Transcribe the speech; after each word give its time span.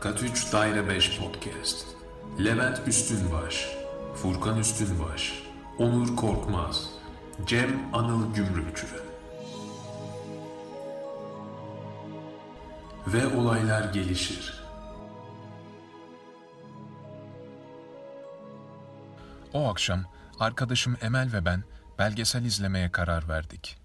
Kat 0.00 0.22
3 0.22 0.52
Daire 0.52 0.88
5 0.88 1.18
Podcast 1.18 1.86
Levent 2.44 2.88
Üstünbaş 2.88 3.68
Furkan 4.14 4.58
Üstünbaş 4.58 5.42
Onur 5.78 6.16
Korkmaz 6.16 6.90
Cem 7.46 7.80
Anıl 7.92 8.34
Gümrükçü 8.34 8.86
Ve 13.06 13.26
olaylar 13.36 13.92
gelişir. 13.92 14.64
O 19.52 19.68
akşam 19.68 20.04
arkadaşım 20.38 20.96
Emel 21.02 21.32
ve 21.32 21.44
ben 21.44 21.64
belgesel 21.98 22.44
izlemeye 22.44 22.90
karar 22.92 23.28
verdik. 23.28 23.79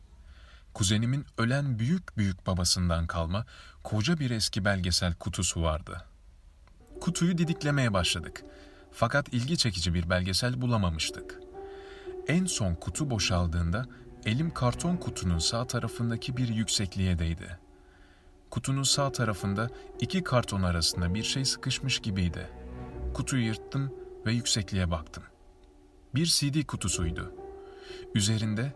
Kuzenimin 0.75 1.25
ölen 1.37 1.79
büyük 1.79 2.17
büyük 2.17 2.47
babasından 2.47 3.07
kalma 3.07 3.45
koca 3.83 4.19
bir 4.19 4.31
eski 4.31 4.65
belgesel 4.65 5.13
kutusu 5.13 5.61
vardı. 5.61 6.05
Kutuyu 7.01 7.37
didiklemeye 7.37 7.93
başladık. 7.93 8.43
Fakat 8.91 9.33
ilgi 9.33 9.57
çekici 9.57 9.93
bir 9.93 10.09
belgesel 10.09 10.61
bulamamıştık. 10.61 11.39
En 12.27 12.45
son 12.45 12.75
kutu 12.75 13.09
boşaldığında 13.09 13.85
elim 14.25 14.53
karton 14.53 14.97
kutunun 14.97 15.39
sağ 15.39 15.67
tarafındaki 15.67 16.37
bir 16.37 16.47
yüksekliğe 16.47 17.19
değdi. 17.19 17.57
Kutunun 18.49 18.83
sağ 18.83 19.11
tarafında 19.11 19.69
iki 19.99 20.23
karton 20.23 20.61
arasında 20.61 21.13
bir 21.13 21.23
şey 21.23 21.45
sıkışmış 21.45 21.99
gibiydi. 21.99 22.49
Kutuyu 23.13 23.45
yırttım 23.45 23.93
ve 24.25 24.33
yüksekliğe 24.33 24.91
baktım. 24.91 25.23
Bir 26.15 26.25
CD 26.25 26.65
kutusuydu. 26.67 27.33
Üzerinde 28.15 28.73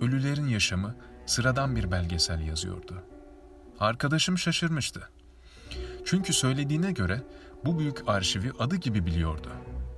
Ölülerin 0.00 0.48
Yaşamı 0.48 0.94
sıradan 1.28 1.76
bir 1.76 1.90
belgesel 1.90 2.40
yazıyordu. 2.40 3.02
Arkadaşım 3.80 4.38
şaşırmıştı. 4.38 5.08
Çünkü 6.04 6.32
söylediğine 6.32 6.92
göre 6.92 7.22
bu 7.64 7.78
büyük 7.78 8.08
arşivi 8.08 8.52
adı 8.58 8.76
gibi 8.76 9.06
biliyordu 9.06 9.48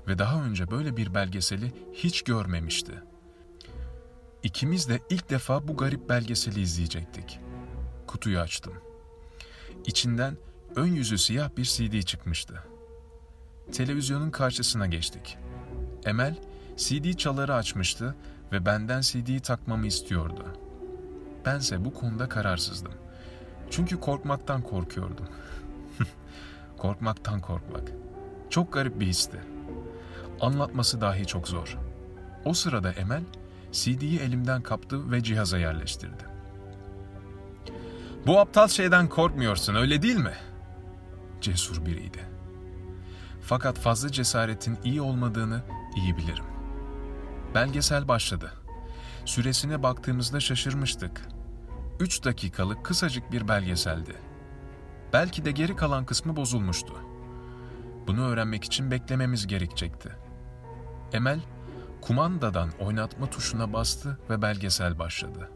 ve 0.09 0.19
daha 0.19 0.43
önce 0.43 0.71
böyle 0.71 0.97
bir 0.97 1.15
belgeseli 1.15 1.73
hiç 1.93 2.23
görmemişti. 2.23 2.93
İkimiz 4.43 4.89
de 4.89 5.01
ilk 5.11 5.31
defa 5.31 5.69
bu 5.69 5.77
garip 5.77 6.09
belgeseli 6.09 6.61
izleyecektik. 6.61 7.41
Kutuyu 8.07 8.39
açtım. 8.39 8.75
İçinden 9.87 10.37
ön 10.77 10.87
yüzü 10.87 11.19
siyah 11.19 11.51
bir 11.57 11.65
CD 11.65 12.03
çıkmıştı. 12.03 12.63
Televizyonun 13.73 14.31
karşısına 14.31 14.87
geçtik. 14.87 15.39
Emel 16.05 16.39
CD 16.77 17.17
çaları 17.17 17.55
açmıştı 17.55 18.15
ve 18.53 18.67
benden 18.67 19.01
CD'yi 19.01 19.41
takmamı 19.41 19.87
istiyordu. 19.87 20.45
Bense 21.47 21.85
bu 21.85 21.95
konuda 21.95 22.29
kararsızdım. 22.29 22.93
Çünkü 23.71 24.01
korkmaktan 24.01 24.63
korkuyordum. 24.63 25.27
korkmaktan 26.79 27.41
korkmak. 27.41 27.93
Çok 28.51 28.73
garip 28.73 29.01
bir 29.01 29.07
histi. 29.07 29.41
Anlatması 30.41 31.01
dahi 31.01 31.27
çok 31.27 31.49
zor. 31.49 31.79
O 32.45 32.55
sırada 32.55 32.93
Emel 32.93 33.23
CD'yi 33.73 34.21
elimden 34.21 34.63
kaptı 34.63 35.11
ve 35.11 35.23
cihaza 35.23 35.59
yerleştirdi. 35.59 36.25
Bu 38.27 38.39
aptal 38.41 38.69
şeyden 38.69 39.09
korkmuyorsun 39.09 39.75
öyle 39.75 40.03
değil 40.03 40.17
mi? 40.17 40.35
Cesur 41.41 41.87
biriydi. 41.87 42.29
Fakat 43.43 43.79
fazla 43.79 44.13
cesaretin 44.13 44.79
iyi 44.85 45.03
olmadığını 45.03 45.63
iyi 45.97 46.17
bilirim. 46.17 46.45
Belgesel 47.55 48.09
başladı. 48.09 48.53
Süresine 49.31 49.83
baktığımızda 49.83 50.41
şaşırmıştık. 50.41 51.29
Üç 52.01 52.25
dakikalık 52.25 52.85
kısacık 52.85 53.33
bir 53.33 53.49
belgeseldi. 53.49 54.15
Belki 55.13 55.45
de 55.45 55.51
geri 55.51 55.77
kalan 55.77 56.07
kısmı 56.07 56.37
bozulmuştu. 56.37 56.95
Bunu 58.07 58.29
öğrenmek 58.29 58.65
için 58.65 58.91
beklememiz 58.91 59.47
gerekecekti. 59.47 60.13
Emel, 61.13 61.41
kumandadan 62.01 62.71
oynatma 62.81 63.31
tuşuna 63.31 63.73
bastı 63.73 64.19
ve 64.31 64.43
belgesel 64.43 64.99
başladı. 64.99 65.51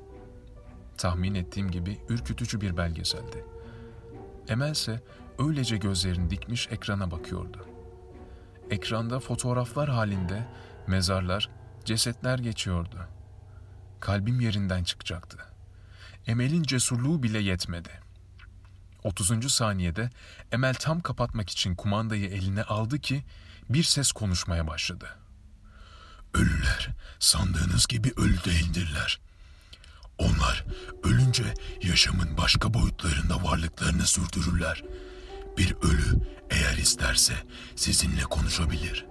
Tahmin 0.98 1.34
ettiğim 1.34 1.70
gibi 1.70 1.98
ürkütücü 2.08 2.60
bir 2.60 2.76
belgeseldi. 2.76 3.44
Emel 4.48 4.70
ise 4.70 5.02
öylece 5.38 5.76
gözlerini 5.76 6.30
dikmiş 6.30 6.68
ekrana 6.70 7.10
bakıyordu. 7.10 7.66
Ekranda 8.70 9.20
fotoğraflar 9.20 9.88
halinde 9.88 10.46
mezarlar, 10.86 11.50
cesetler 11.84 12.38
geçiyordu. 12.38 13.13
Kalbim 14.04 14.40
yerinden 14.40 14.84
çıkacaktı. 14.84 15.38
Emel'in 16.26 16.62
cesurluğu 16.62 17.22
bile 17.22 17.38
yetmedi. 17.38 17.90
30. 19.02 19.52
saniyede 19.52 20.10
Emel 20.52 20.74
tam 20.74 21.00
kapatmak 21.00 21.50
için 21.50 21.74
kumandayı 21.74 22.26
eline 22.28 22.62
aldı 22.62 22.98
ki 22.98 23.24
bir 23.68 23.82
ses 23.82 24.12
konuşmaya 24.12 24.66
başladı. 24.66 25.18
Ölüler 26.34 26.88
sandığınız 27.18 27.86
gibi 27.86 28.12
ölü 28.16 28.44
değildirler. 28.44 29.20
Onlar 30.18 30.64
ölünce 31.02 31.54
yaşamın 31.82 32.36
başka 32.36 32.74
boyutlarında 32.74 33.44
varlıklarını 33.44 34.06
sürdürürler. 34.06 34.84
Bir 35.58 35.74
ölü 35.82 36.20
eğer 36.50 36.76
isterse 36.76 37.34
sizinle 37.76 38.22
konuşabilir. 38.22 39.06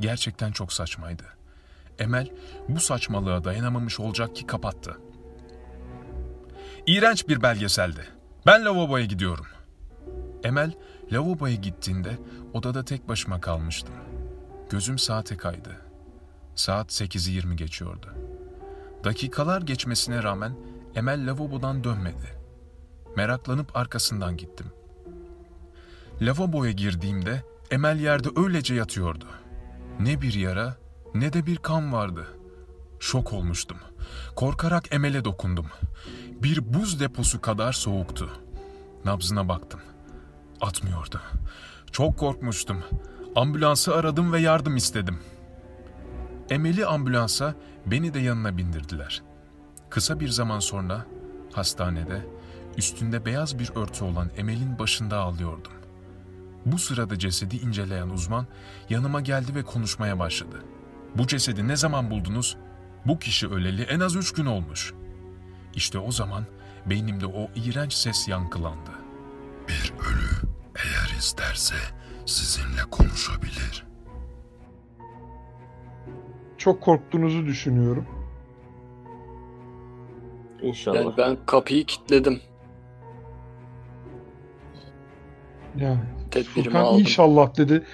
Gerçekten 0.00 0.52
çok 0.52 0.72
saçmaydı. 0.72 1.41
Emel 1.98 2.30
bu 2.68 2.80
saçmalığa 2.80 3.44
dayanamamış 3.44 4.00
olacak 4.00 4.36
ki 4.36 4.46
kapattı. 4.46 4.98
İğrenç 6.86 7.28
bir 7.28 7.42
belgeseldi. 7.42 8.06
Ben 8.46 8.64
lavaboya 8.64 9.04
gidiyorum. 9.04 9.46
Emel 10.44 10.72
lavaboya 11.12 11.54
gittiğinde 11.54 12.18
odada 12.52 12.84
tek 12.84 13.08
başıma 13.08 13.40
kalmıştım. 13.40 13.94
Gözüm 14.70 14.98
saate 14.98 15.36
kaydı. 15.36 15.76
Saat 16.54 17.00
8'i 17.00 17.32
20 17.32 17.56
geçiyordu. 17.56 18.14
Dakikalar 19.04 19.62
geçmesine 19.62 20.22
rağmen 20.22 20.56
Emel 20.94 21.30
lavabodan 21.30 21.84
dönmedi. 21.84 22.38
Meraklanıp 23.16 23.76
arkasından 23.76 24.36
gittim. 24.36 24.66
Lavaboya 26.20 26.72
girdiğimde 26.72 27.42
Emel 27.70 28.00
yerde 28.00 28.28
öylece 28.36 28.74
yatıyordu. 28.74 29.24
Ne 30.00 30.20
bir 30.20 30.34
yara 30.34 30.76
ne 31.14 31.32
de 31.32 31.46
bir 31.46 31.56
kan 31.56 31.92
vardı. 31.92 32.26
Şok 33.00 33.32
olmuştum. 33.32 33.76
Korkarak 34.36 34.94
Emel'e 34.94 35.24
dokundum. 35.24 35.66
Bir 36.42 36.74
buz 36.74 37.00
deposu 37.00 37.40
kadar 37.40 37.72
soğuktu. 37.72 38.30
Nabzına 39.04 39.48
baktım. 39.48 39.80
Atmıyordu. 40.60 41.20
Çok 41.92 42.18
korkmuştum. 42.18 42.84
Ambulansı 43.36 43.94
aradım 43.94 44.32
ve 44.32 44.40
yardım 44.40 44.76
istedim. 44.76 45.18
Emel'i 46.50 46.86
ambulansa 46.86 47.54
beni 47.86 48.14
de 48.14 48.18
yanına 48.18 48.56
bindirdiler. 48.56 49.22
Kısa 49.90 50.20
bir 50.20 50.28
zaman 50.28 50.58
sonra 50.58 51.06
hastanede 51.52 52.26
üstünde 52.76 53.24
beyaz 53.24 53.58
bir 53.58 53.70
örtü 53.74 54.04
olan 54.04 54.30
Emel'in 54.36 54.78
başında 54.78 55.18
ağlıyordum. 55.18 55.72
Bu 56.66 56.78
sırada 56.78 57.18
cesedi 57.18 57.56
inceleyen 57.56 58.08
uzman 58.08 58.46
yanıma 58.90 59.20
geldi 59.20 59.54
ve 59.54 59.62
konuşmaya 59.62 60.18
başladı. 60.18 60.62
Bu 61.18 61.26
cesedi 61.26 61.68
ne 61.68 61.76
zaman 61.76 62.10
buldunuz? 62.10 62.56
Bu 63.06 63.18
kişi 63.18 63.48
öleli 63.48 63.82
en 63.82 64.00
az 64.00 64.16
üç 64.16 64.32
gün 64.32 64.46
olmuş. 64.46 64.94
İşte 65.74 65.98
o 65.98 66.12
zaman 66.12 66.44
beynimde 66.86 67.26
o 67.26 67.48
iğrenç 67.54 67.92
ses 67.92 68.28
yankılandı. 68.28 68.90
Bir 69.68 69.92
ölü 70.00 70.48
eğer 70.76 71.18
isterse 71.18 71.74
sizinle 72.26 72.82
konuşabilir. 72.90 73.86
Çok 76.58 76.80
korktuğunuzu 76.82 77.46
düşünüyorum. 77.46 78.06
İnşallah. 80.62 80.96
Yani 80.96 81.14
ben 81.18 81.36
kapıyı 81.46 81.86
kilitledim. 81.86 82.40
Yani 85.76 86.00
Tedbirimi 86.30 86.64
Furkan 86.64 86.80
aldım. 86.84 87.00
inşallah 87.00 87.56
dedi. 87.56 87.84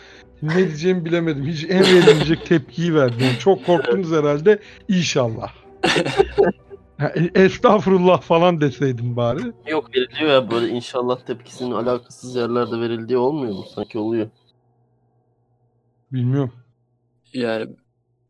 Ne 0.43 0.56
diyeceğimi 0.56 1.05
bilemedim. 1.05 1.46
Hiç 1.46 1.64
en 1.64 1.82
verilecek 1.82 2.46
tepkiyi 2.46 2.94
verdim. 2.94 3.19
Yani 3.20 3.38
çok 3.38 3.67
korktunuz 3.67 4.12
herhalde. 4.12 4.58
İnşallah. 4.88 5.52
E- 7.14 7.43
Estağfurullah 7.44 8.20
falan 8.20 8.61
deseydim 8.61 9.17
bari. 9.17 9.40
Yok 9.67 9.96
veriliyor 9.96 10.31
ya 10.31 10.50
böyle 10.50 10.69
inşallah 10.69 11.20
tepkisinin 11.26 11.70
alakasız 11.70 12.37
yerlerde 12.37 12.81
verildiği 12.81 13.19
olmuyor 13.19 13.52
mu? 13.52 13.64
Sanki 13.75 13.99
oluyor. 13.99 14.29
Bilmiyorum. 16.12 16.52
Yani 17.32 17.67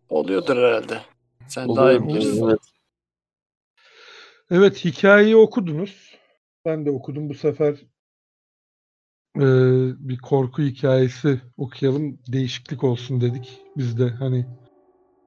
oluyordur 0.09 0.57
herhalde. 0.57 0.99
Sen 1.49 1.77
daha 1.77 1.93
iyi 1.93 2.09
bilirsin. 2.09 2.49
Evet. 2.49 2.59
Evet 4.51 4.85
hikayeyi 4.85 5.37
okudunuz. 5.37 6.15
Ben 6.65 6.87
de 6.87 6.91
okudum 6.91 7.29
bu 7.29 7.35
sefer. 7.35 7.75
E, 9.39 9.45
bir 10.09 10.19
korku 10.19 10.63
hikayesi 10.63 11.41
okuyalım. 11.57 12.19
Değişiklik 12.33 12.85
olsun 12.85 13.21
dedik. 13.21 13.61
Biz 13.77 13.99
de 13.99 14.11
hani 14.11 14.47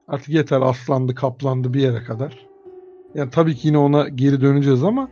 artık 0.08 0.28
yeter 0.28 0.60
aslandı 0.60 1.14
kaplandı 1.14 1.74
bir 1.74 1.80
yere 1.80 2.04
kadar. 2.04 2.48
Yani 3.14 3.30
tabii 3.30 3.56
ki 3.56 3.68
yine 3.68 3.78
ona 3.78 4.08
geri 4.08 4.40
döneceğiz 4.40 4.84
ama 4.84 5.08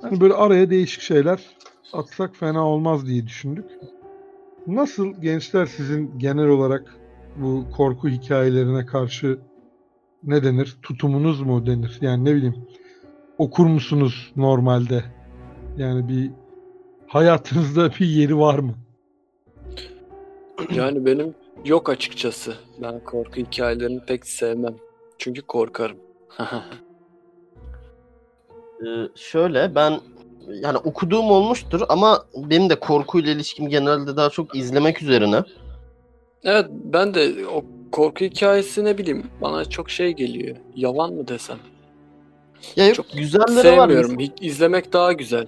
Hani 0.00 0.20
böyle 0.20 0.34
araya 0.34 0.70
değişik 0.70 1.00
şeyler 1.00 1.40
atsak 1.92 2.36
fena 2.36 2.68
olmaz 2.68 3.06
diye 3.06 3.26
düşündük. 3.26 3.64
Nasıl 4.66 5.22
gençler 5.22 5.66
sizin 5.66 6.18
genel 6.18 6.46
olarak 6.46 6.96
bu 7.36 7.66
korku 7.76 8.08
hikayelerine 8.08 8.86
karşı 8.86 9.38
ne 10.22 10.42
denir? 10.44 10.76
Tutumunuz 10.82 11.40
mu 11.40 11.66
denir? 11.66 11.98
Yani 12.00 12.24
ne 12.24 12.34
bileyim 12.34 12.66
okur 13.38 13.66
musunuz 13.66 14.32
normalde? 14.36 15.04
Yani 15.76 16.08
bir 16.08 16.30
hayatınızda 17.08 17.90
bir 17.90 18.06
yeri 18.06 18.38
var 18.38 18.58
mı? 18.58 18.74
Yani 20.74 21.06
benim 21.06 21.34
yok 21.64 21.90
açıkçası. 21.90 22.54
Ben 22.82 23.04
korku 23.04 23.36
hikayelerini 23.36 24.00
pek 24.06 24.26
sevmem. 24.26 24.74
Çünkü 25.18 25.42
korkarım. 25.42 25.96
Ee, 28.80 29.08
şöyle 29.14 29.74
ben 29.74 30.00
yani 30.48 30.78
okuduğum 30.78 31.30
olmuştur 31.30 31.82
ama 31.88 32.24
benim 32.34 32.70
de 32.70 32.80
korkuyla 32.80 33.32
ilişkim 33.32 33.68
genelde 33.68 34.16
daha 34.16 34.30
çok 34.30 34.56
izlemek 34.56 35.02
üzerine. 35.02 35.42
evet 36.44 36.66
ben 36.70 37.14
de 37.14 37.46
o 37.46 37.64
korku 37.92 38.24
hikayesi 38.24 38.84
ne 38.84 38.98
bileyim 38.98 39.26
bana 39.40 39.64
çok 39.64 39.90
şey 39.90 40.12
geliyor. 40.12 40.56
Yalan 40.74 41.12
mı 41.12 41.28
desem? 41.28 41.58
Ya 42.76 42.86
yok, 42.86 42.94
Çok 42.94 43.12
güzelleri 43.12 43.76
var. 43.76 43.88
Sevmiyorum. 43.88 44.18
Hiç 44.18 44.32
izlemek 44.40 44.92
daha 44.92 45.12
güzel. 45.12 45.46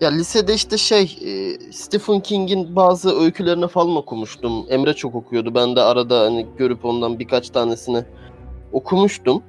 Ya 0.00 0.10
lisede 0.10 0.54
işte 0.54 0.78
şey 0.78 1.18
e, 1.24 1.58
Stephen 1.72 2.20
King'in 2.20 2.76
bazı 2.76 3.20
öykülerini 3.20 3.68
falan 3.68 3.96
okumuştum. 3.96 4.66
Emre 4.68 4.94
çok 4.94 5.14
okuyordu. 5.14 5.54
Ben 5.54 5.76
de 5.76 5.80
arada 5.80 6.20
hani 6.20 6.46
görüp 6.58 6.84
ondan 6.84 7.18
birkaç 7.18 7.50
tanesini 7.50 8.04
okumuştum. 8.72 9.42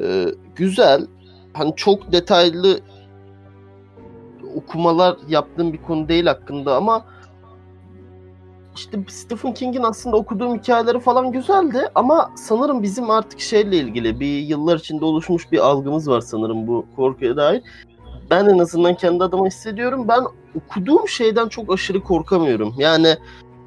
Ee, 0.00 0.26
güzel. 0.56 1.06
Hani 1.52 1.72
çok 1.76 2.12
detaylı 2.12 2.80
okumalar 4.56 5.16
yaptığım 5.28 5.72
bir 5.72 5.82
konu 5.82 6.08
değil 6.08 6.26
hakkında 6.26 6.76
ama 6.76 7.04
işte 8.76 8.98
Stephen 9.08 9.54
King'in 9.54 9.82
aslında 9.82 10.16
okuduğum 10.16 10.58
hikayeleri 10.58 11.00
falan 11.00 11.32
güzeldi 11.32 11.88
ama 11.94 12.30
sanırım 12.36 12.82
bizim 12.82 13.10
artık 13.10 13.40
şeyle 13.40 13.76
ilgili 13.76 14.20
bir 14.20 14.38
yıllar 14.38 14.78
içinde 14.78 15.04
oluşmuş 15.04 15.52
bir 15.52 15.58
algımız 15.58 16.08
var 16.08 16.20
sanırım 16.20 16.66
bu 16.66 16.86
korkuya 16.96 17.36
dair 17.36 17.62
ben 18.30 18.44
en 18.46 18.58
azından 18.58 18.94
kendi 18.94 19.24
adıma 19.24 19.46
hissediyorum. 19.46 20.08
Ben 20.08 20.22
okuduğum 20.56 21.08
şeyden 21.08 21.48
çok 21.48 21.72
aşırı 21.72 22.02
korkamıyorum. 22.02 22.74
Yani 22.78 23.16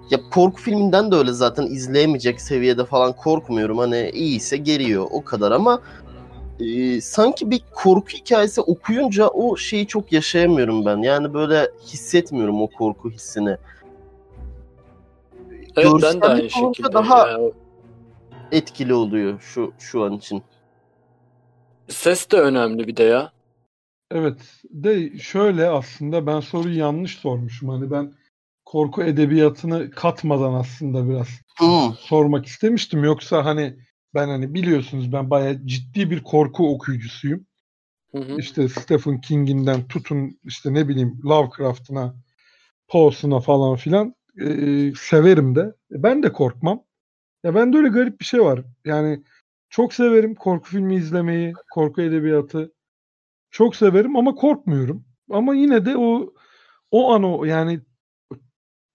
ya 0.10 0.20
korku 0.32 0.62
filminden 0.62 1.12
de 1.12 1.16
öyle 1.16 1.32
zaten 1.32 1.64
izleyemeyecek 1.66 2.42
seviyede 2.42 2.86
falan 2.86 3.14
korkmuyorum. 3.14 3.78
Hani 3.78 4.10
iyiyse 4.14 4.58
geliyor 4.58 5.08
o 5.12 5.24
kadar 5.24 5.52
ama 5.52 5.82
e, 6.60 7.02
sanki 7.02 7.52
bir 7.52 7.62
korku 7.74 8.08
hikayesi 8.10 8.62
okuyunca 8.62 9.28
o 9.28 9.58
şeyi 9.58 9.88
çok 9.88 10.12
yaşayamıyorum 10.12 10.86
ben. 10.86 10.98
Yani 10.98 11.34
böyle 11.34 11.70
hissetmiyorum 11.86 12.62
o 12.62 12.68
korku 12.68 13.10
hissini. 13.12 13.58
Evet 15.78 15.78
ben 15.78 15.86
de 15.86 15.92
Görsellik 15.92 16.26
aynı 16.26 16.50
şekilde. 16.50 16.94
daha- 16.94 17.28
Yani 17.28 17.52
Etkili 18.52 18.94
oluyor 18.94 19.40
şu 19.40 19.74
şu 19.80 20.04
an 20.04 20.14
için. 20.14 20.44
ses 21.88 22.32
de 22.32 22.38
önemli 22.42 22.88
bir 22.88 22.98
de 22.98 23.04
ya. 23.04 23.32
Evet. 24.12 24.42
De 24.70 25.18
şöyle 25.18 25.70
aslında 25.70 26.28
ben 26.28 26.40
soruyu 26.40 26.78
yanlış 26.78 27.18
sormuşum. 27.18 27.70
Hani 27.70 27.92
ben 27.92 28.14
korku 28.66 29.04
edebiyatını 29.04 29.92
katmadan 29.92 30.54
aslında 30.54 31.10
biraz 31.10 31.28
Hmm. 31.58 31.94
sormak 32.00 32.46
istemiştim. 32.46 33.04
Yoksa 33.04 33.46
hani 33.46 33.78
ben 34.14 34.28
hani 34.28 34.54
biliyorsunuz 34.54 35.14
ben 35.14 35.30
bayağı 35.30 35.66
ciddi 35.66 36.12
bir 36.12 36.24
korku 36.24 36.74
okuyucusuyum. 36.76 37.46
Hı 38.12 38.18
hı. 38.18 38.38
İşte 38.38 38.70
Stephen 38.70 39.22
King'inden 39.22 39.88
tutun 39.88 40.40
işte 40.44 40.74
ne 40.74 40.88
bileyim 40.88 41.20
Lovecraft'ına, 41.26 42.16
Poe'suna 42.88 43.40
falan 43.40 43.76
filan 43.76 44.16
Ee, 44.42 44.94
severim 45.00 45.56
de. 45.56 45.60
E, 45.92 46.04
Ben 46.04 46.24
de 46.24 46.32
korkmam. 46.34 46.84
Ya 47.44 47.56
bende 47.56 47.78
öyle 47.78 47.88
garip 47.88 48.20
bir 48.20 48.26
şey 48.26 48.42
var. 48.42 48.64
Yani 48.86 49.24
çok 49.70 49.94
severim 49.94 50.36
korku 50.36 50.70
filmi 50.70 50.96
izlemeyi, 50.96 51.54
korku 51.74 52.02
edebiyatı. 52.02 52.72
Çok 53.52 53.76
severim 53.76 54.16
ama 54.16 54.36
korkmuyorum. 54.36 55.06
Ama 55.30 55.56
yine 55.56 55.86
de 55.86 55.98
o 55.98 56.34
o 56.92 57.14
an 57.14 57.24
o 57.24 57.46
yani 57.46 57.82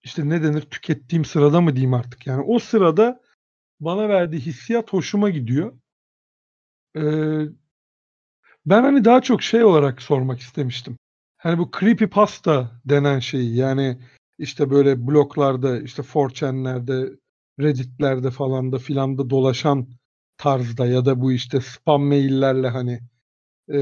işte 0.05 0.29
ne 0.29 0.43
denir 0.43 0.63
tükettiğim 0.63 1.25
sırada 1.25 1.61
mı 1.61 1.77
diyeyim 1.77 1.95
artık 1.95 2.27
yani 2.27 2.43
o 2.43 2.59
sırada 2.59 3.21
bana 3.81 4.09
verdiği 4.09 4.41
hissiyat 4.41 4.93
hoşuma 4.93 5.31
gidiyor. 5.31 5.79
Ee, 6.97 7.47
ben 8.67 8.83
hani 8.83 9.05
daha 9.05 9.23
çok 9.23 9.43
şey 9.43 9.65
olarak 9.65 10.03
sormak 10.03 10.41
istemiştim. 10.41 10.99
Hani 11.37 11.59
bu 11.59 11.71
creepypasta 11.81 12.81
denen 12.85 13.19
şeyi 13.19 13.57
yani 13.57 13.99
işte 14.39 14.71
böyle 14.71 15.07
bloglarda 15.07 15.81
işte 15.81 16.03
4chan'lerde 16.03 17.19
Reddit'lerde 17.61 18.31
falan 18.31 18.73
da 18.73 18.79
filan 18.79 19.19
da 19.19 19.31
dolaşan 19.31 19.89
tarzda 20.39 20.87
ya 20.87 21.05
da 21.05 21.21
bu 21.21 21.33
işte 21.33 21.61
spam 21.61 22.03
maillerle 22.03 22.69
hani 22.69 23.01
e, 23.73 23.79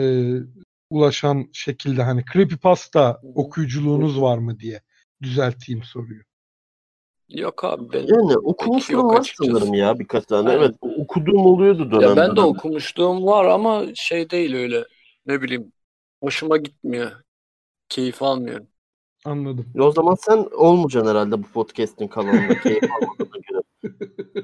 ulaşan 0.95 1.49
şekilde 1.53 2.03
hani 2.03 2.25
creepypasta 2.33 3.21
okuyuculuğunuz 3.35 4.21
var 4.21 4.39
mı 4.39 4.61
diye 4.61 4.83
düzelteyim 5.23 5.83
soruyu. 5.83 6.23
Yok 7.29 7.65
abi 7.65 7.93
benim. 7.93 8.15
Yani 8.15 8.37
okumuşluğum 8.37 9.09
var 9.09 9.21
açıkçası. 9.21 9.51
sanırım 9.53 9.75
ya 9.75 9.99
birkaç 9.99 10.27
tane. 10.27 10.49
Aynen. 10.49 10.61
Evet 10.61 10.75
okuduğum 10.81 11.47
oluyordu 11.47 11.91
dönem 11.91 12.09
Ya 12.09 12.17
ben 12.17 12.31
de 12.33 12.37
dönem. 12.37 12.49
okumuşluğum 12.49 13.27
var 13.27 13.45
ama 13.45 13.85
şey 13.95 14.31
değil 14.31 14.55
öyle. 14.55 14.85
Ne 15.27 15.43
bileyim. 15.43 15.73
Hoşuma 16.23 16.57
gitmiyor. 16.57 17.11
Keyif 17.89 18.23
almıyorum. 18.23 18.67
Anladım. 19.25 19.67
O 19.79 19.91
zaman 19.93 20.15
sen 20.21 20.49
olmayacaksın 20.57 21.11
herhalde 21.11 21.43
bu 21.43 21.47
podcast'in 21.47 22.09
kanalında 22.09 22.59
keyif 22.63 22.85
almadığına 22.85 23.39
göre. 23.49 23.63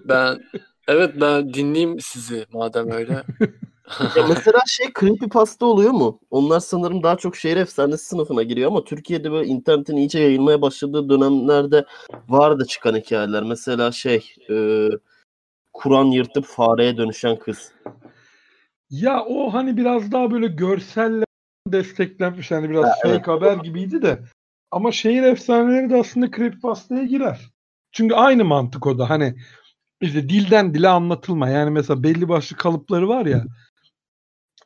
Ben 0.05 0.41
evet 0.89 1.15
ben 1.21 1.55
dinleyeyim 1.55 2.01
sizi 2.01 2.47
madem 2.53 2.91
öyle. 2.91 3.23
Ya 4.17 4.27
mesela 4.29 4.59
şey 4.67 4.87
creepypasta 5.01 5.67
oluyor 5.67 5.91
mu? 5.91 6.21
Onlar 6.31 6.61
sanırım 6.61 7.03
daha 7.03 7.17
çok 7.17 7.37
şehir 7.37 7.57
efsanesi 7.57 8.05
sınıfına 8.05 8.43
giriyor 8.43 8.71
ama 8.71 8.85
Türkiye'de 8.85 9.33
böyle 9.33 9.49
internetin 9.49 9.97
iyice 9.97 10.19
yayılmaya 10.19 10.63
başladığı 10.63 11.09
dönemlerde 11.09 11.85
vardı 12.29 12.67
çıkan 12.67 12.97
hikayeler. 12.97 13.43
Mesela 13.43 13.93
şey 13.93 14.35
e, 14.51 14.89
Kur'an 15.73 16.05
yırtıp 16.05 16.45
fareye 16.45 16.97
dönüşen 16.97 17.39
kız. 17.39 17.73
Ya 18.91 19.25
o 19.25 19.55
hani 19.55 19.77
biraz 19.77 20.13
daha 20.13 20.31
böyle 20.31 20.47
görselle 20.47 21.25
desteklenmiş 21.67 22.51
hani 22.51 22.71
biraz 22.71 22.85
Ha, 22.85 22.95
fake 23.03 23.15
evet. 23.15 23.29
haber 23.29 23.57
gibiydi 23.57 24.03
de. 24.03 24.21
Ama 24.71 24.93
şehir 24.93 25.23
efsaneleri 25.23 25.91
de 25.91 25.97
aslında 25.97 26.31
creepypasta'ya 26.31 27.05
girer. 27.05 27.51
Çünkü 27.93 28.15
aynı 28.15 28.45
mantık 28.45 28.87
o 28.87 28.99
da 28.99 29.11
hani 29.11 29.35
işte 30.01 30.29
dilden 30.29 30.75
dile 30.75 30.89
anlatılma. 30.89 31.49
Yani 31.49 31.71
mesela 31.71 32.03
belli 32.03 32.29
başlı 32.29 32.57
kalıpları 32.57 33.09
var 33.09 33.27
ya. 33.27 33.45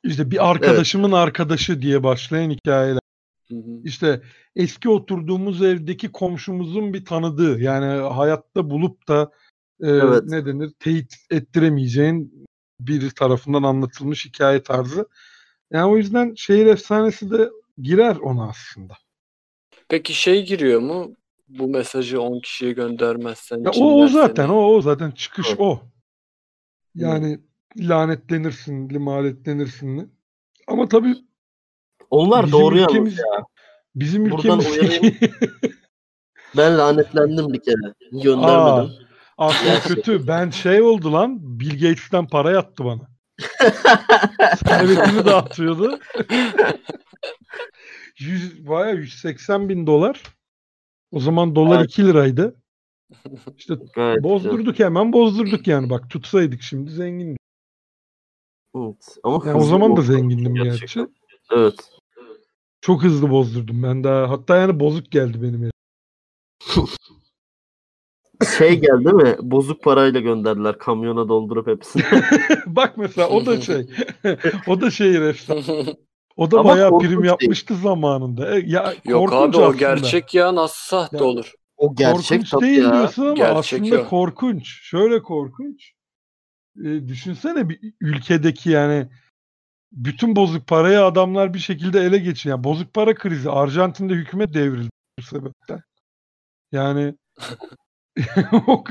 İşte 0.04 0.30
bir 0.30 0.50
arkadaşımın 0.50 1.12
arkadaşı 1.12 1.82
diye 1.82 2.02
başlayan 2.02 2.50
hikayeler. 2.50 3.00
Hı 3.48 3.54
hı. 3.54 3.80
İşte 3.84 4.22
eski 4.56 4.88
oturduğumuz 4.88 5.62
evdeki 5.62 6.12
komşumuzun 6.12 6.94
bir 6.94 7.04
tanıdığı 7.04 7.60
yani 7.60 8.02
hayatta 8.02 8.70
bulup 8.70 9.08
da 9.08 9.30
e, 9.80 9.88
Evet. 9.88 10.22
ne 10.26 10.46
denir 10.46 10.72
teyit 10.78 11.14
ettiremeyeceğin 11.30 12.46
biri 12.80 13.10
tarafından 13.10 13.62
anlatılmış 13.62 14.26
hikaye 14.26 14.62
tarzı. 14.62 15.08
Yani 15.70 15.90
o 15.92 15.96
yüzden 15.96 16.34
şehir 16.34 16.66
efsanesi 16.66 17.30
de 17.30 17.50
girer 17.78 18.16
ona 18.16 18.48
aslında. 18.48 18.94
Peki 19.88 20.14
şey 20.14 20.46
giriyor 20.46 20.80
mu? 20.80 21.16
Bu 21.48 21.68
mesajı 21.68 22.20
10 22.20 22.40
kişiye 22.40 22.72
göndermezsen 22.72 23.58
Ya 23.58 23.70
o, 23.70 24.02
o 24.02 24.08
zaten 24.08 24.48
o, 24.48 24.64
o 24.64 24.80
zaten 24.80 25.10
çıkış 25.10 25.48
Evet. 25.48 25.60
o. 25.60 25.80
Yani 26.94 27.40
lanetlenirsin, 27.78 28.88
limanetlenirsin. 28.90 30.12
Ama 30.68 30.88
tabii 30.88 31.14
Onlar 32.10 32.52
doğru 32.52 32.78
ülkemiz 32.78 33.18
ya. 33.18 33.24
bizim 33.94 34.30
Buradan 34.30 34.60
ülkemizdeki 34.60 35.30
Ben 36.56 36.78
lanetlendim 36.78 37.52
bir 37.52 37.62
kere. 37.62 37.86
Aa, 37.88 38.22
Göndermedim. 38.22 39.06
aslında 39.38 39.70
Gerçekten. 39.72 39.94
kötü. 39.94 40.26
Ben 40.26 40.50
şey 40.50 40.82
oldu 40.82 41.12
lan. 41.12 41.38
Bill 41.60 41.72
Gates'ten 41.72 42.26
para 42.26 42.50
yattı 42.50 42.84
bana. 42.84 43.00
Servetini 44.66 45.24
dağıtıyordu. 45.24 45.98
100, 48.18 48.66
bayağı 48.68 48.96
180 48.96 49.68
bin 49.68 49.86
dolar. 49.86 50.22
O 51.12 51.20
zaman 51.20 51.54
dolar 51.56 51.78
Evet. 51.78 51.90
2 51.90 52.06
liraydı. 52.06 52.56
İşte 53.56 53.74
güzel. 53.74 54.22
bozdurduk 54.22 54.78
hemen 54.78 55.12
bozdurduk 55.12 55.66
yani. 55.66 55.90
Bak 55.90 56.10
tutsaydık 56.10 56.62
şimdi 56.62 56.90
zengindik. 56.90 57.38
Evet. 58.76 59.16
Ama 59.22 59.42
Yani 59.46 59.56
o 59.58 59.60
zaman 59.64 59.96
da 59.96 60.02
zengindim 60.02 60.54
gerçekten. 60.54 61.02
gerçi. 61.04 61.12
Evet. 61.56 61.74
Çok 62.80 63.02
hızlı 63.02 63.30
bozdurdum 63.30 63.82
ben 63.82 64.04
daha. 64.04 64.30
Hatta 64.30 64.56
yani 64.56 64.80
bozuk 64.80 65.10
geldi 65.10 65.42
benim. 65.42 65.70
Şey 68.58 68.80
geldi 68.80 69.12
mi? 69.12 69.36
Bozuk 69.40 69.82
parayla 69.82 70.20
gönderdiler 70.20 70.78
kamyona 70.78 71.28
doldurup 71.28 71.66
hepsini. 71.66 72.02
Bak 72.66 72.96
mesela 72.98 73.28
o 73.28 73.46
da 73.46 73.60
şey. 73.60 73.86
o 74.66 74.80
da 74.80 74.90
şehir 74.90 75.20
efsane. 75.22 75.62
O 76.36 76.50
da 76.50 76.60
Ama 76.60 76.68
bayağı 76.70 76.98
prim 76.98 77.10
değil. 77.10 77.24
yapmıştı 77.24 77.74
zamanında. 77.74 78.56
E, 78.56 78.62
ya 78.66 78.94
Yok 79.04 79.28
korkunç 79.30 79.54
abi 79.54 79.62
o 79.62 79.64
aslında. 79.64 79.78
gerçek 79.78 80.34
ya 80.34 80.54
nasıl 80.54 80.88
sahte 80.96 81.16
Ya- 81.16 81.24
olur? 81.24 81.52
O 81.76 81.94
gerçek 81.94 82.40
korkunç 82.50 82.62
değil 82.62 82.82
ya. 82.82 82.92
diyorsun 82.92 83.22
ama 83.22 83.34
Gerçek 83.34 83.82
aslında 83.82 84.02
o. 84.02 84.08
korkunç. 84.08 84.66
Şöyle 84.82 85.22
korkunç. 85.22 85.92
E, 86.78 87.08
düşünsene 87.08 87.68
bir 87.68 87.94
ülkedeki 88.00 88.70
yani 88.70 89.08
bütün 89.92 90.36
bozuk 90.36 90.66
parayı 90.66 91.04
adamlar 91.04 91.54
bir 91.54 91.58
şekilde 91.58 92.00
ele 92.00 92.18
geçiriyor. 92.18 92.56
Yani 92.58 92.64
bozuk 92.64 92.94
para 92.94 93.14
krizi. 93.14 93.50
Arjantin'de 93.50 94.14
hükümet 94.14 94.54
devrildi 94.54 94.90
bu 95.18 95.22
sebepten. 95.22 95.82
Yani 96.72 97.14
o, 98.66 98.84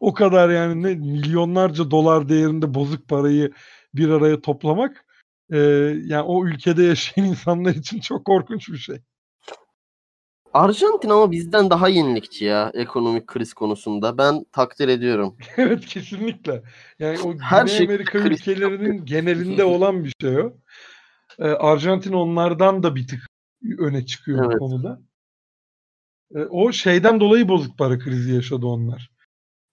o 0.00 0.14
kadar 0.14 0.50
yani 0.50 0.82
ne 0.82 0.94
milyonlarca 0.94 1.90
dolar 1.90 2.28
değerinde 2.28 2.74
bozuk 2.74 3.08
parayı 3.08 3.52
bir 3.94 4.08
araya 4.08 4.40
toplamak 4.40 5.04
e, 5.50 5.58
yani 6.04 6.22
o 6.22 6.46
ülkede 6.46 6.82
yaşayan 6.82 7.24
insanlar 7.26 7.74
için 7.74 8.00
çok 8.00 8.24
korkunç 8.24 8.68
bir 8.68 8.78
şey. 8.78 8.98
Arjantin 10.54 11.08
ama 11.08 11.30
bizden 11.30 11.70
daha 11.70 11.88
yenilikçi 11.88 12.44
ya 12.44 12.70
ekonomik 12.74 13.26
kriz 13.26 13.54
konusunda. 13.54 14.18
Ben 14.18 14.44
takdir 14.52 14.88
ediyorum. 14.88 15.36
Evet 15.56 15.86
kesinlikle. 15.86 16.62
Yani 16.98 17.18
o 17.20 17.38
Her 17.38 17.64
Güney 17.64 17.76
şey 17.76 17.86
Amerika 17.86 18.22
kriz 18.22 18.40
ülkelerinin 18.40 19.04
genelinde 19.04 19.64
olan 19.74 20.04
bir 20.04 20.12
şey 20.20 20.38
o. 20.38 20.56
Ee, 21.38 21.44
Arjantin 21.44 22.12
onlardan 22.12 22.82
da 22.82 22.94
bir 22.96 23.08
tık 23.08 23.20
öne 23.78 24.06
çıkıyor 24.06 24.44
bu 24.44 24.50
Evet. 24.50 24.58
konuda. 24.58 25.00
Ee, 26.34 26.38
o 26.38 26.72
şeyden 26.72 27.20
dolayı 27.20 27.48
bozuk 27.48 27.78
para 27.78 27.98
krizi 27.98 28.34
yaşadı 28.34 28.66
onlar. 28.66 29.10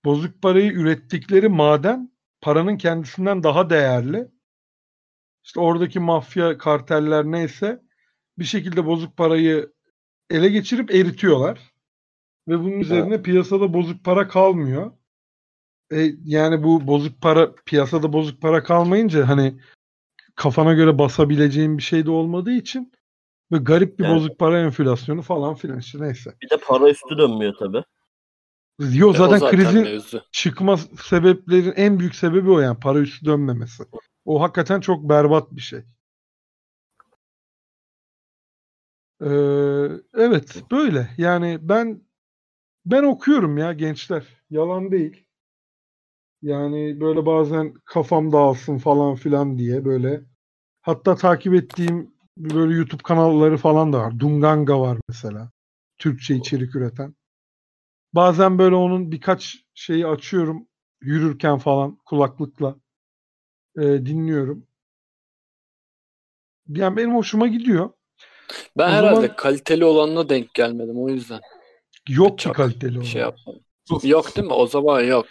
Bozuk 0.06 0.42
parayı 0.42 0.72
ürettikleri 0.72 1.50
maden 1.50 2.12
paranın 2.42 2.78
kendisinden 2.78 3.44
daha 3.44 3.70
değerli. 3.70 4.28
İşte 5.44 5.60
oradaki 5.60 6.00
mafya 6.00 6.58
karteller 6.58 7.26
neyse 7.26 7.82
bir 8.40 8.46
şekilde 8.46 8.86
bozuk 8.86 9.18
parayı 9.18 9.72
ele 10.32 10.50
geçirip 10.50 10.92
eritiyorlar. 10.96 11.60
Ve 12.48 12.60
bunun 12.60 12.80
üzerine 12.80 13.22
piyasada 13.22 13.74
bozuk 13.74 14.04
para 14.04 14.28
kalmıyor. 14.28 14.92
E, 15.94 16.12
yani 16.24 16.64
bu 16.64 16.88
bozuk 16.88 17.22
para 17.22 17.56
piyasada 17.66 18.14
bozuk 18.14 18.42
para 18.42 18.64
kalmayınca 18.64 19.28
hani 19.28 19.60
kafana 20.36 20.74
göre 20.74 20.98
basabileceğin 20.98 21.78
bir 21.78 21.84
şey 21.84 22.06
de 22.06 22.12
olmadığı 22.12 22.52
için 22.52 22.92
ve 23.52 23.58
garip 23.58 24.00
bir 24.00 24.04
Evet. 24.06 24.16
bozuk 24.16 24.40
para 24.40 24.60
enflasyonu 24.62 25.22
falan 25.22 25.56
filan 25.56 25.80
işte 25.80 26.02
neyse. 26.02 26.34
Bir 26.42 26.50
de 26.50 26.58
para 26.68 26.90
üstü 26.90 27.18
dönmüyor 27.18 27.54
tabii. 27.60 27.84
Yo 28.80 29.14
E, 29.14 29.18
zaten, 29.18 29.38
zaten 29.38 29.58
krizin 29.58 29.82
mevzu. 29.84 30.22
çıkma 30.32 30.78
sebeplerin 31.04 31.74
en 31.76 32.00
büyük 32.00 32.16
sebebi 32.16 32.52
o 32.52 32.60
yani 32.60 32.80
para 32.80 33.00
üstü 33.00 33.26
dönmemesi. 33.26 33.84
O 34.26 34.42
hakikaten 34.42 34.80
çok 34.80 35.10
berbat 35.10 35.52
bir 35.52 35.62
şey. 35.62 35.80
Ee, 39.22 39.28
evet 40.14 40.64
böyle 40.72 41.10
yani 41.18 41.58
ben 41.62 42.02
ben 42.86 43.04
okuyorum 43.04 43.58
ya 43.58 43.74
gençler 43.74 44.28
yalan 44.50 44.92
değil. 44.92 45.26
Yani 46.42 47.00
böyle 47.02 47.26
bazen 47.26 47.74
kafam 47.86 48.32
dağılsın 48.32 48.78
falan 48.78 49.16
filan 49.16 49.58
diye 49.58 49.86
böyle. 49.86 50.22
Hatta 50.82 51.16
takip 51.16 51.54
ettiğim 51.54 52.14
böyle 52.38 52.76
YouTube 52.76 53.04
kanalları 53.04 53.58
falan 53.58 53.94
da 53.94 54.00
var. 54.00 54.20
Dunganga 54.20 54.80
var 54.82 54.98
mesela. 55.10 55.52
Türkçe 55.98 56.36
içerik 56.36 56.76
üreten. 56.76 57.16
Bazen 58.14 58.60
böyle 58.60 58.76
onun 58.76 59.12
birkaç 59.12 59.66
şeyi 59.74 60.08
açıyorum 60.08 60.68
yürürken 61.02 61.58
falan 61.58 61.98
kulaklıkla 62.06 62.76
e, 63.78 63.82
dinliyorum. 63.82 64.68
Yani 66.68 66.98
benim 66.98 67.16
hoşuma 67.16 67.48
gidiyor. 67.48 67.90
Ben 68.78 68.88
O 68.88 68.92
herhalde 68.92 69.16
zaman- 69.16 69.36
kaliteli 69.36 69.86
olanına 69.86 70.30
denk 70.30 70.54
gelmedim 70.54 71.04
o 71.04 71.10
yüzden 71.10 71.40
Yok 72.10 72.40
ki 72.40 72.52
kaliteli 72.52 72.92
bir 72.92 72.96
olan. 72.98 73.06
şey 73.06 73.22
yapmadım. 73.22 73.62
Yok 74.04 74.36
değil 74.36 74.48
mi? 74.48 74.54
O 74.54 74.68
zaman 74.68 75.02
yok. 75.02 75.26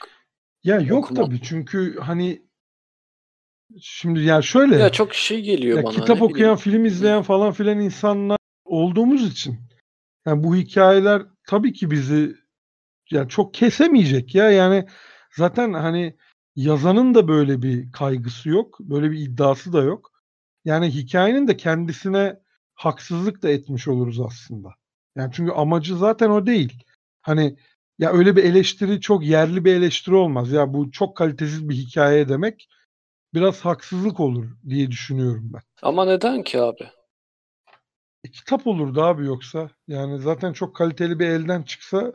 Ya 0.65 0.81
yok 0.81 1.05
Okumam. 1.05 1.25
tabii 1.25 1.41
çünkü 1.43 1.99
hani 2.00 2.43
şimdi 3.81 4.21
yani 4.21 4.45
şöyle 4.45 4.77
Ya 4.79 4.93
çok 4.93 5.15
şey 5.15 5.41
geliyor 5.43 5.77
ya 5.79 5.85
bana. 5.85 5.93
kitap 5.95 6.23
okuyan, 6.23 6.35
bileyim. 6.37 6.57
film 6.57 6.85
izleyen 6.85 7.23
falan 7.23 7.53
filan 7.53 7.81
insanlar 7.81 8.39
olduğumuz 8.65 9.33
için 9.33 9.59
yani 10.27 10.45
bu 10.45 10.57
hikayeler 10.57 11.23
tabii 11.49 11.73
ki 11.73 11.91
bizi 11.91 12.35
yani 13.11 13.29
çok 13.29 13.55
kesemeyecek 13.55 14.35
ya 14.35 14.50
yani 14.50 14.87
zaten 15.37 15.73
hani 15.73 16.17
yazanın 16.57 17.15
da 17.15 17.29
böyle 17.29 17.62
bir 17.62 17.93
kaygısı 17.93 18.49
yok, 18.49 18.81
böyle 18.81 19.11
bir 19.11 19.19
iddiası 19.19 19.73
da 19.73 19.83
yok. 19.83 20.11
Yani 20.65 20.91
hikayenin 20.91 21.49
de 21.49 21.57
kendisine 21.57 22.41
haksızlık 22.81 23.43
da 23.43 23.51
etmiş 23.51 23.89
oluruz 23.89 24.21
aslında. 24.21 24.75
Yani 25.17 25.31
çünkü 25.35 25.53
amacı 25.53 25.97
zaten 25.97 26.31
o 26.31 26.47
değil. 26.47 26.83
Hani 27.23 27.57
ya 27.99 28.13
öyle 28.13 28.37
bir 28.37 28.45
eleştiri 28.45 29.01
çok 29.01 29.25
yerli 29.25 29.65
bir 29.65 29.75
eleştiri 29.75 30.15
olmaz. 30.15 30.53
Ya 30.53 30.75
bu 30.75 30.91
çok 30.91 31.17
kalitesiz 31.17 31.69
bir 31.69 31.75
hikaye 31.75 32.29
demek 32.29 32.69
biraz 33.35 33.61
haksızlık 33.61 34.21
olur 34.21 34.47
diye 34.69 34.91
düşünüyorum 34.91 35.51
ben. 35.55 35.63
Ama 35.83 36.05
neden 36.05 36.43
ki 36.43 36.61
abi? 36.61 36.91
E, 38.25 38.31
kitap 38.31 38.67
olurdu 38.67 39.03
abi 39.03 39.27
yoksa. 39.27 39.71
Yani 39.89 40.19
zaten 40.19 40.53
çok 40.53 40.77
kaliteli 40.77 41.19
bir 41.19 41.27
elden 41.27 41.63
çıksa 41.63 42.13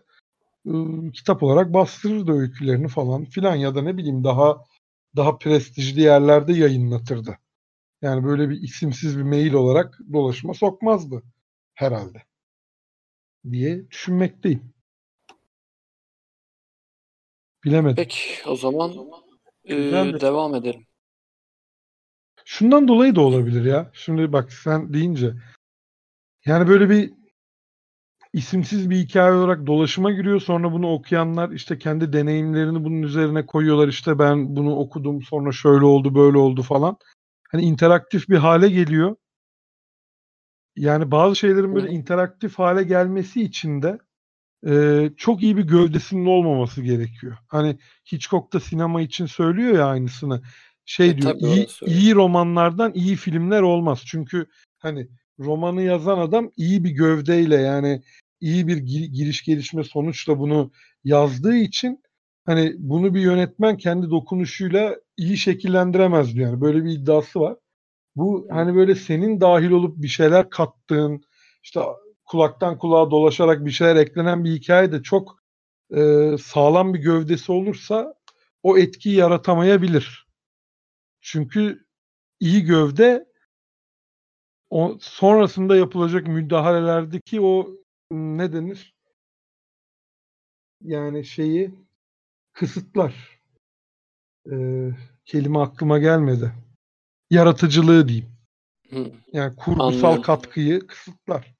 ıı, 0.68 1.12
kitap 1.12 1.44
olarak 1.44 1.74
bastırırdı 1.74 2.32
öykülerini 2.32 2.88
falan 2.88 3.26
filan 3.26 3.56
ya 3.56 3.76
da 3.76 3.82
ne 3.82 3.98
bileyim 3.98 4.24
daha 4.24 4.58
daha 5.16 5.38
prestijli 5.38 6.02
yerlerde 6.02 6.54
yayınlatırdı. 6.54 7.38
Yani 8.06 8.24
böyle 8.24 8.50
bir 8.50 8.62
isimsiz 8.62 9.18
bir 9.18 9.24
mail 9.24 9.54
olarak 9.54 10.00
dolaşıma 10.14 10.54
sokmazdı 10.54 11.24
herhalde 11.74 12.24
diye 13.52 13.90
düşünmekteyim. 13.90 14.74
Bilemedim. 17.64 17.96
Peki 17.96 18.50
o 18.50 18.56
zaman 18.56 18.94
e, 19.66 19.76
devam 20.22 20.56
edelim. 20.56 20.86
Şundan 22.46 22.88
dolayı 22.88 23.16
da 23.16 23.22
olabilir 23.22 23.66
ya. 23.66 23.92
Şimdi 23.94 24.34
bak 24.34 24.54
sen 24.54 24.94
deyince. 24.94 25.34
Yani 26.46 26.68
böyle 26.68 26.90
bir 26.90 27.14
isimsiz 28.34 28.90
bir 28.90 28.98
hikaye 28.98 29.34
olarak 29.34 29.68
dolaşıma 29.68 30.12
giriyor. 30.12 30.42
Sonra 30.42 30.72
bunu 30.72 30.94
okuyanlar 30.94 31.50
işte 31.50 31.78
kendi 31.78 32.14
deneyimlerini 32.14 32.84
bunun 32.84 33.02
üzerine 33.02 33.46
koyuyorlar. 33.46 33.88
İşte 33.88 34.20
ben 34.20 34.56
bunu 34.56 34.76
okudum 34.76 35.22
sonra 35.22 35.52
şöyle 35.52 35.86
oldu 35.86 36.16
böyle 36.16 36.38
oldu 36.38 36.62
falan. 36.62 36.98
Hani 37.52 37.62
interaktif 37.62 38.30
bir 38.30 38.38
hale 38.38 38.70
geliyor. 38.70 39.16
Yani 40.75 41.12
bazı 41.12 41.36
şeylerin 41.36 41.75
böyle 41.75 41.88
interaktif 41.92 42.60
hale 42.60 42.84
gelmesi 42.84 43.42
için 43.42 43.82
de 43.82 44.00
e, 44.68 45.10
çok 45.18 45.44
iyi 45.44 45.58
bir 45.58 45.64
gövdesinin 45.64 46.25
olmaması 46.25 46.82
gerekiyor. 46.82 47.38
Hani 47.48 47.78
Hitchcock 48.12 48.54
da 48.54 48.60
sinema 48.60 49.02
için 49.02 49.25
söylüyor 49.25 49.74
ya 49.75 49.86
aynısını. 49.86 50.42
Şey 50.86 51.10
E, 51.10 51.18
diyor 51.18 51.36
iyi, 51.40 51.68
iyi 51.86 52.16
romanlardan 52.16 52.92
iyi 52.94 53.16
filmler 53.16 53.62
olmaz. 53.62 54.02
Çünkü 54.06 54.46
hani 54.80 55.08
romanı 55.40 55.82
yazan 55.82 56.18
adam 56.20 56.52
iyi 56.58 56.84
bir 56.84 56.90
gövdeyle 56.90 57.56
yani 57.56 58.02
iyi 58.42 58.68
bir 58.68 58.78
gi- 58.78 59.12
giriş 59.12 59.44
gelişme 59.44 59.84
sonuçla 59.84 60.40
bunu 60.40 60.72
yazdığı 61.04 61.56
için 61.56 62.02
hani 62.46 62.75
bunu 62.78 63.14
bir 63.14 63.22
yönetmen 63.22 63.78
kendi 63.78 64.10
dokunuşuyla 64.10 64.96
iyi 65.18 65.38
şekillendiremez 65.38 66.36
diyor. 66.36 66.50
Yani 66.52 66.62
böyle 66.62 66.86
bir 66.86 66.92
iddiası 66.92 67.40
var. 67.40 67.58
Bu 68.16 68.48
hani 68.52 68.76
böyle 68.76 68.96
senin 68.96 69.42
dahil 69.42 69.72
olup 69.72 69.98
bir 69.98 70.08
şeyler 70.08 70.50
kattığın 70.50 71.24
işte 71.64 71.82
kulaktan 72.26 72.78
kulağa 72.78 73.12
dolaşarak 73.12 73.66
bir 73.66 73.72
şeyler 73.72 73.96
eklenen 73.96 74.44
bir 74.46 74.52
hikaye 74.52 74.92
de 74.92 75.04
çok 75.04 75.40
e, 75.96 76.32
sağlam 76.42 76.94
bir 76.94 77.00
gövdesi 77.00 77.52
olursa 77.52 78.14
o 78.64 78.78
etkiyi 78.78 79.16
yaratamayabilir. 79.16 80.28
Çünkü 81.22 81.86
iyi 82.40 82.64
gövde 82.64 83.26
o 84.70 84.98
sonrasında 85.02 85.76
yapılacak 85.76 86.28
müdahalelerdeki 86.28 87.42
o 87.42 87.68
ne 88.12 88.54
denir? 88.54 88.96
Yani 90.82 91.26
şeyi 91.26 91.72
kısıtlar. 92.54 93.35
Ee, 94.52 94.90
kelime 95.25 95.60
aklıma 95.60 96.00
gelmedi. 96.00 96.52
Yaratıcılığı 97.30 98.08
diyeyim. 98.08 98.30
Hı. 98.90 99.12
Yani 99.34 99.56
kurgusal 99.56 99.88
Anlıyorum. 99.88 100.22
katkıyı 100.22 100.88
kısıtlar. 100.88 101.56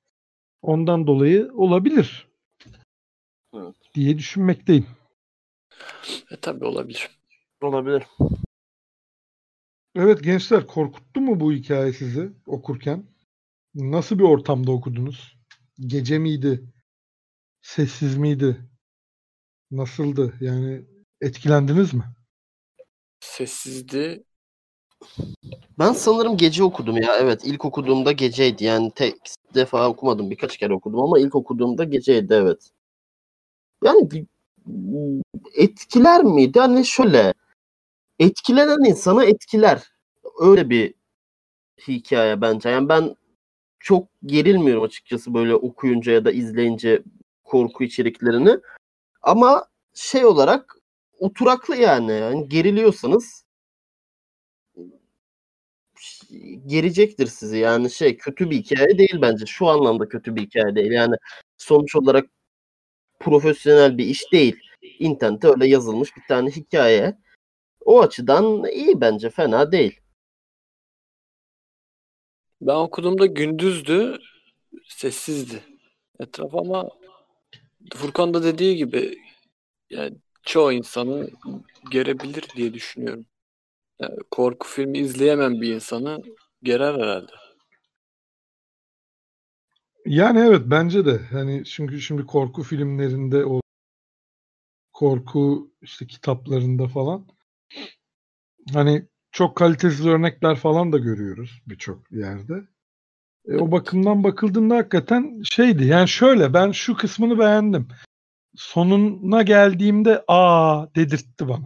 Ondan 0.62 1.08
dolayı 1.08 1.52
olabilir 1.54 2.28
Evet. 3.54 3.76
diye 3.94 4.18
düşünmekteyim. 4.18 4.88
E, 6.32 6.38
tabii 6.42 6.66
olabilir. 6.66 7.10
Olabilir. 7.62 8.04
Evet 9.96 10.24
gençler 10.24 10.68
korkuttu 10.68 11.22
mu 11.22 11.40
bu 11.40 11.52
hikaye 11.54 11.94
sizi 11.94 12.32
okurken? 12.46 13.04
Nasıl 13.76 14.20
bir 14.20 14.24
ortamda 14.24 14.72
okudunuz? 14.72 15.38
Gece 15.80 16.20
miydi? 16.20 16.74
Sessiz 17.62 18.18
miydi? 18.18 18.58
Nasıldı? 19.72 20.34
Yani 20.40 20.86
etkilendiniz 21.22 21.94
mi? 21.94 22.04
Sessizdi. 23.26 24.24
Ben 25.80 25.94
sanırım 25.94 26.38
gece 26.38 26.64
okudum 26.64 26.98
ya. 26.98 27.18
Evet 27.18 27.42
ilk 27.46 27.66
okuduğumda 27.66 28.12
geceydi. 28.12 28.64
Yani 28.64 28.92
tek 28.96 29.16
defa 29.54 29.90
okumadım. 29.90 30.30
Birkaç 30.32 30.58
kere 30.58 30.74
okudum 30.74 31.00
ama 31.00 31.20
ilk 31.20 31.36
okuduğumda 31.36 31.84
geceydi 31.84 32.34
evet. 32.34 32.72
Yani 33.84 34.26
etkiler 35.56 36.24
miydi? 36.24 36.60
Hani 36.60 36.86
şöyle 36.86 37.34
etkilenen 38.20 38.90
insanı 38.90 39.26
etkiler. 39.26 39.84
Öyle 40.40 40.70
bir 40.70 40.94
hikaye 41.88 42.42
bence. 42.42 42.70
Yani 42.70 42.90
ben 42.90 43.16
çok 43.80 44.08
gerilmiyorum 44.26 44.84
açıkçası 44.84 45.34
böyle 45.34 45.56
okuyunca 45.56 46.12
ya 46.12 46.26
da 46.26 46.32
izleyince 46.32 47.04
korku 47.44 47.84
içeriklerini. 47.84 48.58
Ama 49.22 49.68
şey 49.94 50.26
olarak 50.26 50.75
oturaklı 51.20 51.76
yani. 51.76 52.12
yani 52.12 52.50
geriliyorsanız 52.50 53.46
gerecektir 56.66 57.28
sizi. 57.28 57.58
Yani 57.58 57.92
şey 57.92 58.18
kötü 58.18 58.50
bir 58.50 58.58
hikaye 58.58 58.98
değil 58.98 59.22
bence. 59.22 59.46
Şu 59.46 59.68
anlamda 59.68 60.10
kötü 60.10 60.36
bir 60.36 60.42
hikaye 60.42 60.76
değil. 60.76 60.92
Yani 60.92 61.16
sonuç 61.58 61.96
olarak 61.96 62.26
profesyonel 63.20 63.98
bir 63.98 64.06
iş 64.06 64.32
değil. 64.32 64.60
İnternette 65.00 65.48
öyle 65.48 65.68
yazılmış 65.68 66.18
bir 66.18 66.24
tane 66.28 66.52
hikaye. 66.52 67.18
O 67.86 68.02
açıdan 68.02 68.66
iyi 68.66 69.02
bence. 69.02 69.30
Fena 69.30 69.72
değil. 69.72 70.00
Ben 72.62 72.76
okuduğumda 72.76 73.26
gündüzdü, 73.26 74.18
sessizdi 74.88 75.64
etraf 76.20 76.56
ama 76.56 76.90
Furkan 77.94 78.34
da 78.34 78.44
dediği 78.44 78.76
gibi 78.76 79.18
yani 79.90 80.18
çoğu 80.46 80.72
insanı 80.72 81.30
gerebilir 81.92 82.48
diye 82.56 82.74
düşünüyorum. 82.74 83.26
Yani 84.00 84.16
korku 84.32 84.68
filmi 84.68 84.98
izleyemem 84.98 85.62
bir 85.62 85.74
insanı 85.76 86.22
gerer 86.64 86.94
herhalde. 86.94 87.32
Yani 90.06 90.40
evet 90.40 90.62
bence 90.66 91.06
de. 91.06 91.18
Hani 91.18 91.66
çünkü 91.66 92.02
şimdi 92.02 92.26
korku 92.26 92.64
filmlerinde 92.64 93.46
o 93.46 93.62
korku 94.94 95.72
işte 95.82 96.08
kitaplarında 96.08 96.88
falan 96.88 97.28
hani 98.74 99.06
çok 99.32 99.58
kalitesiz 99.58 100.08
örnekler 100.08 100.56
falan 100.56 100.92
da 100.92 100.98
görüyoruz 100.98 101.62
birçok 101.68 102.12
yerde. 102.12 102.54
E, 103.48 103.58
o 103.58 103.72
bakımdan 103.72 104.24
bakıldığında 104.24 104.76
hakikaten 104.76 105.42
şeydi. 105.52 105.86
Yani 105.86 106.08
şöyle 106.08 106.54
ben 106.54 106.72
şu 106.72 106.96
kısmını 106.96 107.40
beğendim. 107.40 107.88
Sonuna 108.58 109.42
geldiğimde 109.42 110.24
aa 110.28 110.88
dedirtti 110.96 111.48
bana. 111.48 111.66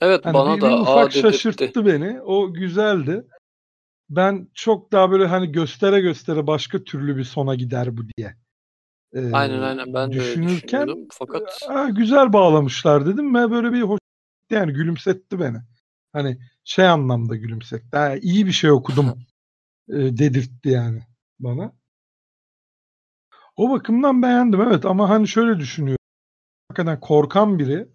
Evet 0.00 0.24
Hani 0.24 0.34
bana 0.34 0.56
bir, 0.56 0.60
da 0.60 0.66
bir 0.66 0.72
aa 0.72 0.80
ufak 0.82 1.10
dedirtti. 1.14 1.20
şaşırttı 1.32 1.86
beni. 1.86 2.20
O 2.20 2.52
güzeldi. 2.52 3.24
Ben 4.10 4.48
çok 4.54 4.92
daha 4.92 5.10
böyle 5.10 5.26
hani 5.26 5.52
göstere 5.52 6.00
göstere 6.00 6.46
başka 6.46 6.84
türlü 6.84 7.16
bir 7.16 7.24
sona 7.24 7.54
gider 7.54 7.96
bu 7.96 8.02
diye. 8.08 8.36
e, 9.14 9.32
Aynen 9.32 9.60
aynen 9.62 9.94
ben 9.94 10.10
de 10.10 10.14
düşünürken 10.14 10.82
düşünüyordum. 10.82 11.08
Fakat 11.12 11.62
Aa, 11.68 11.88
güzel 11.88 12.32
bağlamışlar 12.32 13.06
dedim 13.06 13.34
ve 13.34 13.50
böyle 13.50 13.72
bir 13.72 13.82
hoş 13.82 13.98
yani 14.50 14.72
gülümsetti 14.72 15.40
beni. 15.40 15.58
Hani 16.12 16.38
şey 16.64 16.88
anlamda 16.88 17.36
gülümsetti. 17.36 17.96
Ha, 17.96 18.16
iyi 18.16 18.46
bir 18.46 18.52
şey 18.52 18.70
okudum 18.70 19.14
dedirtti 19.88 20.68
yani 20.68 21.02
bana. 21.40 21.72
O 23.56 23.70
bakımdan 23.70 24.22
beğendim 24.22 24.60
evet 24.60 24.84
ama 24.84 25.08
hani 25.08 25.28
şöyle 25.28 25.58
düşünüyorum. 25.60 25.98
Hakikaten 26.68 27.00
korkan 27.00 27.58
biri 27.58 27.88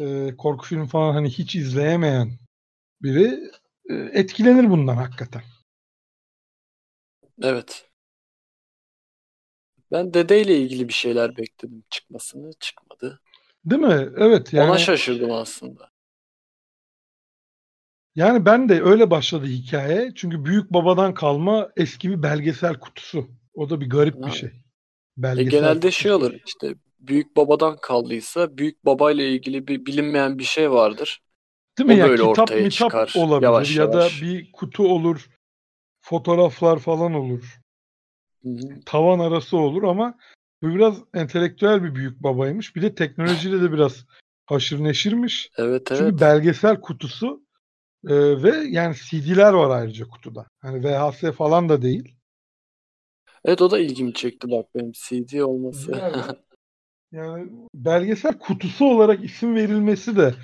e, 0.00 0.36
korku 0.38 0.66
film 0.66 0.86
falan 0.86 1.12
hani 1.14 1.30
hiç 1.30 1.56
izleyemeyen 1.56 2.30
biri 3.02 3.50
e, 3.90 3.94
etkilenir 3.94 4.70
bundan 4.70 4.96
hakikaten. 4.96 5.42
evet. 7.42 7.90
Ben 9.92 10.14
dedeyle 10.14 10.58
ilgili 10.58 10.88
bir 10.88 10.92
şeyler 10.92 11.36
bekledim 11.36 11.84
çıkmasını. 11.90 12.50
Çıkmadı. 12.60 13.20
Değil 13.64 13.82
mi? 13.82 14.08
Evet 14.16 14.52
yani 14.52 14.70
Ona 14.70 14.78
şaşırdım 14.78 15.32
aslında. 15.32 15.90
yani 18.14 18.44
ben 18.44 18.68
de 18.68 18.82
öyle 18.82 19.10
başladı 19.10 19.46
hikaye. 19.46 20.12
Çünkü 20.14 20.44
büyük 20.44 20.72
babadan 20.72 21.14
kalma 21.14 21.70
eski 21.76 22.10
bir 22.10 22.22
belgesel 22.22 22.78
kutusu. 22.80 23.28
O 23.54 23.70
da 23.70 23.80
bir 23.80 23.90
garip 23.90 24.26
bir 24.26 24.30
Ha. 24.30 24.50
Şey. 25.22 25.30
E, 25.30 25.36
Belgesel 25.36 25.60
genelde 25.60 25.90
şey 25.90 26.12
olur 26.12 26.32
işte 26.46 26.74
büyük 27.00 27.36
babadan 27.36 27.76
kaldıysa 27.82 28.58
büyük 28.58 28.84
babayla 28.84 29.24
ilgili 29.24 29.68
bir 29.68 29.86
bilinmeyen 29.86 30.38
bir 30.38 30.44
şey 30.44 30.70
vardır. 30.70 31.22
Değil 31.78 31.88
mi? 31.88 31.94
O 31.94 31.98
Ya 31.98 32.08
böyle 32.08 32.22
kitap 32.22 32.38
ortaya 32.38 32.62
mitap 32.62 32.90
çıkar 32.90 33.12
olabilir 33.16 33.46
yavaş 33.46 33.76
ya 33.76 33.92
da 33.92 33.98
yavaş. 33.98 34.22
bir 34.22 34.52
kutu 34.52 34.88
olur. 34.88 35.30
Fotoğraflar 36.00 36.78
falan 36.78 37.14
olur. 37.14 37.60
Hı 38.42 38.48
hı. 38.48 38.80
Tavan 38.86 39.18
arası 39.18 39.56
olur 39.56 39.82
ama 39.82 40.18
bu 40.62 40.74
biraz 40.74 41.02
entelektüel 41.14 41.84
bir 41.84 41.94
büyük 41.94 42.22
babaymış. 42.22 42.76
Bir 42.76 42.82
de 42.82 42.94
teknolojiyle 42.94 43.62
de 43.62 43.72
biraz 43.72 44.06
haşır 44.46 44.84
neşirmiş. 44.84 45.50
Evet 45.56 45.82
Çünkü 45.88 46.02
evet. 46.02 46.20
belgesel 46.20 46.80
kutusu 46.80 47.42
e, 48.08 48.42
ve 48.42 48.56
yani 48.68 48.94
CD'ler 48.94 49.52
var 49.52 49.80
ayrıca 49.80 50.08
kutuda. 50.08 50.46
Hani 50.60 50.84
VHS 50.84 51.32
falan 51.32 51.68
da 51.68 51.82
değil. 51.82 52.14
Evet 53.44 53.62
o 53.62 53.70
da 53.70 53.78
ilgimi 53.78 54.14
çekti 54.14 54.50
bak 54.50 54.66
benim 54.74 54.92
CD 54.92 55.40
olması. 55.40 55.90
Yani, 55.90 56.16
yani 57.12 57.50
belgesel 57.74 58.38
kutusu 58.38 58.84
olarak 58.84 59.24
isim 59.24 59.54
verilmesi 59.54 60.16
de 60.16 60.34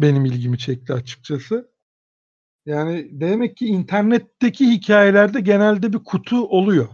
benim 0.00 0.24
ilgimi 0.24 0.58
çekti 0.58 0.92
açıkçası. 0.92 1.74
Yani 2.66 3.08
demek 3.10 3.56
ki 3.56 3.66
internetteki 3.66 4.66
hikayelerde 4.66 5.40
genelde 5.40 5.92
bir 5.92 6.04
kutu 6.04 6.46
oluyor. 6.46 6.88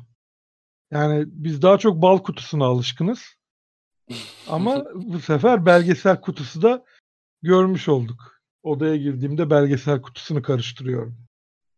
Yani 0.91 1.25
biz 1.27 1.63
daha 1.63 1.79
çok 1.79 2.03
bal 2.03 2.19
kutusuna 2.19 2.65
alışkınız. 2.65 3.21
Ama 4.49 4.85
bu 4.95 5.21
sefer 5.21 5.67
belgesel 5.67 6.21
kutusu 6.21 6.63
da 6.63 6.85
görmüş 7.43 7.89
olduk. 7.89 8.41
Odaya 8.63 8.97
girdiğimde 8.97 9.51
belgesel 9.51 10.03
kutusunu 10.03 10.43
karıştırıyorum. 10.43 11.17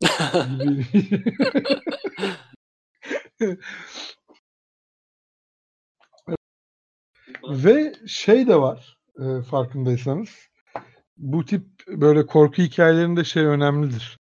Ve 7.48 7.94
şey 8.06 8.46
de 8.46 8.56
var 8.56 8.98
e, 9.18 9.42
farkındaysanız. 9.42 10.28
Bu 11.16 11.44
tip 11.44 11.66
böyle 11.86 12.26
korku 12.26 12.62
hikayelerinde 12.62 13.24
şey 13.24 13.44
önemlidir. 13.44 14.18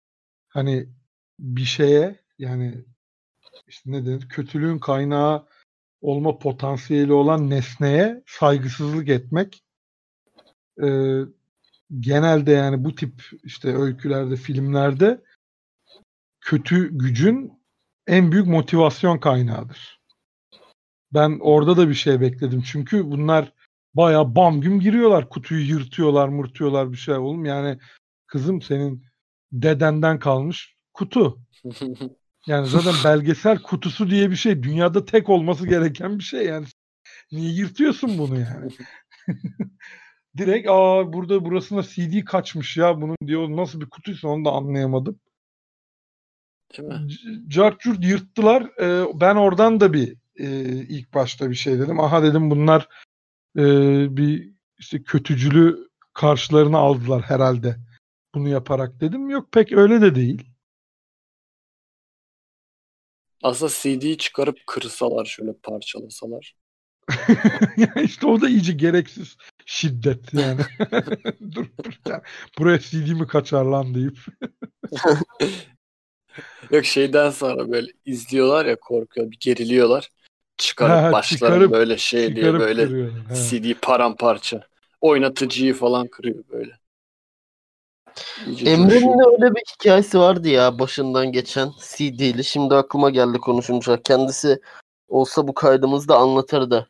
Hani 0.49 0.89
bir 1.39 1.65
şeye 1.65 2.21
yani 2.39 2.85
işte 3.67 3.93
ne 3.93 4.07
denir 4.07 4.29
kötülüğün 4.29 4.79
kaynağı 4.79 5.49
olma 6.01 6.39
potansiyeli 6.39 7.13
olan 7.13 7.51
nesneye 7.51 8.23
saygısızlık 8.27 9.09
etmek 9.09 9.63
e, 10.83 10.89
genelde 12.01 12.53
yani 12.53 12.85
bu 12.85 12.95
tip 12.95 13.25
işte 13.45 13.77
öykülerde, 13.77 14.37
filmlerde 14.37 15.23
kötü 16.41 16.99
gücün 16.99 17.58
en 18.09 18.33
büyük 18.33 18.47
motivasyon 18.47 19.19
kaynağıdır. 19.19 20.01
Ben 21.15 21.39
orada 21.41 21.77
da 21.77 21.89
bir 21.89 21.95
şey 21.95 22.21
bekledim. 22.21 22.63
Çünkü 22.63 23.11
bunlar 23.11 23.53
bayağı 23.95 24.35
bam 24.35 24.61
güm 24.61 24.81
giriyorlar. 24.81 25.29
Kutuyu 25.29 25.69
yırtıyorlar, 25.69 26.29
mırtıyorlar 26.29 26.93
bir 26.93 26.97
şey. 26.97 27.15
Oğlum 27.15 27.45
yani 27.45 27.79
kızım 28.27 28.63
senin 28.63 29.05
dedenden 29.53 30.19
kalmış 30.19 30.77
kutu. 30.93 31.39
Yani 32.47 32.67
zaten 32.67 32.95
belgesel 33.05 33.63
kutusu 33.63 34.11
diye 34.11 34.31
bir 34.31 34.37
şey 34.37 34.63
dünyada 34.63 35.05
tek 35.05 35.29
olması 35.29 35.67
gereken 35.67 36.19
bir 36.19 36.25
şey 36.25 36.47
yani. 36.47 36.67
Niye 37.33 37.53
yırtıyorsun 37.53 38.19
bunu 38.19 38.41
yani? 38.41 38.73
Direkt 40.37 40.69
aa 40.69 41.13
burada 41.13 41.45
burasına 41.45 41.83
CD 41.83 42.25
kaçmış 42.25 42.77
ya 42.77 43.01
bunun 43.01 43.17
diyor 43.27 43.49
nasıl 43.49 43.81
bir 43.81 43.91
kutuysa 43.91 44.29
onu 44.29 44.45
da 44.45 44.51
anlayamadım. 44.51 45.21
Değil 46.77 46.89
mi? 46.89 47.09
Cart 47.49 47.87
yırttılar. 48.01 48.63
Ee, 48.81 49.21
ben 49.21 49.37
oradan 49.37 49.81
da 49.81 49.93
bir 49.93 50.17
e, 50.37 50.47
ilk 50.89 51.15
başta 51.15 51.51
bir 51.51 51.55
şey 51.55 51.79
dedim. 51.79 52.01
Aha 52.01 52.23
dedim 52.23 52.51
bunlar 52.51 52.89
e, 53.57 53.63
bir 54.17 54.53
işte 54.79 55.03
kötücülü 55.03 55.89
karşılarına 56.15 56.79
aldılar 56.79 57.23
herhalde. 57.23 57.77
Bunu 58.35 58.49
yaparak 58.49 59.01
dedim. 59.01 59.31
Yok 59.31 59.53
pek 59.53 59.73
öyle 59.73 60.01
de 60.01 60.15
değil. 60.15 60.51
Aslında 63.43 63.73
CD'yi 63.73 64.19
çıkarıp 64.19 64.59
kırsalar 64.67 65.25
şöyle 65.25 65.53
parçalasalar. 65.53 66.55
yani 67.77 68.03
işte 68.05 68.27
o 68.27 68.41
da 68.41 68.49
iyice 68.49 68.73
gereksiz 68.73 69.37
şiddet 69.67 70.35
yani. 70.35 70.61
dur 71.55 71.67
dur. 71.85 72.01
yani 72.09 72.23
buraya 72.59 72.79
CD 72.79 73.11
mi 73.13 73.27
kaçar 73.27 73.65
lan 73.65 73.95
deyip. 73.95 74.19
Yok 76.71 76.85
şeyden 76.85 77.31
sonra 77.31 77.73
böyle 77.73 77.93
izliyorlar 78.05 78.67
ya 78.67 78.77
korkuyor, 78.77 79.31
bir 79.31 79.37
geriliyorlar. 79.41 80.09
Çıkarıp 80.57 81.15
Ha, 81.15 81.23
çıkarıp- 81.23 81.73
böyle 81.73 81.97
şey 81.97 82.37
diye 82.37 82.53
böyle 82.53 82.85
kırıyorlar. 82.85 83.29
He. 83.29 83.35
CD 83.35 83.75
paramparça. 83.83 84.61
Oynatıcıyı 85.01 85.75
falan 85.75 86.07
kırıyor 86.07 86.45
böyle. 86.51 86.79
Emre'nin 88.47 89.33
öyle 89.33 89.55
bir 89.55 89.63
hikayesi 89.75 90.19
vardı 90.19 90.49
ya 90.49 90.79
başından 90.79 91.33
geçen 91.33 91.73
CD'li. 91.79 92.45
Şimdi 92.45 92.75
aklıma 92.75 93.11
geldi 93.11 93.39
konuşunca. 93.39 94.03
Kendisi 94.03 94.61
olsa 95.09 95.49
bu 95.49 95.55
kaydımızda 95.55 96.17
anlatırdı. 96.17 96.89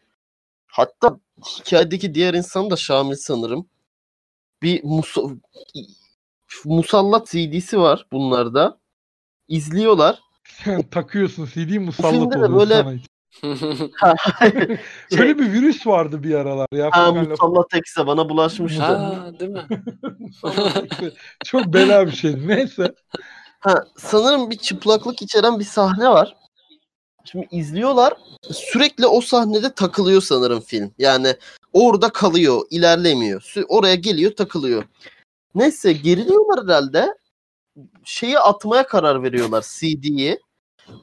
Hatta 0.67 1.19
hikayedeki 1.47 2.15
diğer 2.15 2.35
insan 2.35 2.71
da 2.71 2.77
Şamil 2.77 3.17
sanırım. 3.17 3.67
Bir 4.63 4.85
musa 4.85 5.23
musallat 6.65 7.27
CD'si 7.31 7.79
var 7.79 8.07
bunlarda. 8.13 8.79
İzliyorlar. 9.49 10.19
Sen 10.65 10.83
takıyorsun 10.83 11.47
CD 11.47 11.79
musallat 11.79 12.13
filmde 12.13 12.35
de 12.35 12.39
oluyor 12.39 12.59
böyle- 12.61 12.75
sana. 12.75 12.91
Şey- 12.91 14.79
Öyle 15.21 15.39
bir 15.39 15.53
virüs 15.53 15.87
vardı 15.87 16.23
bir 16.23 16.35
aralar 16.35 16.67
ya. 16.73 16.89
ha, 16.93 17.13
musallat 17.13 17.75
ekse 17.75 18.07
bana 18.07 18.29
bulaşmıştı. 18.29 18.83
ha 18.83 19.33
değil 19.41 19.51
mi? 19.51 19.67
Çok 21.45 21.67
bela 21.67 22.07
bir 22.07 22.13
şeydi. 22.13 22.49
Neyse. 22.49 22.95
Ha, 23.61 23.85
sanırım 23.97 24.51
bir 24.51 24.57
çıplaklık 24.59 25.23
içeren 25.23 25.59
bir 25.59 25.65
sahne 25.65 26.09
var. 26.09 26.37
Şimdi 27.25 27.49
izliyorlar. 27.51 28.15
Sürekli 28.51 29.07
o 29.07 29.21
sahnede 29.21 29.73
takılıyor 29.75 30.23
sanırım 30.23 30.61
film. 30.61 30.91
Yani 30.99 31.35
orada 31.73 32.09
kalıyor, 32.09 32.63
ilerlemiyor. 32.71 33.55
Oraya 33.69 33.95
geliyor, 33.95 34.37
takılıyor. 34.37 34.85
Neyse 35.55 35.93
geriliyorlar 35.93 36.65
herhalde. 36.65 37.15
Şeyi 38.05 38.39
atmaya 38.39 38.87
karar 38.87 39.23
veriyorlar 39.23 39.67
CD'yi. 39.79 40.41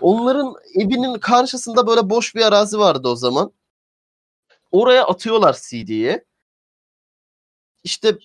Onların 0.01 0.55
evinin 0.75 1.19
karşısında 1.19 1.88
böyle 1.88 2.09
boş 2.09 2.35
bir 2.35 2.41
arazi 2.41 2.79
vardı 2.79 3.07
o 3.07 3.15
zaman. 3.15 3.51
Oraya 4.71 5.05
atıyorlar 5.05 5.57
CD'yi. 5.69 6.25
İşte 7.83 8.17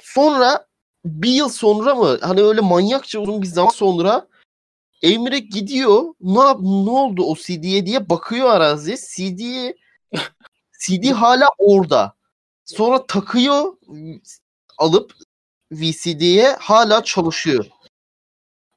sonra 0.00 0.66
bir 1.04 1.30
yıl 1.30 1.48
sonra 1.48 1.94
mı 1.94 2.18
hani 2.22 2.42
öyle 2.42 2.60
manyakça 2.60 3.20
uzun 3.20 3.42
bir 3.42 3.46
zaman 3.46 3.70
sonra 3.70 4.28
Emre 5.02 5.38
gidiyor 5.38 6.14
ne 6.20 6.40
yap 6.40 6.60
ne 6.60 6.90
oldu 6.90 7.24
o 7.24 7.36
CD'ye 7.36 7.86
diye 7.86 8.08
bakıyor 8.10 8.48
arazi 8.50 8.96
CD'yi 8.96 9.76
CD 10.80 11.10
hala 11.10 11.48
orada 11.58 12.14
sonra 12.64 13.06
takıyor 13.06 13.76
alıp 14.78 15.14
VCD'ye 15.72 16.56
hala 16.60 17.04
çalışıyor 17.04 17.66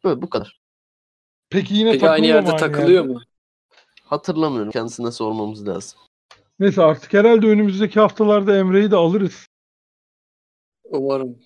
böyle 0.03 0.21
bu 0.21 0.29
kadar 0.29 0.59
Peki 1.49 1.73
yine 1.75 1.91
Peki 1.91 2.09
aynı 2.09 2.21
takılıyor 2.27 2.41
mu 2.43 2.47
yerde 2.49 2.57
takılıyor 2.59 3.01
yerde? 3.03 3.13
mu? 3.13 3.21
hatırlamıyorum 4.03 4.71
kendisine 4.71 5.11
sormamız 5.11 5.67
lazım 5.67 5.99
Neyse 6.59 6.81
artık 6.83 7.13
herhalde 7.13 7.47
önümüzdeki 7.47 7.99
haftalarda 7.99 8.57
Emre'yi 8.57 8.91
de 8.91 8.95
alırız. 8.95 9.47
Umarım. 10.83 11.39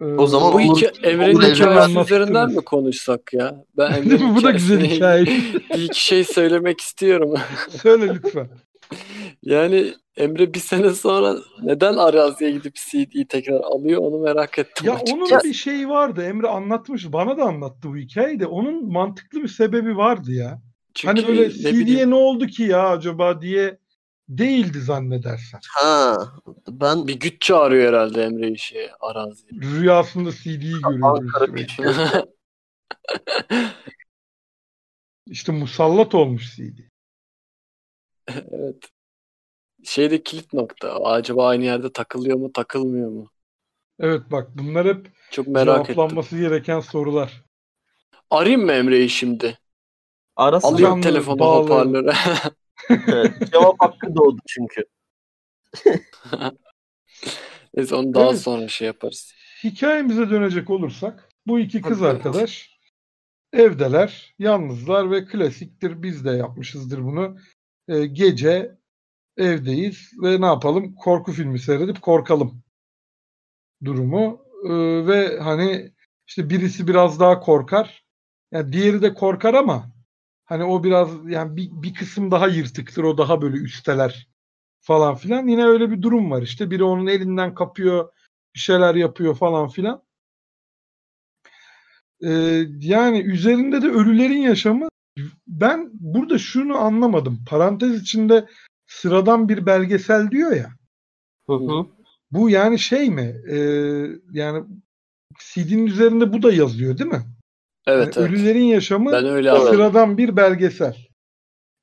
Ee, 0.00 0.04
O 0.04 0.26
zaman 0.26 0.52
Bu 0.52 0.56
Olur- 0.56 0.76
iki 0.82 0.86
Emre'nin 1.06 1.34
Emre 1.34 1.46
hikayesi 1.46 1.64
anlattınız. 1.64 2.06
üzerinden 2.06 2.50
mi 2.50 2.60
konuşsak 2.64 3.32
ya? 3.32 3.64
Ben 3.76 3.92
Değil 3.94 4.06
mi? 4.06 4.12
Emre'nin 4.14 4.36
Bu 4.36 4.42
da 4.42 4.50
güzel 4.50 4.80
hikayesine 4.84 5.34
hikaye. 5.36 5.70
bir 5.78 5.82
iki 5.84 6.04
şey 6.04 6.24
söylemek 6.24 6.80
istiyorum. 6.80 7.34
Söyle 7.82 8.14
lütfen. 8.14 8.48
Yani 9.42 9.94
Emre 10.16 10.54
bir 10.54 10.58
sene 10.58 10.90
sonra 10.90 11.36
neden 11.62 11.96
araziye 11.96 12.50
gidip 12.50 12.74
CD'yi 12.74 13.26
tekrar 13.28 13.60
alıyor 13.60 14.00
onu 14.02 14.18
merak 14.18 14.58
ettim 14.58 14.86
Ya 14.86 14.94
açıkçası. 14.94 15.34
onun 15.34 15.44
bir 15.44 15.54
şeyi 15.54 15.88
vardı. 15.88 16.22
Emre 16.24 16.48
anlatmış. 16.48 17.12
Bana 17.12 17.36
da 17.38 17.42
anlattı 17.44 17.88
bu 17.88 17.96
hikayeyi 17.96 18.40
de. 18.40 18.46
Onun 18.46 18.92
mantıklı 18.92 19.42
bir 19.42 19.48
sebebi 19.48 19.96
vardı 19.96 20.32
ya. 20.32 20.62
Çünkü 20.94 21.22
hani 21.22 21.28
böyle 21.28 21.48
ne 21.48 21.52
CD'ye 21.52 21.72
bileyim, 21.74 22.10
ne 22.10 22.14
oldu 22.14 22.46
ki 22.46 22.62
ya 22.62 22.88
acaba 22.88 23.40
diye 23.40 23.78
değildi 24.28 24.80
zannedersen. 24.80 25.60
ha 25.68 26.16
ben 26.68 27.08
bir 27.08 27.20
güç 27.20 27.40
çağırıyor 27.42 27.88
herhalde 27.88 28.24
Emre'yi 28.24 28.58
şeye 28.58 28.90
araziye. 29.00 29.60
Rüyasında 29.60 30.30
CD'yi 30.32 30.74
gücü. 31.48 31.84
İşte 35.26 35.52
musallat 35.52 36.14
olmuş 36.14 36.56
CD. 36.56 36.78
evet. 38.50 38.90
Şeyde 39.84 40.22
kilit 40.22 40.52
nokta. 40.52 41.04
Acaba 41.04 41.48
aynı 41.48 41.64
yerde 41.64 41.92
takılıyor 41.92 42.36
mu 42.38 42.52
takılmıyor 42.52 43.10
mu? 43.10 43.30
Evet 43.98 44.22
bak 44.30 44.48
bunlar 44.54 44.86
hep 44.86 45.10
Çok 45.30 45.46
merak 45.46 45.90
ettim. 45.90 45.94
cevaplanması 45.94 46.38
gereken 46.38 46.80
sorular. 46.80 47.44
Arayayım 48.30 48.64
mı 48.64 48.72
Emre'yi 48.72 49.08
şimdi? 49.08 49.58
arası 50.36 50.66
Alayım 50.66 50.88
Canlı 50.88 51.02
telefonu 51.02 51.38
bağlı. 51.38 51.64
hoparlöre. 51.64 52.12
Evet, 53.08 53.34
cevap 53.52 53.80
hakkı 53.80 54.14
doğdu 54.16 54.38
çünkü 54.46 54.84
Neyse 57.74 57.94
onu 57.94 58.14
daha 58.14 58.30
Evet. 58.30 58.40
sonra 58.40 58.68
şey 58.68 58.86
yaparız. 58.86 59.34
Hikayemize 59.64 60.30
dönecek 60.30 60.70
olursak 60.70 61.28
bu 61.46 61.60
iki 61.60 61.82
kız 61.82 62.00
Hadi. 62.00 62.08
arkadaş 62.08 62.78
evdeler, 63.52 64.34
yalnızlar 64.38 65.10
ve 65.10 65.24
klasiktir 65.24 66.02
biz 66.02 66.24
de 66.24 66.30
yapmışızdır 66.30 67.04
bunu. 67.04 67.36
Ee, 67.88 68.06
gece 68.06 68.78
evdeyiz 69.36 70.12
ve 70.22 70.40
ne 70.40 70.46
yapalım? 70.46 70.94
Korku 70.94 71.32
filmi 71.32 71.58
seyredip 71.58 72.02
korkalım 72.02 72.62
durumu. 73.84 74.46
Ee, 74.64 75.06
ve 75.06 75.38
hani 75.40 75.92
işte 76.26 76.50
birisi 76.50 76.88
biraz 76.88 77.20
daha 77.20 77.40
korkar. 77.40 78.04
Yani 78.52 78.72
diğeri 78.72 79.02
de 79.02 79.14
korkar 79.14 79.54
ama 79.54 79.92
hani 80.44 80.64
o 80.64 80.84
biraz 80.84 81.10
yani 81.30 81.56
bir, 81.56 81.70
bir 81.72 81.94
kısım 81.94 82.30
daha 82.30 82.48
yırtıktır. 82.48 83.04
O 83.04 83.18
daha 83.18 83.42
böyle 83.42 83.56
üsteler 83.56 84.28
falan 84.80 85.14
filan. 85.16 85.48
Yine 85.48 85.64
öyle 85.66 85.90
bir 85.90 86.02
durum 86.02 86.30
var 86.30 86.42
işte. 86.42 86.70
Biri 86.70 86.84
onun 86.84 87.06
elinden 87.06 87.54
kapıyor, 87.54 88.12
bir 88.54 88.60
şeyler 88.60 88.94
yapıyor 88.94 89.34
falan 89.36 89.68
filan. 89.68 90.02
Ee, 92.24 92.64
yani 92.80 93.20
üzerinde 93.20 93.82
de 93.82 93.86
ölülerin 93.86 94.38
yaşamı 94.38 94.88
ben 95.46 95.90
burada 95.92 96.38
şunu 96.38 96.76
anlamadım. 96.76 97.44
Parantez 97.48 98.02
içinde 98.02 98.48
sıradan 98.86 99.48
bir 99.48 99.66
belgesel 99.66 100.30
diyor 100.30 100.56
ya. 100.56 100.70
Hı 101.46 101.52
hı. 101.52 101.86
Bu 102.30 102.50
yani 102.50 102.78
şey 102.78 103.10
mi? 103.10 103.34
Ee, 103.48 103.56
yani 104.32 104.64
CD'nin 105.38 105.86
üzerinde 105.86 106.32
bu 106.32 106.42
da 106.42 106.52
yazıyor 106.52 106.98
değil 106.98 107.10
mi? 107.10 107.22
Evet 107.86 108.16
Yani 108.16 108.26
evet. 108.26 108.38
Ölülerin 108.38 108.64
yaşamı 108.64 109.12
Ben 109.12 109.26
öyle 109.26 109.50
anladım. 109.50 109.74
sıradan 109.74 110.18
bir 110.18 110.36
belgesel. 110.36 110.96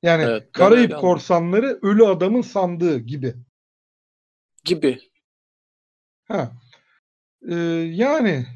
Yani 0.02 0.22
Evet, 0.22 0.52
Karayip 0.52 0.90
anladım. 0.90 1.00
korsanları 1.00 1.78
ölü 1.82 2.06
adamın 2.06 2.42
sandığı 2.42 2.98
gibi. 2.98 3.34
Gibi. 4.64 4.98
Ha. 6.28 6.52
Ee, 7.48 7.54
yani 7.92 8.46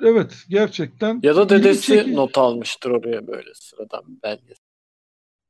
evet 0.00 0.44
gerçekten 0.48 1.20
Ya 1.22 1.36
da 1.36 1.48
dedesi 1.48 1.86
çekici. 1.86 2.16
not 2.16 2.38
almıştır 2.38 2.90
oraya 2.90 3.26
böyle 3.26 3.50
sıradan 3.54 4.04
bir 4.08 4.22
belgesi. 4.22 4.60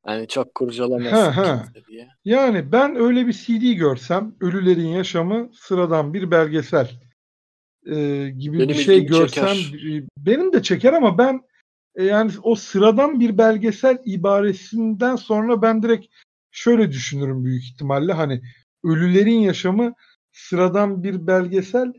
Yani 0.06 0.28
çok 0.28 0.46
Ha, 0.46 0.50
kurcalamazsın 0.54 1.30
ha. 1.32 1.62
kimse 1.74 1.86
diye. 1.86 2.08
Yani 2.24 2.72
ben 2.72 2.96
öyle 2.96 3.26
bir 3.26 3.32
CD 3.32 3.72
görsem 3.72 4.34
Ölülerin 4.40 4.86
Yaşamı 4.88 5.50
sıradan 5.54 6.14
bir 6.14 6.30
belgesel 6.30 6.90
e, 7.86 7.94
gibi 8.38 8.58
Benim 8.58 8.68
bir 8.68 8.74
şey 8.74 9.06
görsem 9.06 9.46
çeker. 9.46 10.08
benim 10.18 10.52
de 10.52 10.62
çeker 10.62 10.92
ama 10.92 11.18
ben 11.18 11.40
e, 11.94 12.04
yani 12.04 12.30
o 12.42 12.54
sıradan 12.54 13.20
bir 13.20 13.38
belgesel 13.38 13.98
ibaresinden 14.04 15.16
sonra 15.16 15.62
ben 15.62 15.82
direkt 15.82 16.06
şöyle 16.50 16.90
düşünürüm 16.90 17.44
büyük 17.44 17.64
ihtimalle 17.64 18.12
hani 18.12 18.42
Ölülerin 18.84 19.38
Yaşamı 19.40 19.94
sıradan 20.32 21.02
bir 21.02 21.26
belgesel 21.26 21.92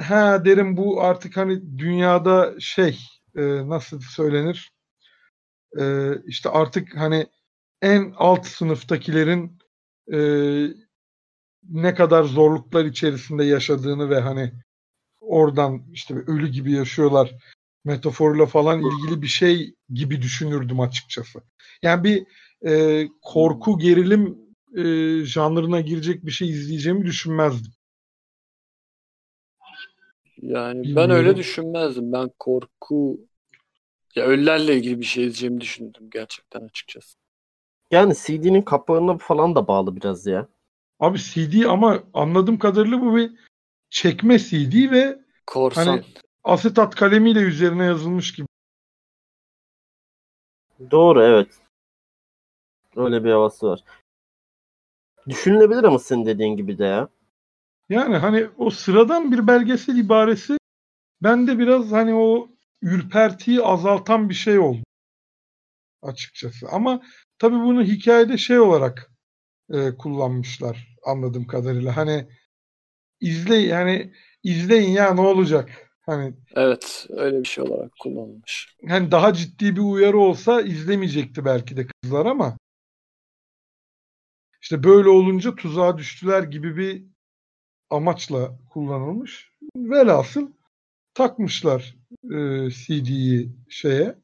ha 0.00 0.44
derim 0.44 0.76
bu 0.76 1.02
artık 1.02 1.36
hani 1.36 1.78
dünyada 1.78 2.54
şey 2.60 2.98
e, 3.36 3.68
nasıl 3.68 4.00
söylenir 4.00 4.72
e, 5.78 6.12
işte 6.26 6.48
artık 6.48 6.96
hani 6.96 7.26
en 7.82 8.12
alt 8.16 8.46
sınıftakilerin 8.46 9.58
e, 10.12 10.18
ne 11.68 11.94
kadar 11.94 12.24
zorluklar 12.24 12.84
içerisinde 12.84 13.44
yaşadığını 13.44 14.10
ve 14.10 14.20
hani 14.20 14.52
oradan 15.20 15.82
işte 15.92 16.14
ölü 16.14 16.48
gibi 16.48 16.72
yaşıyorlar 16.72 17.30
metaforuyla 17.84 18.46
falan 18.46 18.80
ilgili 18.80 19.22
bir 19.22 19.26
şey 19.26 19.74
gibi 19.90 20.22
düşünürdüm 20.22 20.80
açıkçası. 20.80 21.42
Yani 21.82 22.04
bir 22.04 22.26
e, 22.70 23.04
korku 23.22 23.78
gerilim 23.78 24.38
e, 24.76 24.84
janrına 25.24 25.80
girecek 25.80 26.26
bir 26.26 26.30
şey 26.30 26.50
izleyeceğimi 26.50 27.06
düşünmezdim. 27.06 27.72
Yani 30.42 30.96
ben 30.96 31.10
öyle 31.10 31.36
düşünmezdim. 31.36 32.12
Ben 32.12 32.30
korku 32.38 33.20
ya 34.14 34.24
ölülerle 34.24 34.76
ilgili 34.76 34.98
bir 35.00 35.04
şey 35.04 35.24
izleyeceğimi 35.24 35.60
düşündüm 35.60 36.10
gerçekten 36.12 36.60
açıkçası. 36.60 37.16
Yani 37.90 38.14
CD'nin 38.14 38.62
kapağına 38.62 39.18
falan 39.18 39.54
da 39.54 39.68
bağlı 39.68 39.96
biraz 39.96 40.26
ya. 40.26 40.48
Abi 41.00 41.18
CD 41.18 41.66
ama 41.66 42.02
anladığım 42.14 42.58
kadarıyla 42.58 43.00
bu 43.00 43.16
bir 43.16 43.32
çekme 43.90 44.38
CD 44.38 44.90
ve 44.90 45.18
Korsan. 45.46 45.86
Hani- 45.86 46.04
asetat 46.44 46.94
kalemiyle 46.94 47.40
üzerine 47.40 47.84
yazılmış 47.84 48.32
gibi. 48.34 48.46
Doğru 50.90 51.22
evet. 51.22 51.48
Öyle 52.96 53.24
bir 53.24 53.30
havası 53.30 53.66
var. 53.66 53.80
Düşünülebilir 55.28 55.84
ama 55.84 55.98
senin 55.98 56.26
dediğin 56.26 56.56
gibi 56.56 56.78
de 56.78 56.84
ya. 56.84 57.08
Yani 57.88 58.16
hani 58.16 58.46
o 58.58 58.70
sıradan 58.70 59.32
bir 59.32 59.46
belgesel 59.46 59.96
ibaresi 59.96 60.56
bende 61.22 61.58
biraz 61.58 61.92
hani 61.92 62.14
o 62.14 62.48
ürpertiyi 62.82 63.62
azaltan 63.62 64.28
bir 64.28 64.34
şey 64.34 64.58
oldu 64.58 64.82
açıkçası. 66.02 66.68
Ama 66.68 67.02
tabii 67.38 67.56
bunu 67.56 67.82
hikayede 67.82 68.38
şey 68.38 68.58
olarak 68.58 69.10
e, 69.70 69.96
kullanmışlar 69.96 70.96
anladığım 71.06 71.46
kadarıyla. 71.46 71.96
Hani 71.96 72.28
izle 73.20 73.56
yani 73.56 74.12
izleyin 74.42 74.90
ya 74.90 75.14
ne 75.14 75.20
olacak? 75.20 75.70
Hani 76.00 76.34
Evet 76.56 77.06
öyle 77.10 77.40
bir 77.40 77.48
şey 77.48 77.64
olarak 77.64 77.92
kullanılmış. 78.00 78.76
hani 78.88 79.10
daha 79.10 79.32
ciddi 79.32 79.76
bir 79.76 79.80
uyarı 79.80 80.18
olsa 80.18 80.60
izlemeyecekti 80.60 81.44
belki 81.44 81.76
de 81.76 81.86
kızlar 81.86 82.26
ama 82.26 82.58
işte 84.62 84.82
böyle 84.82 85.08
olunca 85.08 85.54
tuzağa 85.54 85.98
düştüler 85.98 86.42
gibi 86.42 86.76
bir 86.76 87.15
amaçla 87.90 88.58
kullanılmış. 88.70 89.50
Velhasıl 89.76 90.48
takmışlar 91.14 91.94
e, 92.24 92.70
CD'yi 92.70 93.50
şeye 93.70 94.14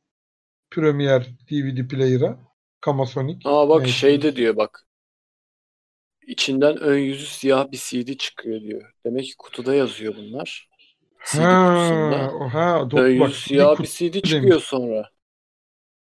Premier 0.70 1.27
DVD 1.51 1.88
player'a 1.88 2.38
Kamasonic. 2.81 3.38
Ama 3.44 3.68
bak 3.68 3.81
neyse. 3.81 3.92
şeyde 3.92 4.37
diyor 4.37 4.57
bak. 4.57 4.87
İçinden 6.27 6.77
ön 6.77 6.98
yüzü 6.98 7.27
siyah 7.27 7.70
bir 7.72 7.77
CD 7.79 8.16
çıkıyor 8.16 8.61
diyor. 8.61 8.92
Demek 9.07 9.25
ki 9.25 9.35
kutuda 9.38 9.75
yazıyor 9.75 10.14
bunlar. 10.16 10.68
CD 11.25 11.37
kutusunda. 11.38 12.18
Ha, 12.18 12.31
o- 12.35 12.48
ha, 12.48 12.81
Ön 12.83 12.88
do- 12.90 13.20
bak, 13.20 13.29
yüzü 13.29 13.40
siyah 13.40 13.79
bir 13.79 13.83
bir 13.83 13.88
CD 13.88 14.14
demiş. 14.14 14.31
çıkıyor 14.31 14.61
sonra. 14.61 15.11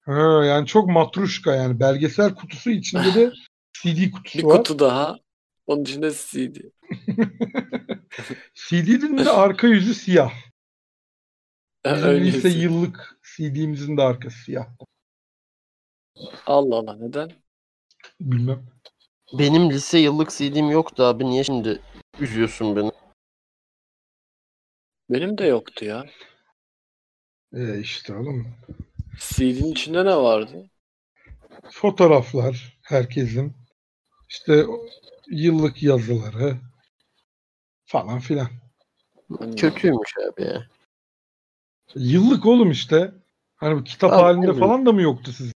ha, 0.02 0.46
yani 0.46 0.68
çok 0.68 0.90
matruşka 0.90 1.56
yani 1.56 1.80
belgesel 1.80 2.36
kutusu 2.36 2.70
içinde 2.72 3.16
de 3.16 3.32
CD 3.84 4.12
kutusu 4.12 4.38
Bir 4.40 4.44
var. 4.44 4.58
kutu 4.58 4.80
daha. 4.80 5.20
Onun 5.68 5.82
içinde 5.84 6.12
CD. 6.12 6.56
CD'nin 8.56 9.18
de 9.18 9.30
arka 9.30 9.68
yüzü 9.68 9.94
siyah. 9.94 10.34
Bizim 11.86 12.04
Ön 12.04 12.24
lise 12.26 12.50
yıllık 12.50 13.20
CD'mizin 13.36 13.98
de 13.98 14.02
arkası 14.02 14.38
siyah. 14.38 14.68
Allah 16.46 16.76
Allah 16.76 16.96
neden? 16.96 17.32
Bilmem. 18.20 18.66
Benim 19.34 19.70
lise 19.70 20.00
yıllık 20.00 20.30
CD'm 20.32 20.70
yoktu 20.72 21.04
abi. 21.04 21.26
Niye 21.26 21.44
şimdi 21.44 21.82
üzüyorsun 22.20 22.76
beni? 22.76 22.92
Benim 25.10 25.38
de 25.38 25.46
yoktu 25.46 25.86
ya. 25.86 26.06
E 27.54 27.80
işte 27.80 28.16
oğlum. 28.16 28.48
CD'nin 29.20 29.72
içinde 29.72 30.06
ne 30.06 30.16
vardı? 30.16 30.70
Fotoğraflar 31.72 32.80
herkesin. 32.82 33.54
İşte 34.30 34.66
yıllık 35.32 35.84
yazıları 35.84 36.58
falan 37.86 38.20
filan. 38.20 38.48
Hmm. 39.28 39.56
Kötüymüş 39.56 40.14
abi 40.30 40.44
ya. 40.44 40.68
Yıllık 41.96 42.46
oğlum 42.46 42.72
işte. 42.72 43.12
Hani 43.56 43.80
bu 43.80 43.84
kitap 43.84 44.14
Abi, 44.14 44.22
halinde 44.22 44.54
falan 44.54 44.86
da 44.86 44.92
mı 44.92 45.02
yoktu 45.02 45.32
sizde? 45.32 45.54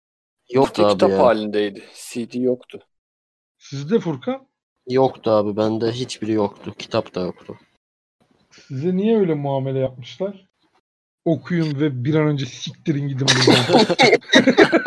Yoktu 0.50 0.72
Kutu 0.72 0.86
abi 0.86 0.92
kitap 0.92 1.10
ya. 1.10 1.18
halindeydi. 1.18 1.82
CD 1.94 2.34
yoktu. 2.34 2.80
Sizde 3.58 3.98
Furkan? 4.00 4.46
Yoktu 4.88 5.30
abi. 5.30 5.56
Bende 5.56 5.92
hiçbiri 5.92 6.32
yoktu. 6.32 6.74
Kitap 6.78 7.14
da 7.14 7.20
yoktu. 7.20 7.58
Size 8.50 8.96
niye 8.96 9.18
öyle 9.18 9.34
muamele 9.34 9.78
yapmışlar? 9.78 10.46
Okuyun 11.24 11.80
ve 11.80 12.04
bir 12.04 12.14
an 12.14 12.26
önce 12.26 12.46
siktirin 12.46 13.08
gidin 13.08 13.26
buradan. 13.46 13.96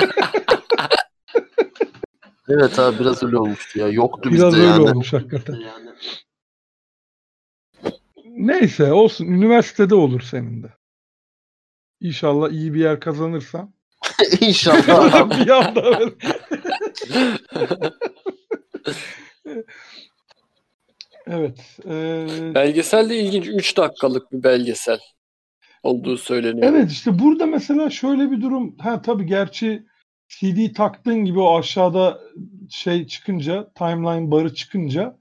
Evet 2.49 2.79
abi 2.79 2.99
biraz 2.99 3.23
öyle 3.23 3.37
olmuştu 3.37 3.79
ya. 3.79 3.87
Yoktu 3.87 4.31
Biraz 4.31 4.53
bizde 4.53 4.61
öyle 4.67 4.71
yani. 4.71 4.89
olmuş 4.89 5.13
hakikaten. 5.13 5.55
Neyse 8.25 8.93
olsun. 8.93 9.25
Üniversitede 9.25 9.95
olur 9.95 10.21
senin 10.21 10.63
de. 10.63 10.67
İnşallah 12.01 12.49
iyi 12.51 12.73
bir 12.73 12.79
yer 12.79 12.99
kazanırsan. 12.99 13.73
İnşallah 14.41 15.13
abi. 15.21 15.45
bir 15.45 15.49
anda 15.49 15.99
evet. 21.27 21.77
eee, 21.85 22.27
Belgesel 22.55 23.09
de 23.09 23.17
ilginç. 23.19 23.47
3 23.47 23.77
dakikalık 23.77 24.31
bir 24.31 24.43
belgesel 24.43 24.99
olduğu 25.83 26.17
söyleniyor. 26.17 26.73
evet 26.73 26.91
işte 26.91 27.19
burada 27.19 27.45
mesela 27.45 27.89
şöyle 27.89 28.31
bir 28.31 28.41
durum. 28.41 28.77
Ha 28.77 29.01
tabii 29.01 29.25
gerçi 29.25 29.85
CD 30.29 30.73
taktığın 30.75 31.25
gibi 31.25 31.39
o 31.39 31.57
aşağıda 31.59 32.19
şey 32.69 33.07
çıkınca 33.07 33.71
timeline 33.75 34.31
barı 34.31 34.53
çıkınca 34.53 35.17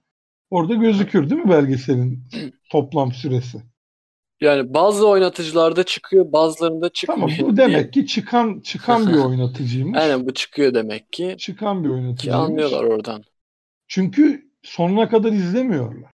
orada 0.50 0.74
gözükür 0.74 1.30
değil 1.30 1.42
mi 1.42 1.50
belgeselin 1.50 2.24
toplam 2.70 3.12
süresi? 3.12 3.62
Yani 4.40 4.74
bazı 4.74 5.08
oynatıcılarda 5.08 5.84
çıkıyor, 5.84 6.32
bazılarında 6.32 6.90
Tamam 7.06 7.28
çıkmıyor. 7.28 7.52
bu 7.52 7.56
diye. 7.56 7.68
demek 7.68 7.92
ki 7.92 8.06
çıkan 8.06 8.60
çıkan 8.60 9.06
bir 9.08 9.18
oynatıcıymış. 9.24 9.98
Aynen 9.98 10.26
bu 10.26 10.34
çıkıyor 10.34 10.74
demek 10.74 11.12
ki. 11.12 11.36
Çıkan 11.38 11.84
bir 11.84 11.88
Ki 11.88 11.94
oynatıcıymış. 11.94 12.36
anlıyorlar 12.36 12.84
oradan. 12.84 13.24
Çünkü 13.88 14.50
sonuna 14.62 15.08
kadar 15.08 15.32
izlemiyorlar. 15.32 16.10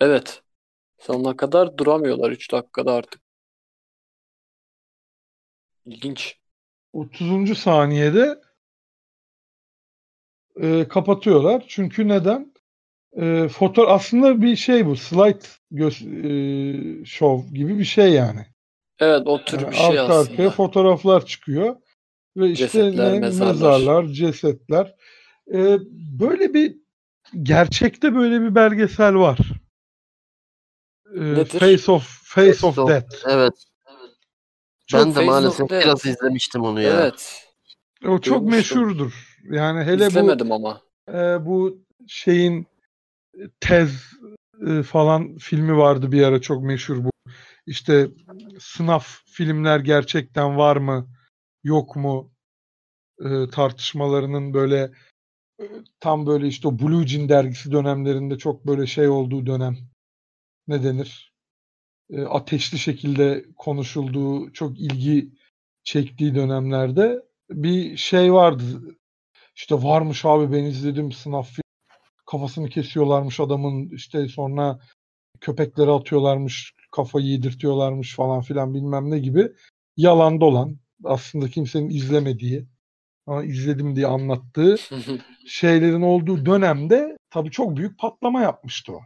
Evet. 0.00 0.42
Sonuna 0.98 1.36
kadar 1.36 1.78
duramıyorlar 1.78 2.30
3 2.30 2.52
dakikada 2.52 2.92
artık. 2.92 3.20
İlginç. 5.86 6.38
30. 6.94 7.58
saniyede 7.58 8.40
e, 10.62 10.88
kapatıyorlar. 10.88 11.64
Çünkü 11.68 12.08
neden? 12.08 12.54
E, 13.16 13.48
foto 13.48 13.86
aslında 13.88 14.42
bir 14.42 14.56
şey 14.56 14.86
bu. 14.86 14.96
Slide 14.96 15.38
göz, 15.70 16.02
e, 16.02 17.04
show 17.04 17.54
gibi 17.58 17.78
bir 17.78 17.84
şey 17.84 18.12
yani. 18.12 18.46
Evet 18.98 19.22
o 19.26 19.44
tür 19.44 19.60
Yani 19.60 19.70
bir 19.70 19.76
şey 19.76 19.86
arka 20.00 20.02
aslında. 20.02 20.32
arkaya 20.32 20.50
fotoğraflar 20.50 21.26
çıkıyor. 21.26 21.76
Ve 22.36 22.50
işte 22.50 22.64
Cesetler, 22.66 23.12
ne, 23.14 23.18
mezarlar. 23.20 23.52
mezarlar, 23.54 24.06
cesetler. 24.06 24.94
E, 25.54 25.78
böyle 26.20 26.54
bir 26.54 26.76
gerçekte 27.42 28.14
böyle 28.14 28.40
bir 28.40 28.54
belgesel 28.54 29.14
var. 29.14 29.38
E, 31.14 31.20
Nedir? 31.20 31.58
Face 31.58 31.92
of 31.92 32.02
Face, 32.24 32.52
Face 32.52 32.66
of 32.66 32.78
of- 32.78 32.88
Death. 32.88 33.14
Evet. 33.28 33.64
Çok 34.86 35.00
ben 35.00 35.10
de 35.10 35.14
Face 35.14 35.26
maalesef 35.26 35.70
biraz 35.70 36.06
izlemiştim 36.06 36.62
onu 36.62 36.80
ya. 36.80 37.00
Evet. 37.00 37.48
O 38.06 38.18
çok 38.18 38.24
Duymuştum. 38.24 38.50
meşhurdur. 38.50 39.38
Yani 39.44 39.84
hele 39.84 40.04
bu 40.04 40.08
İzlemedim 40.08 40.52
ama. 40.52 40.80
e, 41.08 41.46
bu 41.46 41.78
şeyin 42.08 42.66
e, 43.34 43.42
tez 43.60 44.12
e, 44.66 44.82
falan 44.82 45.36
filmi 45.36 45.76
vardı 45.76 46.12
bir 46.12 46.22
ara 46.22 46.40
çok 46.40 46.62
meşhur 46.62 47.04
bu. 47.04 47.10
İşte 47.66 48.08
sınav 48.58 49.00
filmler 49.24 49.80
gerçekten 49.80 50.56
var 50.56 50.76
mı 50.76 51.08
yok 51.64 51.96
mu 51.96 52.30
e, 53.20 53.50
tartışmalarının 53.52 54.54
böyle 54.54 54.90
e, 55.60 55.64
tam 56.00 56.26
böyle 56.26 56.46
işte 56.46 56.68
o 56.68 56.78
Blue 56.78 57.06
Jean 57.06 57.28
dergisi 57.28 57.72
dönemlerinde 57.72 58.38
çok 58.38 58.66
böyle 58.66 58.86
şey 58.86 59.08
olduğu 59.08 59.46
dönem 59.46 59.76
ne 60.68 60.82
denir? 60.84 61.33
E, 62.14 62.22
ateşli 62.22 62.78
şekilde 62.78 63.44
konuşulduğu 63.56 64.52
çok 64.52 64.80
ilgi 64.80 65.30
çektiği 65.84 66.34
dönemlerde 66.34 67.22
bir 67.50 67.96
şey 67.96 68.32
vardı. 68.32 68.64
İşte 69.56 69.74
varmış 69.74 70.24
abi 70.24 70.52
ben 70.52 70.64
izledim 70.64 71.12
sınav 71.12 71.42
filmi 71.42 71.64
kafasını 72.26 72.68
kesiyorlarmış 72.68 73.40
adamın 73.40 73.88
işte 73.88 74.28
sonra 74.28 74.78
köpeklere 75.40 75.90
atıyorlarmış 75.90 76.74
kafayı 76.92 77.26
yedirtiyorlarmış 77.26 78.16
falan 78.16 78.40
filan 78.40 78.74
bilmem 78.74 79.10
ne 79.10 79.18
gibi 79.18 79.52
yalan 79.96 80.40
dolan 80.40 80.76
aslında 81.04 81.48
kimsenin 81.48 81.90
izlemediği 81.90 82.66
ama 83.26 83.44
izledim 83.44 83.96
diye 83.96 84.06
anlattığı 84.06 84.76
şeylerin 85.46 86.02
olduğu 86.02 86.46
dönemde 86.46 87.16
tabii 87.30 87.50
çok 87.50 87.76
büyük 87.76 87.98
patlama 87.98 88.40
yapmıştı 88.40 88.92
o. 88.92 89.00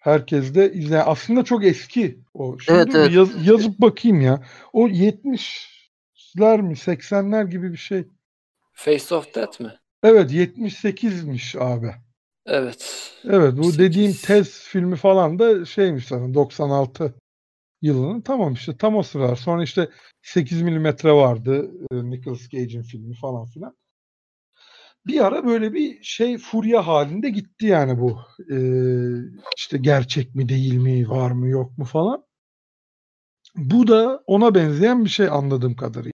Herkes 0.00 0.54
de 0.54 0.72
izle. 0.72 1.02
Aslında 1.02 1.44
çok 1.44 1.64
eski 1.64 2.20
o. 2.34 2.58
Şimdi 2.58 2.78
Evet, 2.78 2.94
evet. 2.94 3.12
yaz- 3.12 3.46
yazıp 3.46 3.78
bakayım 3.78 4.20
ya. 4.20 4.44
O 4.72 4.88
70'ler 4.88 6.60
mi 6.60 6.76
80'ler 6.76 7.50
gibi 7.50 7.72
bir 7.72 7.76
şey. 7.78 8.04
Face 8.72 9.14
of 9.14 9.34
Death 9.34 9.60
mi? 9.60 9.72
Evet 10.02 10.32
78'miş 10.32 11.56
abi. 11.56 11.94
Evet. 12.46 13.12
Evet 13.24 13.52
bu 13.52 13.64
78. 13.64 13.78
dediğim 13.78 14.12
tez 14.12 14.50
filmi 14.50 14.96
falan 14.96 15.38
da 15.38 15.64
şeymiş 15.64 16.06
sanırım 16.06 16.34
96 16.34 17.14
yılının. 17.82 18.20
Tamam 18.20 18.52
işte 18.52 18.76
tam 18.76 18.96
o 18.96 19.02
sıralar. 19.02 19.36
Sonra 19.36 19.62
işte 19.62 19.88
8 20.22 20.62
milimetre 20.62 21.12
vardı 21.12 21.70
e, 21.92 22.10
Nicolas 22.10 22.48
Cage'in 22.48 22.82
filmi 22.82 23.14
falan 23.14 23.46
filan. 23.46 23.76
Bir 25.06 25.24
ara 25.26 25.46
böyle 25.46 25.72
bir 25.72 26.02
şey 26.02 26.38
furya 26.38 26.86
halinde 26.86 27.30
gitti 27.30 27.66
yani 27.66 28.00
bu. 28.00 28.18
E, 28.50 28.56
işte 29.56 29.78
gerçek 29.78 30.34
mi 30.34 30.48
değil 30.48 30.74
mi 30.74 31.08
var 31.08 31.30
mı 31.30 31.48
yok 31.48 31.78
mu 31.78 31.84
falan. 31.84 32.24
Bu 33.56 33.86
da 33.86 34.22
ona 34.26 34.54
benzeyen 34.54 35.04
bir 35.04 35.10
şey 35.10 35.28
anladığım 35.28 35.76
kadarıyla. 35.76 36.12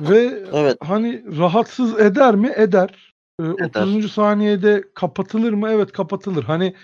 Ve 0.00 0.42
Evet. 0.52 0.76
hani 0.80 1.38
rahatsız 1.38 2.00
eder 2.00 2.34
mi? 2.34 2.52
Eder. 2.56 3.14
e, 3.40 3.42
30. 3.42 4.12
saniyede 4.12 4.84
kapatılır 4.94 5.52
mı? 5.52 5.68
Evet 5.70 5.92
kapatılır. 5.92 6.44
Hani 6.44 6.74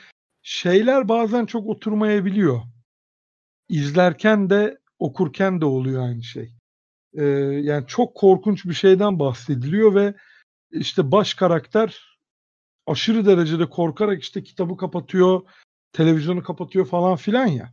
şeyler 0.42 1.08
bazen 1.08 1.46
çok 1.46 1.66
oturmayabiliyor. 1.66 2.60
İzlerken 3.68 4.50
de 4.50 4.78
okurken 4.98 5.60
de 5.60 5.64
oluyor 5.64 6.02
aynı 6.02 6.22
şey. 6.22 6.53
Ee, 7.14 7.24
yani 7.62 7.86
çok 7.86 8.14
korkunç 8.14 8.64
bir 8.64 8.74
şeyden 8.74 9.18
bahsediliyor 9.18 9.94
ve 9.94 10.14
işte 10.70 11.12
baş 11.12 11.34
karakter 11.34 12.18
aşırı 12.86 13.26
derecede 13.26 13.66
korkarak 13.68 14.22
işte 14.22 14.42
kitabı 14.42 14.76
kapatıyor, 14.76 15.42
televizyonu 15.92 16.42
kapatıyor 16.42 16.86
falan 16.86 17.16
filan 17.16 17.46
ya. 17.46 17.72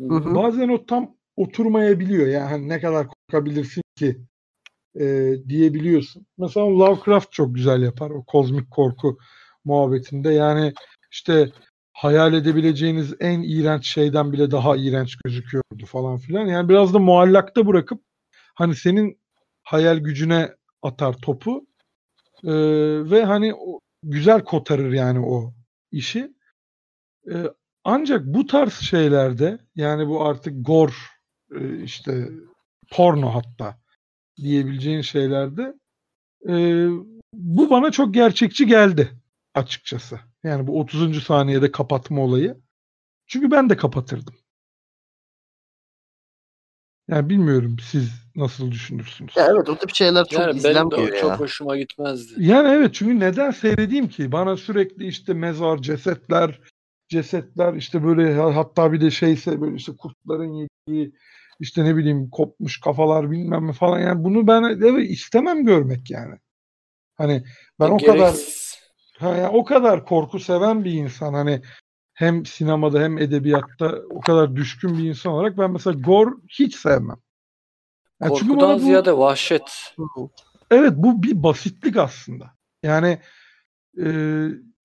Hı 0.00 0.14
hı. 0.14 0.34
Bazen 0.34 0.68
o 0.68 0.86
tam 0.86 1.16
oturmayabiliyor. 1.36 2.26
Yani 2.26 2.68
ne 2.68 2.80
kadar 2.80 3.06
korkabilirsin 3.08 3.82
ki 3.96 4.20
e, 5.00 5.34
diyebiliyorsun. 5.48 6.26
Mesela 6.38 6.66
Lovecraft 6.66 7.32
çok 7.32 7.54
güzel 7.54 7.82
yapar 7.82 8.10
o 8.10 8.24
kozmik 8.24 8.70
korku 8.70 9.18
muhabbetinde. 9.64 10.32
Yani 10.32 10.72
işte 11.10 11.50
hayal 11.92 12.34
edebileceğiniz 12.34 13.14
en 13.20 13.42
iğrenç 13.42 13.86
şeyden 13.86 14.32
bile 14.32 14.50
daha 14.50 14.76
iğrenç 14.76 15.16
gözüküyordu 15.24 15.86
falan 15.86 16.18
filan. 16.18 16.46
Yani 16.46 16.68
biraz 16.68 16.94
da 16.94 16.98
muallakta 16.98 17.66
bırakıp 17.66 18.00
hani 18.54 18.76
senin 18.76 19.20
hayal 19.62 19.98
gücüne 19.98 20.50
atar 20.82 21.12
topu 21.12 21.66
Ee, 22.44 22.50
ve 23.10 23.24
hani 23.24 23.54
o, 23.54 23.80
güzel 24.02 24.44
kotarır 24.44 24.92
yani 24.92 25.20
o 25.26 25.54
işi. 25.90 26.32
Ee, 27.32 27.44
ancak 27.84 28.26
bu 28.26 28.46
tarz 28.46 28.72
şeylerde 28.72 29.58
yani 29.74 30.08
bu 30.08 30.24
artık 30.24 30.66
gore 30.66 30.92
e, 31.54 31.82
işte 31.82 32.28
porno 32.90 33.34
hatta 33.34 33.78
diyebileceğin 34.36 35.00
şeylerde 35.00 35.74
e, 36.48 36.54
bu 37.32 37.70
bana 37.70 37.90
çok 37.90 38.14
gerçekçi 38.14 38.66
geldi 38.66 39.10
açıkçası. 39.54 40.20
Yani 40.42 40.66
bu 40.66 40.80
30. 40.80 41.24
saniyede 41.24 41.72
kapatma 41.72 42.20
olayı. 42.20 42.60
Çünkü 43.26 43.50
ben 43.50 43.70
de 43.70 43.76
kapatırdım. 43.76 44.34
Yani 47.08 47.28
bilmiyorum 47.28 47.76
siz 47.90 48.10
nasıl 48.36 48.70
düşünürsünüz? 48.70 49.36
Ya 49.36 49.46
evet 49.46 49.68
o 49.68 49.78
tip 49.78 49.94
şeyler 49.94 50.24
çok 50.24 50.40
Yani 50.40 50.64
benim 50.64 50.90
de 50.90 50.96
o 50.96 51.06
ya. 51.06 51.20
çok 51.20 51.40
hoşuma 51.40 51.76
gitmezdi. 51.76 52.32
Yani 52.38 52.68
evet 52.68 52.94
çünkü 52.94 53.20
neden 53.20 53.50
seyredeyim 53.50 54.08
ki? 54.08 54.32
Bana 54.32 54.56
sürekli 54.56 55.06
işte 55.06 55.34
mezar, 55.34 55.78
cesetler, 55.78 56.60
cesetler 57.08 57.74
işte 57.74 58.04
böyle 58.04 58.34
ha- 58.34 58.56
hatta 58.56 58.92
bir 58.92 59.00
de 59.00 59.10
şeyse 59.10 59.60
böyle 59.60 59.76
işte 59.76 59.92
kurtların 59.98 60.52
yediği 60.88 61.12
işte 61.60 61.84
ne 61.84 61.96
bileyim 61.96 62.30
kopmuş 62.30 62.80
kafalar 62.80 63.30
bilmem 63.30 63.66
ne 63.66 63.72
falan 63.72 63.98
yani 64.00 64.24
bunu 64.24 64.46
ben 64.46 64.62
evet 64.62 65.10
istemem 65.10 65.64
görmek 65.64 66.10
yani. 66.10 66.34
Hani 67.16 67.44
ben 67.80 67.90
o 67.90 67.98
kadar 67.98 68.16
Gereksiz. 68.16 68.78
ha, 69.18 69.36
yani 69.36 69.48
o 69.56 69.64
kadar 69.64 70.04
korku 70.04 70.40
seven 70.40 70.84
bir 70.84 70.92
insan 70.92 71.34
hani 71.34 71.62
hem 72.14 72.46
sinemada 72.46 73.00
hem 73.00 73.18
edebiyatta 73.18 73.94
o 74.10 74.20
kadar 74.20 74.56
düşkün 74.56 74.98
bir 74.98 75.08
insan 75.08 75.32
olarak 75.32 75.58
ben 75.58 75.70
mesela 75.70 76.00
gore 76.00 76.30
hiç 76.48 76.76
sevmem. 76.76 77.16
Yani 78.22 78.32
çünkü 78.38 78.48
Korkudan 78.48 78.68
bana 78.70 78.76
bu- 78.76 78.80
ziyade 78.80 79.18
vahşet. 79.18 79.94
Evet 80.70 80.92
bu 80.96 81.22
bir 81.22 81.42
basitlik 81.42 81.96
aslında. 81.96 82.50
Yani 82.82 83.18
e, 84.00 84.08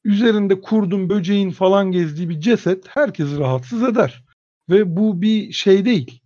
üzerinde 0.04 0.62
kurdun, 0.62 1.10
böceğin 1.10 1.52
falan 1.52 1.92
gezdiği 1.92 2.30
bir 2.30 2.40
ceset 2.40 2.88
herkesi 2.88 3.40
rahatsız 3.40 3.84
eder. 3.84 4.26
Ve 4.70 4.96
bu 4.98 5.22
bir 5.22 5.52
şey 5.52 5.86
değil. 5.86 6.22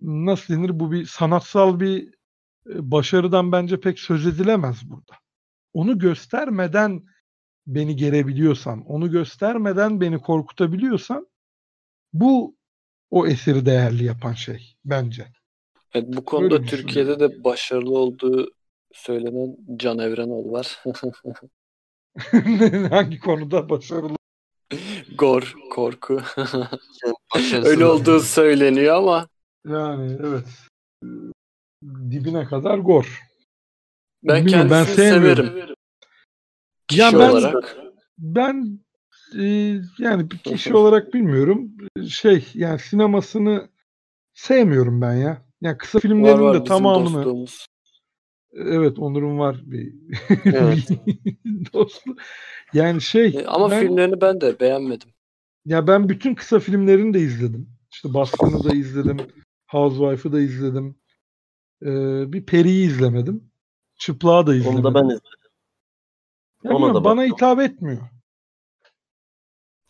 Nasıl 0.00 0.54
denir? 0.54 0.80
Bu 0.80 0.92
bir 0.92 1.06
sanatsal 1.06 1.80
bir 1.80 2.08
e, 2.66 2.90
başarıdan 2.90 3.52
bence 3.52 3.80
pek 3.80 3.98
söz 3.98 4.26
edilemez 4.26 4.90
burada. 4.90 5.12
Onu 5.72 5.98
göstermeden 5.98 7.02
beni 7.68 7.96
gerebiliyorsan, 7.96 8.84
onu 8.86 9.10
göstermeden 9.10 10.00
beni 10.00 10.18
korkutabiliyorsan 10.18 11.28
bu 12.12 12.56
o 13.10 13.26
eseri 13.26 13.66
değerli 13.66 14.04
yapan 14.04 14.32
şey 14.32 14.76
bence. 14.84 15.26
Evet, 15.94 16.06
bu 16.08 16.24
konuda 16.24 16.54
Öyle 16.54 16.66
Türkiye'de 16.66 17.20
de 17.20 17.44
başarılı 17.44 17.98
olduğu 17.98 18.50
söylenen 18.92 19.56
Can 19.76 19.98
Evrenoğlu 19.98 20.52
var. 20.52 20.78
Hangi 22.90 23.18
konuda 23.18 23.68
başarılı? 23.68 24.16
Gor, 25.18 25.54
korku. 25.70 26.20
Öyle 27.64 27.86
oldu. 27.86 28.00
olduğu 28.02 28.20
söyleniyor 28.20 28.96
ama 28.96 29.28
Yani 29.66 30.16
evet. 30.20 30.46
Dibine 31.84 32.44
kadar 32.44 32.78
gor. 32.78 33.22
ben 34.22 34.44
Bilmiyorum, 34.44 34.70
ben 34.70 34.84
kendisini 34.84 35.08
sevmiyorum. 35.08 35.46
severim. 35.46 35.74
Kişi 36.88 37.00
Ya 37.00 37.12
ben- 37.12 37.30
olarak. 37.30 37.76
Ben 38.18 38.80
e, 39.38 39.44
yani 39.98 40.30
bir 40.30 40.38
kişi 40.38 40.74
olarak 40.74 41.14
bilmiyorum. 41.14 41.72
Şey 42.08 42.46
yani 42.54 42.78
sinemasını 42.78 43.68
sevmiyorum 44.34 45.00
ben 45.00 45.14
ya. 45.14 45.42
Yani 45.60 45.78
kısa 45.78 45.98
Var 45.98 46.02
filmlerin 46.02 46.40
var 46.40 46.54
de 46.54 46.58
bizim 46.58 46.68
tamamını 46.68 47.14
dostluğumuz. 47.14 47.66
evet 48.52 48.98
Onur'un 48.98 49.38
var 49.38 49.60
bir, 49.66 49.94
Evet. 50.44 50.88
dostu. 51.72 52.16
Yani 52.72 53.00
şey 53.00 53.26
E, 53.26 53.46
Ama 53.46 53.70
ben, 53.70 53.80
filmlerini 53.80 54.20
ben 54.20 54.40
de 54.40 54.60
beğenmedim. 54.60 55.08
ya 55.64 55.86
ben 55.86 56.08
bütün 56.08 56.34
kısa 56.34 56.58
filmlerini 56.58 57.14
de 57.14 57.20
izledim. 57.20 57.68
İşte 57.92 58.14
Baskın'ı 58.14 58.64
da 58.64 58.74
izledim. 58.74 59.16
Housewife'ı 59.66 60.32
da 60.32 60.40
izledim. 60.40 60.96
Ee, 61.82 62.32
bir 62.32 62.46
Peri'yi 62.46 62.86
izlemedim. 62.86 63.50
Çıplağı 63.98 64.46
da 64.46 64.54
izlemedim. 64.54 64.84
Onu 64.84 64.94
da 64.94 65.00
ben 65.00 65.04
izledim. 65.04 65.37
Ya 66.64 66.76
ona 66.76 66.94
da 66.94 67.04
bana 67.04 67.20
baktım. 67.20 67.36
hitap 67.36 67.60
etmiyor. 67.60 68.02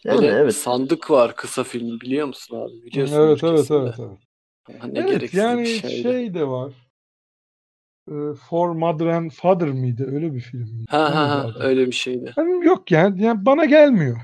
Yani 0.04 0.26
evet. 0.26 0.54
Sandık 0.54 1.10
var 1.10 1.36
kısa 1.36 1.64
film 1.64 2.00
biliyor 2.00 2.26
musun 2.26 2.56
abi? 2.56 2.84
Biliyorsun 2.84 3.14
evet 3.14 3.44
evet 3.44 3.70
evet 3.70 3.94
evet. 3.98 4.18
Ne 4.92 5.00
Evet 5.00 5.10
gereksiz 5.10 5.38
yani 5.38 5.62
bir 5.62 5.80
şeydi. 5.80 6.02
şey 6.02 6.34
de 6.34 6.48
var. 6.48 6.72
Ee, 8.08 8.34
For 8.48 8.70
Mother 8.70 9.06
and 9.06 9.30
Father 9.30 9.68
mıydı? 9.68 10.14
Öyle 10.14 10.34
bir 10.34 10.40
film 10.40 10.60
miydi? 10.60 10.86
Ha 10.90 11.14
ha 11.14 11.30
ha 11.30 11.52
öyle 11.60 11.86
bir 11.86 11.92
şeydi. 11.92 12.34
Yani 12.36 12.66
yok 12.66 12.90
yani, 12.90 13.22
yani 13.22 13.46
bana 13.46 13.64
gelmiyor. 13.64 14.18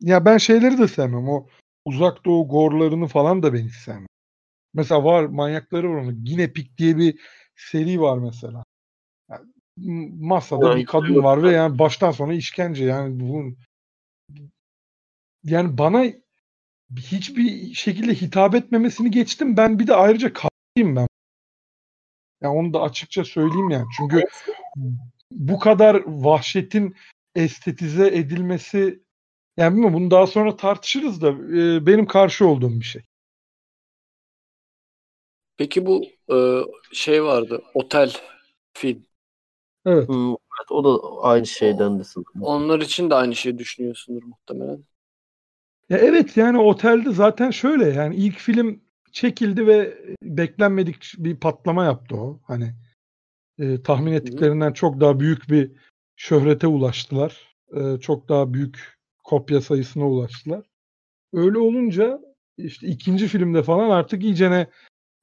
Ya 0.00 0.24
ben 0.24 0.38
şeyleri 0.38 0.78
de 0.78 0.88
sevmem. 0.88 1.28
O 1.28 1.46
uzak 1.84 2.24
doğu 2.24 2.48
gorlarını 2.48 3.06
falan 3.06 3.42
da 3.42 3.52
ben 3.52 3.68
hiç 3.68 3.74
sevmem. 3.74 4.06
Mesela 4.74 5.04
var 5.04 5.24
manyakları 5.24 5.90
var 5.90 5.94
onun. 5.94 6.24
Ginepik 6.24 6.78
diye 6.78 6.96
bir 6.96 7.20
seri 7.56 8.00
var 8.00 8.18
mesela. 8.18 8.64
Masada 9.76 10.76
bir 10.76 10.86
kadın 10.86 11.22
var 11.22 11.42
ve 11.42 11.50
yani 11.50 11.78
baştan 11.78 12.10
sona 12.10 12.34
işkence 12.34 12.84
yani 12.84 13.20
bu 13.20 13.54
yani 15.44 15.78
bana 15.78 16.04
hiçbir 16.96 17.74
şekilde 17.74 18.14
hitap 18.14 18.54
etmemesini 18.54 19.10
geçtim. 19.10 19.56
Ben 19.56 19.78
bir 19.78 19.86
de 19.86 19.94
ayrıca 19.94 20.32
karşıyım 20.32 20.96
ben. 20.96 21.08
Yani 22.42 22.58
onu 22.58 22.74
da 22.74 22.82
açıkça 22.82 23.24
söyleyeyim 23.24 23.70
yani. 23.70 23.86
Çünkü 23.96 24.24
bu 25.30 25.58
kadar 25.58 26.02
vahşetin 26.06 26.96
estetize 27.34 28.06
edilmesi 28.06 29.02
yani 29.56 29.72
bilmiyorum 29.72 29.94
bunu 30.00 30.10
daha 30.10 30.26
sonra 30.26 30.56
tartışırız 30.56 31.22
da 31.22 31.28
e, 31.30 31.86
benim 31.86 32.06
karşı 32.06 32.46
olduğum 32.46 32.80
bir 32.80 32.84
şey. 32.84 33.02
Peki 35.56 35.86
bu 35.86 36.04
e, 36.32 36.36
şey 36.92 37.24
vardı. 37.24 37.62
Otel 37.74 38.12
film. 38.72 39.06
Evet. 39.86 40.10
O 40.70 40.84
da 40.84 41.22
aynı 41.22 41.46
şeyden 41.46 41.98
de 41.98 42.04
sanırım. 42.04 42.42
Onlar 42.42 42.80
için 42.80 43.10
de 43.10 43.14
aynı 43.14 43.34
şeyi 43.36 43.58
düşünüyorsundur 43.58 44.22
muhtemelen. 44.22 44.84
Ya 45.88 45.98
evet 45.98 46.36
yani 46.36 46.58
otelde 46.58 47.12
zaten 47.12 47.50
şöyle 47.50 47.88
yani 47.88 48.16
ilk 48.16 48.38
film 48.38 48.80
çekildi 49.12 49.66
ve 49.66 49.98
beklenmedik 50.22 51.12
bir 51.18 51.36
patlama 51.36 51.84
yaptı 51.84 52.16
o. 52.16 52.40
Hani 52.46 52.74
e, 53.58 53.82
tahmin 53.82 54.12
ettiklerinden 54.12 54.72
çok 54.72 55.00
daha 55.00 55.20
büyük 55.20 55.50
bir 55.50 55.72
şöhrete 56.16 56.66
ulaştılar. 56.66 57.56
E, 57.76 58.00
çok 58.00 58.28
daha 58.28 58.54
büyük 58.54 58.98
kopya 59.24 59.60
sayısına 59.60 60.08
ulaştılar. 60.08 60.66
Öyle 61.32 61.58
olunca 61.58 62.20
işte 62.58 62.86
ikinci 62.86 63.28
filmde 63.28 63.62
falan 63.62 63.90
artık 63.90 64.24
iyicene 64.24 64.66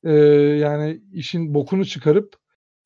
e, 0.04 0.14
yani 0.60 1.02
işin 1.14 1.54
bokunu 1.54 1.86
çıkarıp 1.86 2.36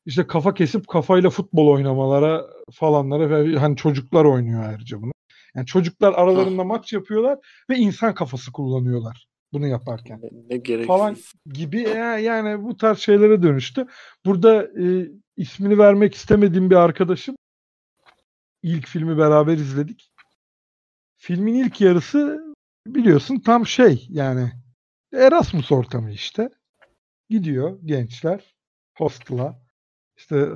işte 0.06 0.26
kafa 0.26 0.54
kesip 0.54 0.88
kafayla 0.88 1.30
futbol 1.30 1.68
oynamalara 1.68 2.46
falanlara 2.72 3.30
ve 3.30 3.56
hani 3.58 3.76
çocuklar 3.76 4.24
oynuyor 4.24 4.64
ayrıca 4.68 5.02
bunu. 5.02 5.12
Yani 5.54 5.66
çocuklar 5.66 6.12
aralarında 6.12 6.64
maç 6.64 6.92
yapıyorlar 6.92 7.38
ve 7.70 7.76
insan 7.76 8.14
kafası 8.14 8.52
kullanıyorlar 8.52 9.26
bunu 9.52 9.66
yaparken 9.66 10.20
Ne, 10.22 10.28
ne 10.50 10.56
gereksiz. 10.56 10.86
falan 10.86 11.16
gibi 11.46 11.80
ya- 11.82 12.18
yani 12.18 12.62
bu 12.64 12.76
tarz 12.76 12.98
şeylere 12.98 13.42
dönüştü. 13.42 13.86
Burada 14.24 14.64
e, 14.82 15.08
ismini 15.36 15.78
vermek 15.78 16.14
istemediğim 16.14 16.70
bir 16.70 16.76
arkadaşım 16.76 17.36
ilk 18.62 18.86
filmi 18.86 19.18
beraber 19.18 19.52
izledik. 19.54 20.10
Filmin 21.16 21.54
ilk 21.54 21.80
yarısı 21.80 22.54
biliyorsun 22.86 23.40
tam 23.40 23.66
şey 23.66 24.06
yani 24.10 24.52
Erasmus 25.12 25.72
ortamı 25.72 26.10
işte. 26.10 26.48
Gidiyor 27.30 27.78
gençler 27.84 28.54
hostela 28.98 29.63
işte 30.16 30.48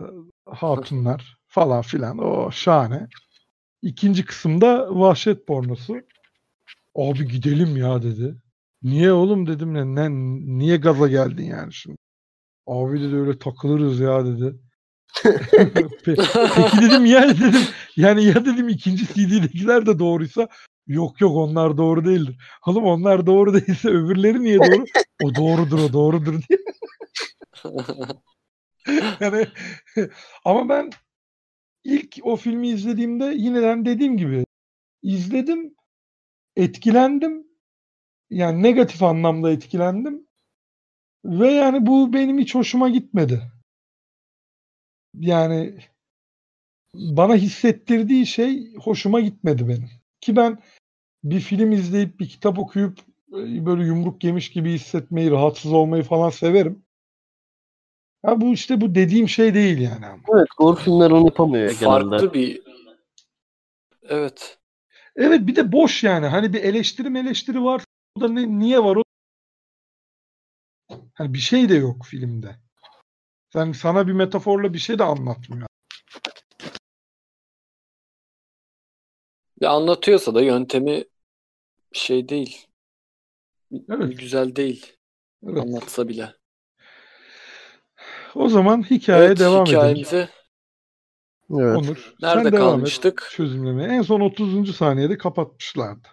hatunlar 0.46 1.38
falan 1.46 1.82
filan. 1.82 2.18
O 2.18 2.50
şahane. 2.50 3.08
İkinci 3.82 4.24
kısımda 4.24 4.88
vahşet 5.00 5.46
pornosu. 5.46 5.96
Abi 6.94 7.28
gidelim 7.28 7.76
ya 7.76 8.02
dedi. 8.02 8.36
Niye 8.82 9.12
oğlum 9.12 9.46
dedim 9.46 9.74
ne, 9.74 9.94
ne 9.94 10.10
niye 10.58 10.76
gaza 10.76 11.08
geldin 11.08 11.44
yani 11.44 11.72
şimdi? 11.72 11.96
Abi 12.66 13.00
dedi 13.00 13.16
öyle 13.16 13.38
takılırız 13.38 14.00
ya 14.00 14.26
dedi. 14.26 14.56
Pe- 16.04 16.52
Peki 16.56 16.82
dedim 16.82 17.06
yani 17.06 17.40
dedim 17.40 17.60
yani 17.96 18.24
ya 18.24 18.44
dedim 18.44 18.68
ikinci 18.68 19.06
CD'dekiler 19.06 19.86
de 19.86 19.98
doğruysa 19.98 20.48
yok 20.86 21.20
yok 21.20 21.36
onlar 21.36 21.76
doğru 21.76 22.04
değildir. 22.04 22.36
Oğlum 22.66 22.84
onlar 22.84 23.26
doğru 23.26 23.54
değilse 23.54 23.88
öbürleri 23.88 24.42
niye 24.42 24.58
doğru? 24.58 24.84
O 25.20 25.34
doğrudur 25.34 25.78
o 25.78 25.92
doğrudur 25.92 26.32
diye. 26.32 26.58
Yani 29.20 29.46
ama 30.44 30.68
ben 30.68 30.90
ilk 31.84 32.18
o 32.22 32.36
filmi 32.36 32.68
izlediğimde 32.68 33.24
yineden 33.24 33.84
dediğim 33.84 34.16
gibi 34.16 34.44
izledim, 35.02 35.74
etkilendim. 36.56 37.48
Yani 38.30 38.62
negatif 38.62 39.02
anlamda 39.02 39.50
etkilendim. 39.52 40.26
Ve 41.24 41.50
yani 41.50 41.86
bu 41.86 42.12
benim 42.12 42.38
hiç 42.38 42.54
hoşuma 42.54 42.88
gitmedi. 42.88 43.42
Yani 45.14 45.78
bana 46.94 47.36
hissettirdiği 47.36 48.26
şey 48.26 48.74
hoşuma 48.74 49.20
gitmedi 49.20 49.68
benim. 49.68 49.90
Ki 50.20 50.36
ben 50.36 50.58
bir 51.24 51.40
film 51.40 51.72
izleyip 51.72 52.20
bir 52.20 52.28
kitap 52.28 52.58
okuyup 52.58 52.98
e, 53.32 53.66
böyle 53.66 53.84
yumruk 53.84 54.24
yemiş 54.24 54.50
gibi 54.50 54.72
hissetmeyi, 54.72 55.30
rahatsız 55.30 55.72
olmayı 55.72 56.02
falan 56.02 56.30
severim. 56.30 56.84
Ha 58.26 58.40
bu 58.40 58.52
işte 58.52 58.80
bu 58.80 58.94
dediğim 58.94 59.28
şey 59.28 59.54
değil 59.54 59.78
yani. 59.78 60.06
Evet 60.34 60.48
gore 60.58 60.80
filmler 60.80 61.10
onu 61.10 61.24
yapamıyor 61.24 61.64
ya 61.64 61.72
genelde. 61.72 62.10
Farklı 62.10 62.34
bir 62.34 62.62
Evet. 64.08 64.58
Evet 65.16 65.46
bir 65.46 65.56
de 65.56 65.72
boş 65.72 66.04
yani. 66.04 66.26
Hani 66.26 66.52
bir 66.52 66.64
eleştiri 66.64 67.18
eleştiri 67.18 67.64
var. 67.64 67.84
O 68.14 68.20
da 68.20 68.28
ne, 68.28 68.58
niye 68.58 68.84
var 68.84 68.96
o? 68.96 69.02
Hani 71.14 71.34
bir 71.34 71.38
şey 71.38 71.68
de 71.68 71.74
yok 71.74 72.04
filmde. 72.04 72.56
Sen 73.52 73.72
sana 73.72 74.06
bir 74.06 74.12
metaforla 74.12 74.74
bir 74.74 74.78
şey 74.78 74.98
de 74.98 75.04
anlatmıyor. 75.04 75.68
Ya 79.60 79.70
anlatıyorsa 79.70 80.34
da 80.34 80.42
yöntemi 80.42 81.04
şey 81.92 82.28
değil. 82.28 82.66
Evet. 83.88 84.18
Güzel 84.18 84.56
değil. 84.56 84.96
Evet. 85.46 85.62
Anlatsa 85.62 86.08
bile. 86.08 86.34
O 88.34 88.48
zaman 88.48 88.82
hikayeye 88.90 89.26
Evet, 89.26 89.38
devam 89.38 89.74
edelim. 89.74 90.00
hikayemize 90.00 90.28
Evet. 91.50 91.76
Onur. 91.76 92.14
nerede 92.22 92.50
sen 92.50 92.52
kalmıştık? 92.52 93.22
et 93.24 93.30
çözümlemeye. 93.30 93.88
En 93.88 94.02
son 94.02 94.20
30. 94.20 94.72
saniyede 94.72 95.18
kapatmışlardı. 95.18 96.08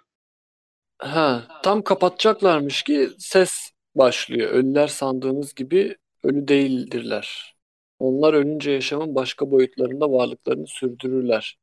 Ha, 1.00 1.48
tam 1.64 1.84
kapatacaklarmış 1.84 2.84
ki 2.84 3.10
ses 3.20 3.72
başlıyor. 3.96 4.52
Ölüler 4.52 4.88
sandığınız 4.88 5.54
gibi 5.56 5.98
ölü 6.24 6.48
değildirler. 6.48 7.56
Onlar 8.00 8.34
ölünce 8.34 8.72
yaşamın 8.72 9.16
başka 9.16 9.52
boyutlarında 9.52 10.12
varlıklarını 10.12 10.68
sürdürürler 10.68 11.58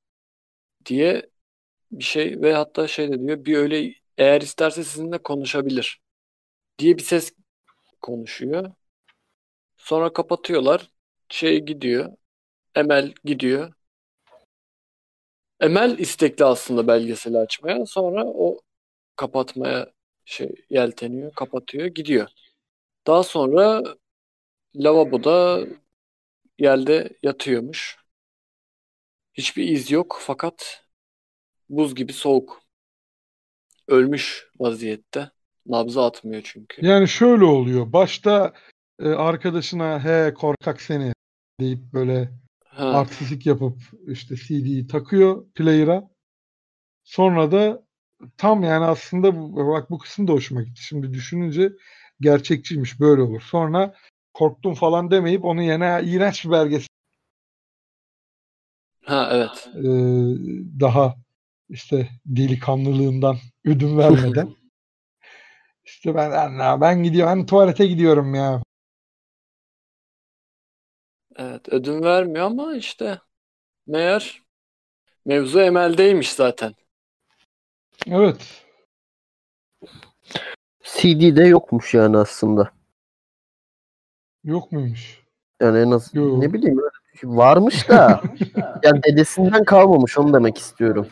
diye 0.86 1.30
bir 1.92 2.05
şey 2.05 2.42
ve 2.42 2.55
hatta 2.55 2.88
şey 2.88 3.12
de 3.12 3.20
diyor 3.20 3.44
bir 3.46 3.57
öyle 3.59 3.94
eğer 4.18 4.40
isterse 4.42 4.84
sizinle 4.84 5.18
konuşabilir 5.18 6.00
diye 6.78 6.98
bir 6.98 7.03
ses 7.03 7.32
konuşuyor. 8.03 8.72
Sonra 9.83 10.12
kapatıyorlar. 10.12 10.91
Şey 11.28 11.61
gidiyor. 11.61 12.12
Emel 12.74 13.14
gidiyor. 13.24 13.72
Emel 15.61 15.99
istekli 15.99 16.45
aslında 16.45 16.87
belgeseli 16.87 17.39
açmaya. 17.39 17.87
Sonra 17.87 18.24
o 18.26 18.61
kapatmaya 19.16 19.93
şey 20.24 20.55
yelteniyor, 20.70 21.33
kapatıyor, 21.33 21.87
gidiyor. 21.87 22.28
Daha 23.07 23.22
sonra 23.22 23.83
lavaboda 24.74 25.66
yerde 26.59 27.09
yatıyormuş. 27.22 27.97
Hiçbir 29.35 29.64
iz 29.68 29.91
yok 29.91 30.18
fakat 30.20 30.85
buz 31.68 31.95
gibi 31.95 32.12
soğuk. 32.12 32.62
Ölmüş 33.89 34.51
vaziyette. 34.59 35.30
Nabzı 35.66 36.03
atmıyor 36.03 36.43
çünkü. 36.45 36.87
Yani 36.87 37.09
şöyle 37.09 37.45
oluyor. 37.45 37.93
Başta 37.93 38.53
e, 38.99 39.09
arkadaşına 39.09 40.05
he 40.05 40.34
korkak 40.34 40.80
seni 40.80 41.12
deyip 41.61 41.93
böyle 41.93 42.30
Ha, 42.76 42.99
artistik 42.99 43.47
yapıp 43.47 43.78
işte 44.07 44.36
CD'yi 44.36 44.86
takıyor 44.86 45.45
player'a. 45.55 46.11
Sonra 47.05 47.53
da 47.53 47.82
tam 48.36 48.62
yani 48.62 48.84
aslında 48.84 49.36
bu- 49.36 49.57
bak 49.68 49.90
bu 49.90 49.99
kısım 49.99 50.28
da 50.28 50.32
hoşuma 50.32 50.62
gitti. 50.62 50.82
Şimdi 50.82 51.12
düşününce 51.12 51.72
gerçekçiymiş 52.20 53.01
böyle 53.01 53.22
olur. 53.22 53.40
Sonra 53.40 53.95
korktum 54.34 54.74
falan 54.74 55.11
demeyip 55.11 55.45
onun 55.45 55.62
yerine 55.62 56.01
iğrenç 56.05 56.45
bir 56.45 56.51
belgesel 56.51 56.86
ha 59.07 59.28
evet. 59.32 59.68
e, 59.76 59.82
daha 60.80 61.14
işte 61.68 62.09
delikanlılığından 62.26 63.36
ödün 63.64 63.99
vermeden 63.99 64.49
işte 65.84 66.14
ben, 66.14 66.59
ben 66.80 67.03
gidiyorum 67.03 67.38
ben 67.38 67.47
tuvalete 67.47 67.86
gidiyorum 67.86 68.34
ya. 68.34 68.62
Evet, 71.43 71.68
ödün 71.68 72.03
vermiyor 72.03 72.47
ama 72.47 72.76
işte 72.76 73.18
meğer 73.86 74.43
mevzu 75.26 75.61
Emel'deymiş 75.61 76.32
zaten. 76.32 76.74
Evet. 78.07 78.64
CD'de 80.82 81.45
yokmuş 81.45 81.95
yani 81.95 82.16
aslında. 82.18 82.72
Yok 84.45 84.72
muymuş? 84.72 85.22
Yani 85.61 85.78
en 85.78 85.90
az 85.90 86.14
Yo. 86.14 86.40
ne 86.40 86.53
bileyim 86.53 86.80
varmış 87.24 87.88
da 87.88 88.22
yani 88.82 89.03
dedesinden 89.03 89.64
kalmamış 89.64 90.18
onu 90.18 90.34
demek 90.34 90.59
istiyorum. 90.59 91.09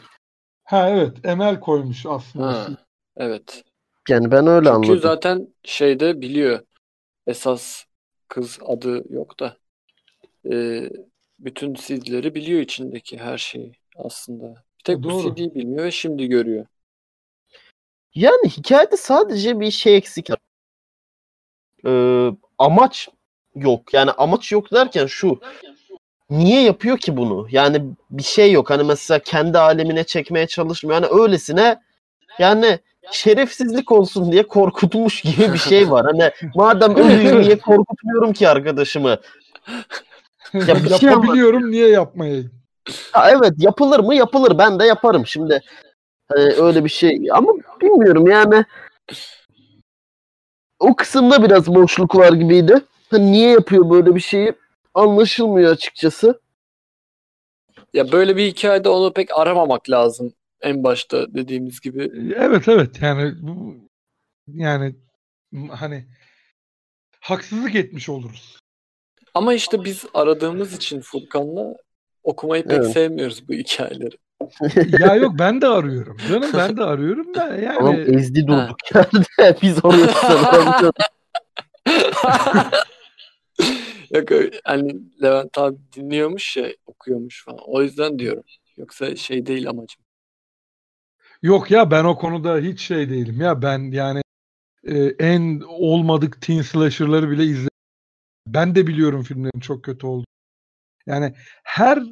Ha 0.65 0.91
evet 0.91 1.17
Emel 1.25 1.61
koymuş 1.61 2.07
aslında. 2.07 2.47
Ha, 2.47 2.69
evet. 3.17 3.65
Yani 4.09 4.31
ben 4.31 4.47
öyle 4.47 4.69
Çünkü 4.69 4.77
anladım. 4.77 4.99
zaten 4.99 5.55
şeyde 5.63 6.21
biliyor. 6.21 6.61
Esas 7.27 7.85
kız 8.29 8.59
adı 8.67 9.15
yok 9.15 9.41
da 9.41 9.57
e, 10.53 10.83
bütün 11.39 11.75
CD'leri 11.75 12.35
biliyor 12.35 12.61
içindeki 12.61 13.19
her 13.19 13.39
şeyi 13.39 13.73
aslında. 13.97 14.47
Bir 14.49 14.85
tek 14.85 14.99
bu 14.99 15.11
Doğru. 15.11 15.35
CD'yi 15.35 15.55
bilmiyor 15.55 15.85
ve 15.85 15.91
şimdi 15.91 16.27
görüyor. 16.27 16.67
Yani 18.15 18.49
hikayede 18.49 18.97
sadece 18.97 19.61
bir 19.61 19.71
şey 19.71 19.97
eksik. 19.97 20.31
Ee, 21.87 22.31
amaç 22.59 23.09
yok. 23.55 23.95
Yani 23.95 24.11
amaç 24.11 24.53
yok 24.53 24.73
derken 24.73 25.07
şu. 25.07 25.41
Niye 26.31 26.63
yapıyor 26.63 26.99
ki 26.99 27.17
bunu? 27.17 27.47
Yani 27.51 27.83
bir 28.11 28.23
şey 28.23 28.53
yok. 28.53 28.71
Hani 28.71 28.83
mesela 28.83 29.19
kendi 29.19 29.59
alemine 29.59 30.05
çekmeye 30.05 30.47
çalışmıyor. 30.47 31.03
Yani 31.03 31.23
öylesine 31.23 31.81
yani 32.39 32.79
şerefsizlik 33.13 33.93
olsun 33.93 34.33
diye 34.33 34.47
korkutmuş 34.47 35.21
gibi 35.21 35.53
bir 35.53 35.59
şey 35.59 35.91
var. 35.91 36.07
Hani 36.07 36.31
madem 36.55 36.95
ölüyüm 36.97 37.41
niye 37.43 37.59
korkutmuyorum 37.59 38.33
ki 38.33 38.49
arkadaşımı? 38.49 39.19
Ya 40.69 40.85
bir 40.85 40.89
şey 40.89 41.11
Yapabiliyorum 41.11 41.71
niye 41.71 41.89
yapmayayım? 41.89 42.51
Ha, 43.13 43.31
evet 43.31 43.53
yapılır 43.59 44.01
mı? 44.01 44.15
Yapılır. 44.15 44.59
Ben 44.59 44.81
de 44.81 44.85
yaparım. 44.85 45.27
Şimdi 45.27 45.61
hani 46.29 46.53
öyle 46.53 46.85
bir 46.85 46.89
şey 46.89 47.29
ama 47.33 47.53
bilmiyorum 47.81 48.27
yani 48.27 48.65
o 50.79 50.97
kısımda 50.97 51.43
biraz 51.43 51.67
boşluk 51.75 52.17
var 52.17 52.33
gibiydi. 52.33 52.81
Hani 53.11 53.33
niye 53.33 53.51
yapıyor 53.51 53.91
böyle 53.91 54.15
bir 54.15 54.21
şeyi 54.21 54.53
anlaşılmıyor 54.95 55.73
açıkçası. 55.73 56.41
Ya 57.95 58.13
böyle 58.13 58.37
bir 58.37 58.47
hikayede 58.47 58.89
onu 58.89 59.13
pek 59.13 59.39
aramamak 59.39 59.91
lazım. 59.91 60.33
En 60.61 60.85
başta 60.85 61.35
dediğimiz 61.35 61.81
gibi. 61.81 62.33
Evet 62.37 62.69
evet 62.69 63.03
yani 63.03 63.33
bu 63.43 63.75
yani 64.47 64.95
hani 65.71 66.07
haksızlık 67.21 67.75
etmiş 67.75 68.09
oluruz. 68.09 68.60
Ama 69.35 69.55
işte 69.55 69.85
biz 69.85 70.05
aradığımız 70.15 70.73
için 70.73 71.01
Furkan'la 71.01 71.77
okumayı 72.23 72.63
pek 72.63 72.79
Evet. 72.79 72.93
sevmiyoruz 72.93 73.49
bu 73.49 73.53
hikayeleri. 73.53 74.17
ya 75.01 75.15
yok 75.15 75.33
ben 75.39 75.61
de 75.61 75.67
arıyorum. 75.69 76.17
Canım 76.29 76.51
ben 76.55 76.77
de 76.77 76.85
arıyorum 76.85 77.35
da 77.35 77.57
yani 77.57 78.01
ezdi 78.01 78.47
durduk 78.47 78.77
yerde. 78.95 79.59
Biz 79.63 79.85
oraya 79.85 80.07
sanırım. 80.07 80.93
Yok 84.15 84.29
hani 84.65 84.97
Levent 85.23 85.59
abi 85.59 85.79
dinliyormuş 85.97 86.57
ya 86.57 86.73
okuyormuş 86.87 87.45
falan. 87.45 87.61
O 87.67 87.83
yüzden 87.83 88.19
diyorum. 88.19 88.43
Yoksa 88.77 89.17
şey 89.17 89.47
değil 89.47 89.69
amacım. 89.69 90.03
yok 91.43 91.71
ya 91.71 91.91
ben 91.91 92.05
o 92.05 92.17
konuda 92.19 92.59
hiç 92.59 92.81
şey 92.81 93.11
değilim. 93.11 93.41
Ya 93.41 93.63
ben 93.63 93.79
yani 93.93 94.23
e, 94.85 94.99
en 95.19 95.61
olmadık 95.69 96.43
teen 96.43 96.63
slasher'ları 96.63 97.31
bile 97.31 97.45
izledim. 97.45 97.70
Ben 98.55 98.75
de 98.75 98.87
biliyorum 98.87 99.23
filmlerin 99.23 99.61
çok 99.61 99.85
kötü 99.85 100.07
olduğunu. 100.07 100.25
Yani 101.07 101.35
her 101.65 102.03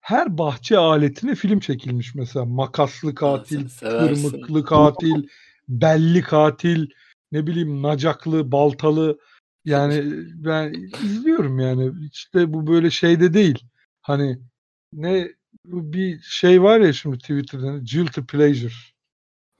her 0.00 0.38
bahçe 0.38 0.78
aletine 0.78 1.34
film 1.34 1.60
çekilmiş 1.60 2.14
mesela. 2.14 2.44
Makaslı 2.44 3.14
katil, 3.14 3.68
tırmıklı 3.68 4.64
katil, 4.64 5.28
belli 5.68 6.22
katil, 6.22 6.86
ne 7.32 7.46
bileyim 7.46 7.82
nacaklı, 7.82 8.52
baltalı. 8.52 9.18
Yani 9.64 10.02
ben 10.44 10.72
izliyorum 11.04 11.58
yani. 11.58 11.92
İşte 12.12 12.52
bu 12.52 12.66
böyle 12.66 12.90
şeyde 12.90 13.34
değil. 13.34 13.64
Hani 14.02 14.38
ne 14.92 15.28
bir 15.64 16.20
şey 16.20 16.62
var 16.62 16.80
ya 16.80 16.92
şimdi 16.92 17.18
Twitter'da 17.18 17.78
guilty 17.78 18.20
pleasure. 18.20 18.72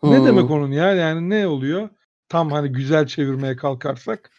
Ne 0.03 0.11
Hmm, 0.19 0.27
demek 0.27 0.51
onun 0.51 0.73
ya? 0.73 0.95
Yani 0.95 1.31
ne 1.31 1.47
oluyor? 1.47 1.89
Tam 2.29 2.51
hani 2.53 2.73
güzel 2.73 3.07
çevirmeye 3.07 3.57
kalkarsak. 3.57 4.31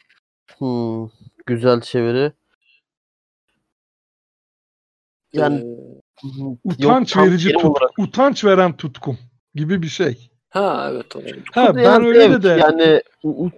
hmm, 0.60 1.08
güzel 1.46 1.82
çeviri. 1.82 2.32
Yani 5.34 5.56
Ee, 5.60 6.40
yok, 6.40 6.58
Utanç 6.64 7.12
tam 7.14 7.28
verici 7.28 7.52
tut, 7.54 7.66
olarak 7.66 8.00
utanç 8.00 8.46
veren 8.46 8.78
tutkum 8.78 9.18
gibi 9.56 9.82
bir 9.82 9.88
şey. 9.88 10.32
ha 10.50 10.90
evet 10.92 11.16
olabilir. 11.16 11.50
Ha 11.54 11.76
ben 11.76 11.84
yani 11.84 12.08
öyle 12.08 12.30
zevk, 12.30 12.44
de 12.44 12.48
yani 12.50 13.02
u- 13.24 13.50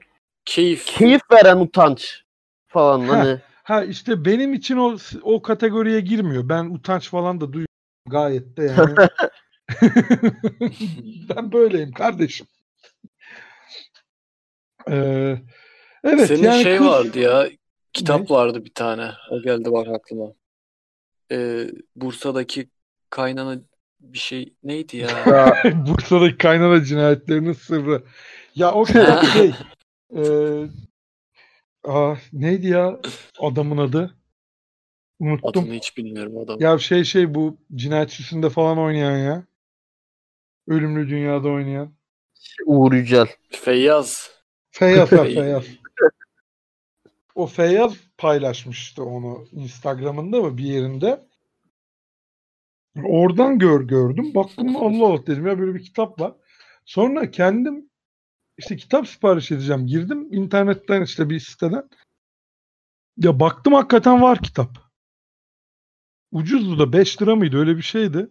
Keyif. 0.45 0.85
keyif 0.85 1.21
veren 1.31 1.57
utanç 1.59 2.23
falan 2.67 3.01
Heh. 3.01 3.07
hani. 3.07 3.41
ha 3.63 3.83
işte 3.83 4.25
benim 4.25 4.53
için 4.53 4.77
o 4.77 4.97
o 5.21 5.41
kategoriye 5.41 5.99
girmiyor. 6.01 6.49
Ben 6.49 6.65
utanç 6.65 7.09
falan 7.09 7.41
da 7.41 7.53
duyuyorum 7.53 7.67
gayet 8.07 8.57
de 8.57 8.63
yani. 8.63 8.95
ben 11.35 11.51
böyleyim 11.51 11.91
kardeşim. 11.91 12.47
Ee, 14.89 15.37
evet 16.03 16.27
Senin 16.27 16.43
yani 16.43 16.63
şey 16.63 16.77
kız- 16.77 16.87
vardı 16.87 17.19
ya. 17.19 17.47
Kitap 17.95 18.21
Ne? 18.29 18.35
vardı 18.35 18.65
bir 18.65 18.73
tane. 18.73 19.11
O 19.31 19.41
geldi 19.41 19.71
bak 19.71 19.87
aklıma. 19.87 20.33
Ee, 21.31 21.67
Bursa'daki 21.95 22.69
kaynana 23.09 23.59
bir 23.99 24.17
şey 24.17 24.53
neydi 24.63 24.97
ya? 24.97 25.07
Ya, 25.27 25.63
Bursa'daki 25.87 26.37
kaynana 26.37 26.83
cinayetlerinin 26.83 27.53
sırrı. 27.53 28.03
Ya 28.55 28.71
o 28.73 28.83
kitap 28.83 29.25
şey 29.33 29.51
e, 30.15 30.23
aa, 31.83 32.15
neydi 32.33 32.67
ya 32.67 32.99
adamın 33.39 33.77
adı? 33.77 34.15
Unuttum. 35.19 35.63
Adını 35.63 35.73
hiç 35.73 35.97
bilmiyorum 35.97 36.37
adam. 36.37 36.61
Ya 36.61 36.77
şey 36.77 37.03
şey 37.03 37.35
bu 37.35 37.57
cinayet 37.75 38.11
süsünde 38.11 38.49
falan 38.49 38.77
oynayan 38.79 39.17
ya. 39.17 39.43
Ölümlü 40.67 41.09
Dünya'da 41.09 41.47
oynayan. 41.49 41.93
Uğur 42.65 42.93
Yücel. 42.93 43.27
Feyyaz. 43.51 44.31
Feyyaz 44.71 45.11
ha 45.11 45.15
Fey- 45.15 45.35
Feyyaz. 45.35 45.63
O 47.35 47.47
Feyyaz 47.47 47.93
paylaşmıştı 48.17 49.03
onu 49.03 49.47
Instagram'ında 49.51 50.41
mı 50.41 50.57
bir 50.57 50.63
yerinde. 50.63 51.27
Oradan 53.03 53.59
gör 53.59 53.81
gördüm. 53.81 54.35
Baktım 54.35 54.75
Allah 54.75 55.05
Allah 55.05 55.27
dedim 55.27 55.47
ya 55.47 55.59
böyle 55.59 55.75
bir 55.75 55.83
kitap 55.83 56.21
var. 56.21 56.33
Sonra 56.85 57.31
kendim 57.31 57.89
işte 58.57 58.77
kitap 58.77 59.07
sipariş 59.07 59.51
edeceğim. 59.51 59.87
Girdim 59.87 60.33
internetten 60.33 61.01
işte 61.01 61.29
bir 61.29 61.39
siteden. 61.39 61.89
Ya 63.17 63.39
baktım 63.39 63.73
hakikaten 63.73 64.21
var 64.21 64.41
kitap. 64.41 64.69
Ucuzdu 66.31 66.79
da 66.79 66.93
5 66.93 67.21
lira 67.21 67.35
mıydı 67.35 67.57
öyle 67.57 67.77
bir 67.77 67.81
şeydi. 67.81 68.29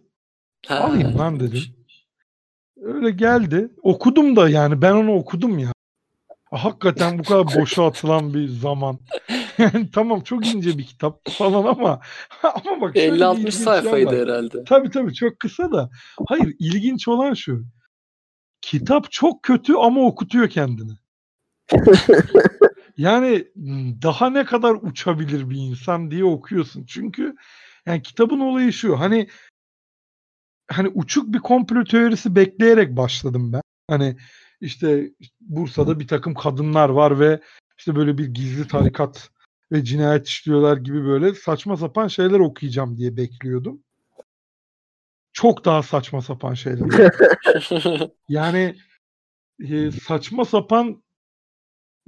Ha, 0.67 0.79
Alayım 0.79 1.17
lan 1.17 1.39
dedim. 1.39 1.61
Öyle 2.77 3.11
geldi. 3.11 3.71
Okudum 3.81 4.35
da 4.35 4.49
yani 4.49 4.81
ben 4.81 4.93
onu 4.93 5.13
okudum 5.15 5.59
ya. 5.59 5.74
Hakikaten 6.51 7.19
bu 7.19 7.23
kadar 7.23 7.45
boşa 7.61 7.85
atılan 7.85 8.33
bir 8.33 8.47
zaman. 8.47 8.99
Yani 9.57 9.89
tamam 9.93 10.21
çok 10.21 10.47
ince 10.47 10.77
bir 10.77 10.85
kitap 10.85 11.29
falan 11.29 11.63
ama 11.63 12.01
ama 12.43 12.81
bak 12.81 12.95
şöyle 12.95 13.15
bir 13.15 13.19
50-60 13.19 13.33
ilginç 13.33 13.43
yan 13.53 13.63
sayfaydı 13.63 14.05
var. 14.05 14.15
herhalde. 14.15 14.63
Tabii 14.63 14.89
tabii 14.89 15.13
çok 15.13 15.39
kısa 15.39 15.71
da. 15.71 15.89
Hayır 16.27 16.55
ilginç 16.59 17.07
olan 17.07 17.33
şu. 17.33 17.65
Kitap 18.61 19.11
çok 19.11 19.43
kötü 19.43 19.73
ama 19.73 20.01
okutuyor 20.01 20.49
kendini. 20.49 20.91
Yani 22.97 23.47
daha 24.01 24.29
ne 24.29 24.45
kadar 24.45 24.73
uçabilir 24.81 25.49
bir 25.49 25.57
insan 25.57 26.11
diye 26.11 26.23
okuyorsun. 26.23 26.85
Çünkü 26.85 27.35
yani 27.85 28.01
kitabın 28.01 28.39
olayı 28.39 28.73
şu. 28.73 28.99
Hani 28.99 29.27
hani 30.71 30.87
uçuk 30.87 31.33
bir 31.33 31.39
komplo 31.39 31.83
teorisi 31.83 32.35
bekleyerek 32.35 32.97
başladım 32.97 33.53
ben. 33.53 33.61
Hani 33.89 34.17
işte 34.61 35.11
Bursa'da 35.41 35.99
bir 35.99 36.07
takım 36.07 36.33
kadınlar 36.33 36.89
var 36.89 37.19
ve 37.19 37.41
işte 37.77 37.95
böyle 37.95 38.17
bir 38.17 38.25
gizli 38.25 38.67
tarikat 38.67 39.29
ve 39.71 39.83
cinayet 39.83 40.27
işliyorlar 40.27 40.77
gibi 40.77 41.05
böyle 41.05 41.33
saçma 41.33 41.77
sapan 41.77 42.07
şeyler 42.07 42.39
okuyacağım 42.39 42.97
diye 42.97 43.17
bekliyordum. 43.17 43.83
Çok 45.33 45.65
daha 45.65 45.83
saçma 45.83 46.21
sapan 46.21 46.53
şeyler. 46.53 47.11
Yani 48.29 48.75
e, 49.59 49.91
saçma 49.91 50.45
sapan 50.45 51.03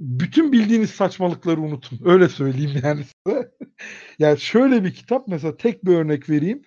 bütün 0.00 0.52
bildiğiniz 0.52 0.90
saçmalıkları 0.90 1.60
unutun. 1.60 2.00
Öyle 2.04 2.28
söyleyeyim 2.28 2.80
yani 2.84 3.04
size. 3.04 3.50
yani 4.18 4.40
şöyle 4.40 4.84
bir 4.84 4.94
kitap 4.94 5.28
mesela 5.28 5.56
tek 5.56 5.84
bir 5.84 5.94
örnek 5.94 6.30
vereyim. 6.30 6.62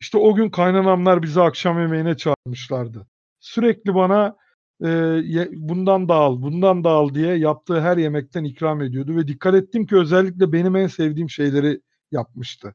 İşte 0.00 0.18
o 0.18 0.34
gün 0.34 0.50
kaynanamlar 0.50 1.22
bizi 1.22 1.40
akşam 1.40 1.80
yemeğine 1.80 2.16
çağırmışlardı. 2.16 3.06
Sürekli 3.40 3.94
bana 3.94 4.36
e, 4.80 4.88
ye- 5.24 5.48
bundan 5.52 6.08
da 6.08 6.14
al, 6.14 6.42
bundan 6.42 6.84
da 6.84 6.90
al 6.90 7.14
diye 7.14 7.34
yaptığı 7.36 7.80
her 7.80 7.96
yemekten 7.96 8.44
ikram 8.44 8.82
ediyordu 8.82 9.16
ve 9.16 9.28
dikkat 9.28 9.54
ettim 9.54 9.86
ki 9.86 9.96
özellikle 9.96 10.52
benim 10.52 10.76
en 10.76 10.86
sevdiğim 10.86 11.30
şeyleri 11.30 11.80
yapmıştı. 12.12 12.74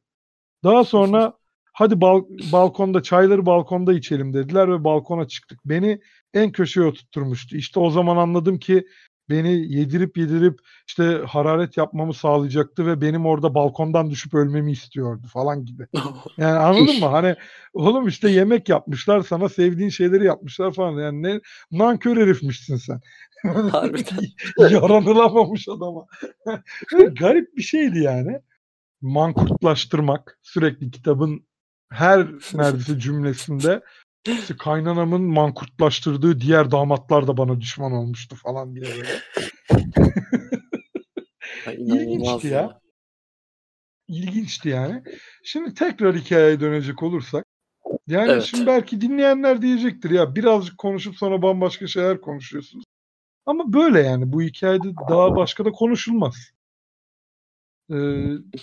Daha 0.64 0.84
sonra 0.84 1.34
hadi 1.74 2.02
bal- 2.02 2.26
balkonda 2.52 3.04
çayları 3.04 3.46
balkonda 3.46 3.94
içelim 3.94 4.34
dediler 4.34 4.72
ve 4.72 4.84
balkona 4.84 5.28
çıktık. 5.28 5.60
Beni 5.66 6.02
en 6.34 6.52
köşeye 6.52 6.88
oturtturmuştu. 6.88 7.58
İşte 7.58 7.80
o 7.80 7.90
zaman 7.90 8.18
anladım 8.18 8.60
ki 8.60 8.88
beni 9.30 9.74
yedirip 9.74 10.18
yedirip 10.18 10.60
işte 10.88 11.22
hararet 11.28 11.78
yapmamı 11.78 12.14
sağlayacaktı 12.14 12.86
ve 12.86 13.02
benim 13.02 13.26
orada 13.26 13.54
balkondan 13.54 14.10
düşüp 14.10 14.34
ölmemi 14.34 14.72
istiyordu 14.72 15.28
falan 15.34 15.66
gibi. 15.66 15.88
Yani 16.38 16.58
anladın 16.60 17.00
mı? 17.00 17.06
Hani 17.06 17.36
oğlum 17.74 18.08
işte 18.08 18.30
yemek 18.30 18.70
yapmışlar 18.70 19.22
sana 19.22 19.50
sevdiğin 19.50 19.90
şeyleri 19.90 20.26
yapmışlar 20.26 20.74
falan. 20.74 21.00
Yani 21.00 21.24
ne 21.24 21.42
nankör 21.72 22.18
herifmişsin 22.18 22.78
sen. 22.78 23.02
Harbiden. 23.72 24.26
Yaranılamamış 24.70 25.68
adama. 25.70 26.06
Garip 27.20 27.58
bir 27.58 27.62
şeydi 27.62 28.00
yani. 28.00 28.40
Mankurtlaştırmak 29.02 30.40
sürekli 30.42 30.92
kitabın 30.92 31.46
her 31.92 32.28
neredeyse 32.54 33.00
cümlesinde 33.00 33.82
işte 34.32 34.58
kaynanamın 34.58 35.22
mankurtlaştırdığı 35.22 36.42
diğer 36.42 36.72
damatlar 36.72 37.28
da 37.28 37.38
bana 37.38 37.62
düşman 37.62 37.92
olmuştu 37.92 38.36
falan 38.36 38.76
diye 38.76 38.86
böyle. 38.86 39.10
İlginçti 41.78 42.48
ya. 42.48 42.54
ya. 42.54 42.80
İlginçti 44.08 44.70
yani. 44.70 45.04
Şimdi 45.44 45.74
tekrar 45.74 46.16
hikayeye 46.16 46.60
dönecek 46.60 47.04
olursak. 47.04 47.46
Yani 48.08 48.32
Evet. 48.32 48.44
şimdi 48.44 48.68
belki 48.68 49.02
dinleyenler 49.02 49.62
diyecektir 49.62 50.10
ya 50.10 50.36
birazcık 50.36 50.78
konuşup 50.78 51.16
sonra 51.16 51.42
bambaşka 51.42 51.88
şeyler 51.88 52.22
konuşuyorsunuz. 52.22 52.86
Ama 53.46 53.74
böyle 53.74 54.00
yani 54.02 54.34
bu 54.34 54.42
hikayede 54.42 54.88
daha 55.10 55.36
başka 55.36 55.66
da 55.66 55.72
konuşulmaz. 55.72 56.36
Ee, 57.90 57.96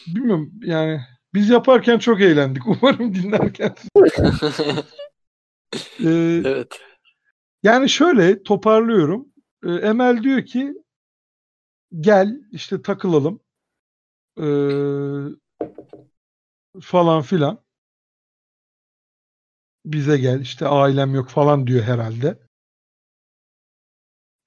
bilmiyorum 0.06 0.52
yani 0.62 1.00
biz 1.34 1.50
yaparken 1.50 1.98
çok 1.98 2.20
eğlendik. 2.20 2.66
Umarım 2.82 3.14
dinlerken. 3.14 3.74
Ee, 5.74 6.42
Evet. 6.44 6.80
yani 7.62 7.88
şöyle 7.88 8.42
toparlıyorum. 8.42 9.28
Ee, 9.64 9.70
Emel 9.72 10.22
diyor 10.22 10.44
ki 10.44 10.74
gel 12.00 12.40
işte 12.52 12.82
takılalım. 12.82 13.40
Ee, 14.40 14.42
falan 16.80 17.22
filan. 17.22 17.64
Bize 19.84 20.18
gel 20.18 20.40
işte 20.40 20.66
ailem 20.66 21.14
yok 21.14 21.28
falan 21.28 21.66
diyor 21.66 21.82
herhalde. 21.82 22.38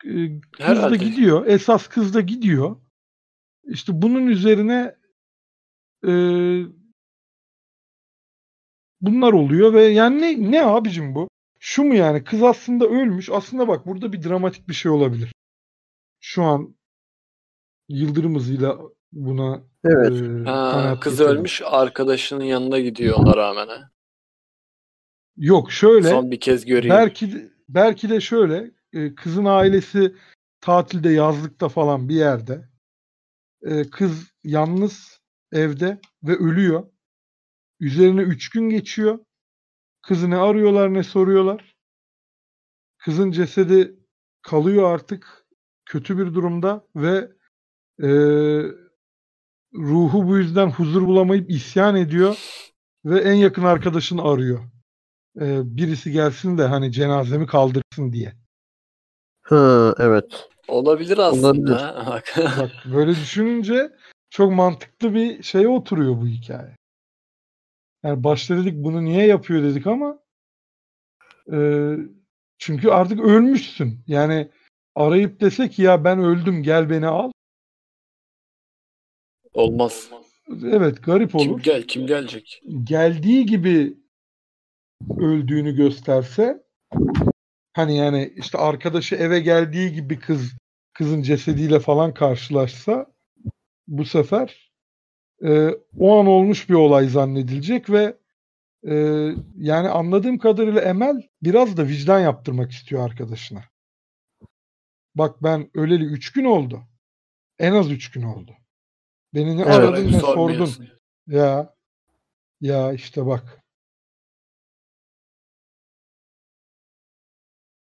Ee, 0.06 0.40
kız 0.42 0.60
da 0.60 0.66
Herhalde. 0.66 0.98
gidiyor. 0.98 1.46
Esas 1.46 1.88
kız 1.88 2.14
da 2.14 2.22
gidiyor. 2.22 2.82
İşte 3.64 4.02
bunun 4.02 4.28
üzerine 4.28 4.96
e, 6.08 6.12
bunlar 9.02 9.34
oluyor 9.34 9.74
ve 9.74 9.84
yani 9.84 10.22
ne, 10.22 10.52
ne 10.52 10.66
abicim 10.66 11.16
bu? 11.16 11.30
Şu 11.60 11.84
mu 11.84 11.96
yani? 11.96 12.24
Kız 12.24 12.44
aslında 12.44 12.86
ölmüş. 12.86 13.30
Aslında 13.30 13.68
bak 13.68 13.86
burada 13.88 14.14
bir 14.14 14.24
dramatik 14.24 14.68
bir 14.70 14.74
şey 14.74 14.92
olabilir. 14.92 15.34
Şu 16.20 16.44
an 16.44 16.76
yıldırım 17.90 18.36
hızıyla 18.36 18.80
buna 19.12 19.64
Evet. 19.86 20.12
e, 20.22 20.50
Ha, 20.50 20.98
kız 21.02 21.14
getirdim. 21.18 21.38
ölmüş 21.38 21.62
arkadaşının 21.66 22.44
yanına 22.44 22.80
gidiyor 22.80 23.18
ona 23.18 23.38
rağmen. 23.38 23.68
Yok 25.38 25.72
şöyle 25.72 26.10
Son 26.10 26.32
bir 26.32 26.40
kez 26.40 26.66
göreyim. 26.66 26.96
belki 26.96 27.34
de, 27.34 27.50
belki 27.70 28.10
de 28.10 28.22
şöyle 28.22 28.72
e, 28.94 29.16
kızın 29.16 29.46
ailesi 29.46 30.16
tatilde 30.62 31.10
yazlıkta 31.10 31.70
falan 31.70 32.10
bir 32.10 32.16
yerde. 32.16 32.70
E, 33.62 33.90
kız 33.90 34.32
yalnız 34.44 35.20
evde 35.52 36.00
ve 36.24 36.36
ölüyor. 36.36 36.88
Üzerine 37.80 38.22
3 38.22 38.50
gün 38.50 38.70
geçiyor. 38.70 39.20
Kızı 40.02 40.30
ne 40.30 40.38
arıyorlar 40.38 40.94
ne 40.94 41.04
soruyorlar. 41.04 41.76
Kızın 42.98 43.32
cesedi 43.32 43.96
kalıyor 44.42 44.94
artık 44.94 45.46
kötü 45.86 46.18
bir 46.18 46.34
durumda 46.34 46.88
ve 46.96 47.32
e, 48.04 48.10
ruhu 49.74 50.28
bu 50.28 50.38
yüzden 50.38 50.72
huzur 50.72 51.02
bulamayıp 51.08 51.50
isyan 51.50 51.96
ediyor 51.96 52.38
ve 53.06 53.20
en 53.20 53.34
yakın 53.34 53.64
arkadaşını 53.64 54.24
arıyor. 54.24 54.60
E, 55.42 55.78
birisi 55.78 56.12
gelsin 56.12 56.58
de 56.58 56.64
hani 56.64 56.92
cenazemi 56.92 57.48
kaldırsın 57.48 58.14
diye. 58.14 58.34
Ha 59.42 59.96
evet. 60.00 60.50
Olabilir 60.68 61.18
aslında. 61.18 61.96
Olabilir. 62.08 62.58
Bak 62.60 62.72
böyle 62.94 63.12
düşününce 63.12 63.92
çok 64.30 64.52
mantıklı 64.52 65.14
bir 65.14 65.44
şeye 65.44 65.68
oturuyor 65.68 66.22
bu 66.22 66.28
hikaye. 66.28 66.79
Yani 68.04 68.24
başta 68.24 68.58
dedik 68.58 68.74
bunu 68.76 69.06
niye 69.06 69.26
yapıyor 69.28 69.64
dedik 69.64 69.88
ama 69.88 70.20
e, 71.52 71.58
çünkü 72.58 72.90
artık 72.90 73.20
ölmüşsün. 73.20 74.04
Yani 74.08 74.52
arayıp 74.96 75.42
dese 75.42 75.70
ki 75.70 75.82
ya 75.82 76.04
ben 76.04 76.20
öldüm 76.20 76.64
gel 76.64 76.90
beni 76.90 77.08
al. 77.08 77.32
Olmaz. 79.54 80.10
Evet 80.64 81.04
garip 81.04 81.32
Kim 81.32 81.52
olur. 81.52 81.64
gel 81.64 81.84
kim 81.84 82.08
gelecek? 82.08 82.62
Geldiği 82.84 83.46
gibi 83.46 83.98
öldüğünü 85.18 85.76
gösterse 85.76 86.64
hani 87.74 87.98
yani 87.98 88.34
işte 88.36 88.58
arkadaşı 88.58 89.16
eve 89.16 89.40
geldiği 89.40 89.94
gibi 89.94 90.20
kız 90.20 90.54
kızın 90.94 91.22
cesediyle 91.22 91.80
falan 91.80 92.14
karşılaşsa 92.14 93.06
bu 93.88 94.06
sefer 94.06 94.69
e, 95.44 95.70
o 96.00 96.20
an 96.20 96.26
olmuş 96.28 96.70
bir 96.70 96.74
olay 96.74 97.08
zannedilecek 97.08 97.90
ve 97.90 98.18
e, 98.88 98.96
yani 99.58 99.90
anladığım 99.90 100.38
kadarıyla 100.38 100.82
Emel 100.82 101.30
biraz 101.44 101.78
da 101.78 101.88
vicdan 101.88 102.20
yaptırmak 102.20 102.72
istiyor 102.72 103.06
arkadaşına. 103.06 103.64
Bak 105.16 105.44
ben 105.44 105.70
öleli 105.74 106.04
3 106.06 106.32
gün 106.32 106.46
oldu. 106.46 106.82
En 107.60 107.74
az 107.74 107.92
3 107.92 108.12
gün 108.12 108.24
oldu. 108.24 108.52
Beni 109.34 109.58
ne 109.58 109.62
Evet. 109.62 109.74
aradın 109.76 110.12
ne 110.12 110.20
sordun. 110.20 110.70
Ya 111.28 111.76
ya 112.62 112.94
işte 112.94 113.26
bak. 113.26 113.60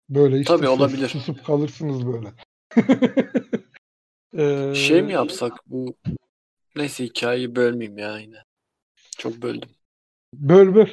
Böyle 0.08 0.40
işte 0.40 0.56
Tabii 0.56 0.68
olabilir. 0.68 1.08
susup 1.08 1.44
kalırsınız 1.46 2.06
böyle. 2.06 2.32
Ee, 4.38 4.74
Şey 4.74 5.02
mi 5.02 5.12
yapsak 5.12 5.52
bu 5.66 5.96
neyse 6.76 7.04
hikayeyi 7.04 7.56
bölmeyeyim 7.56 7.98
ya 7.98 8.18
yine. 8.18 8.42
Çok 9.18 9.42
böldüm. 9.42 9.70
Böl 10.34 10.74
böl. 10.74 10.88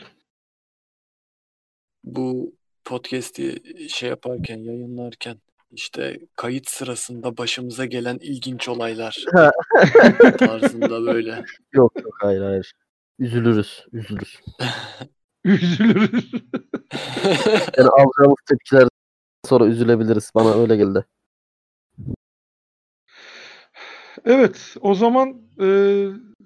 Bu 2.04 2.56
podcast'i 2.86 3.62
şey 3.90 4.10
yaparken, 4.10 4.58
yayınlarken 4.58 5.38
işte 5.72 6.20
kayıt 6.36 6.70
sırasında 6.70 7.38
başımıza 7.38 7.86
gelen 7.86 8.18
ilginç 8.22 8.70
olaylar 8.70 9.26
tarzında 10.38 11.06
böyle. 11.06 11.46
Yok 11.74 11.94
yok 12.04 12.18
hayır 12.22 12.42
hayır. 12.42 12.74
Üzülürüz. 13.20 13.86
Üzülürüz. 13.94 14.40
Üzülürüz. 15.44 16.32
Yani 17.78 17.90
alacağımız 17.90 18.38
tepkiler 18.50 18.88
sonra 19.46 19.66
üzülebiliriz. 19.66 20.32
Bana 20.36 20.62
öyle 20.62 20.76
geldi. 20.76 21.06
Evet, 24.26 24.76
o 24.82 24.96
zaman 24.96 25.42
e, 25.62 25.68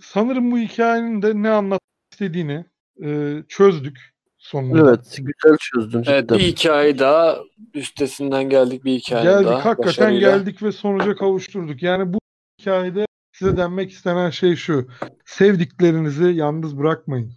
sanırım 0.02 0.52
bu 0.52 0.58
hikayenin 0.58 1.22
de 1.22 1.32
ne 1.36 1.50
anlatmak 1.50 1.82
istediğini 2.14 2.66
e, 3.04 3.38
çözdük 3.48 4.14
sonunda. 4.38 4.90
Evet. 4.90 5.18
Güzel 5.18 5.58
çözdün 5.60 6.02
cidden. 6.02 6.14
Evet 6.14 6.30
bir 6.30 6.40
hikaye 6.40 7.00
daha 7.00 7.38
üstesinden 7.74 8.50
geldik 8.50 8.86
bir 8.86 9.00
hikaye 9.00 9.24
geldik, 9.24 9.48
daha. 9.48 9.66
hakikaten 9.66 9.88
başarıyla. 9.88 10.38
geldik 10.38 10.64
ve 10.64 10.72
sonuca 10.72 11.16
kavuşturduk. 11.16 11.84
Yani 11.84 12.14
bu 12.14 12.20
hikayede 12.62 13.06
size 13.32 13.58
denmek 13.58 13.92
istenen 13.92 14.30
şey 14.30 14.56
şu. 14.56 14.88
Sevdiklerinizi 15.26 16.24
yalnız 16.24 16.78
bırakmayın. 16.78 17.34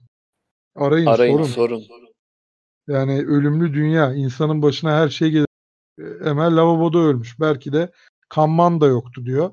Arayın, 0.76 1.06
Arayın 1.06 1.42
sorun. 1.42 1.78
sorun. 1.78 2.10
Yani 2.88 3.26
ölümlü 3.26 3.74
dünya. 3.74 4.14
insanın 4.14 4.62
başına 4.62 4.92
her 4.92 5.08
şey 5.08 5.30
gelir. 5.30 5.46
Emel 6.24 6.56
lavaboda 6.56 6.98
ölmüş. 6.98 7.40
Belki 7.40 7.72
de 7.72 7.92
kanman 8.28 8.80
da 8.80 8.86
yoktu 8.86 9.26
diyor. 9.26 9.50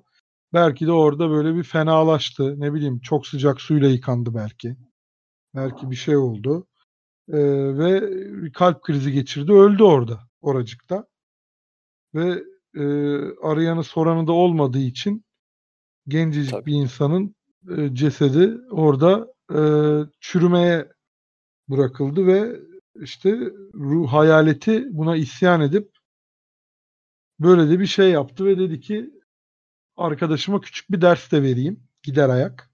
Belki 0.54 0.88
de 0.88 0.92
orada 0.92 1.30
böyle 1.30 1.56
bir 1.56 1.64
fenalaştı. 1.64 2.60
Ne 2.60 2.74
bileyim 2.74 3.00
çok 3.00 3.28
sıcak 3.28 3.62
suyla 3.62 3.90
yıkandı 3.90 4.34
belki. 4.36 4.78
Belki 5.56 5.92
bir 5.92 5.96
şey 5.96 6.18
oldu. 6.18 6.68
Ee, 7.30 7.38
ve 7.78 8.02
kalp 8.52 8.82
krizi 8.84 9.12
geçirdi. 9.12 9.54
Öldü 9.54 9.84
orada 9.84 10.20
oracıkta. 10.42 11.08
Ve 12.16 12.44
e, 12.76 12.84
arayanı 13.42 13.84
soranı 13.84 14.28
da 14.28 14.32
olmadığı 14.32 14.80
için 14.80 15.26
gencecik 16.08 16.52
Tabii. 16.52 16.66
bir 16.66 16.74
insanın 16.74 17.36
e, 17.78 17.96
cesedi 17.96 18.58
orada 18.72 19.28
e, 19.52 19.60
çürümeye 20.20 20.92
bırakıldı 21.70 22.28
ve 22.28 22.60
işte 22.96 23.40
ruh 23.74 24.14
hayaleti 24.14 24.86
buna 24.92 25.16
isyan 25.16 25.62
edip 25.62 25.92
böyle 27.40 27.70
de 27.70 27.80
bir 27.80 27.86
şey 27.86 28.10
yaptı 28.12 28.46
ve 28.46 28.60
dedi 28.60 28.80
ki 28.80 29.17
arkadaşıma 29.98 30.62
küçük 30.62 30.92
bir 30.92 31.02
ders 31.02 31.32
de 31.32 31.44
vereyim. 31.44 31.84
Gider 32.04 32.30
ayak. 32.30 32.72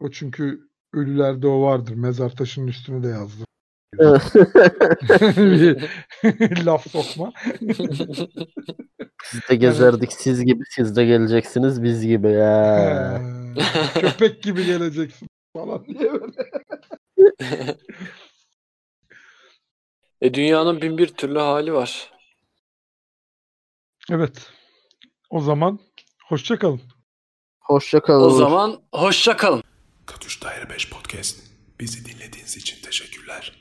O 0.00 0.10
çünkü 0.10 0.68
ölülerde 0.92 1.46
o 1.46 1.62
vardır. 1.62 1.94
Mezar 1.94 2.30
taşının 2.30 2.66
üstüne 2.66 3.02
de 3.02 3.08
yazdı. 3.08 3.44
Laf 6.64 6.90
sokma. 6.90 7.32
Biz 9.32 9.40
de 9.50 9.56
gezerdik 9.56 10.12
siz 10.12 10.44
gibi 10.44 10.62
siz 10.70 10.96
de 10.96 11.04
geleceksiniz 11.04 11.82
biz 11.82 12.06
gibi 12.06 12.28
ya. 12.28 13.22
Köpek 13.94 14.42
gibi 14.42 14.66
geleceksin 14.66 15.28
falan 15.56 15.86
diye 15.86 16.12
böyle. 16.12 16.50
E 20.20 20.34
dünyanın 20.34 20.82
bin 20.82 20.98
bir 20.98 21.08
türlü 21.08 21.38
hali 21.38 21.72
var. 21.72 22.12
Evet. 24.10 24.52
O 25.30 25.40
zaman 25.40 25.78
hoşça 26.28 26.58
kalın. 26.58 26.80
Hoşça 27.60 28.00
kalın. 28.02 28.26
O 28.26 28.30
zaman 28.30 28.82
hoşça 28.94 29.36
kalın. 29.36 29.62
Katüş 30.06 30.42
Daire 30.42 30.70
5 30.70 30.90
Podcast. 30.90 31.40
Bizi 31.80 32.04
dinlediğiniz 32.04 32.56
için 32.56 32.82
teşekkürler. 32.82 33.52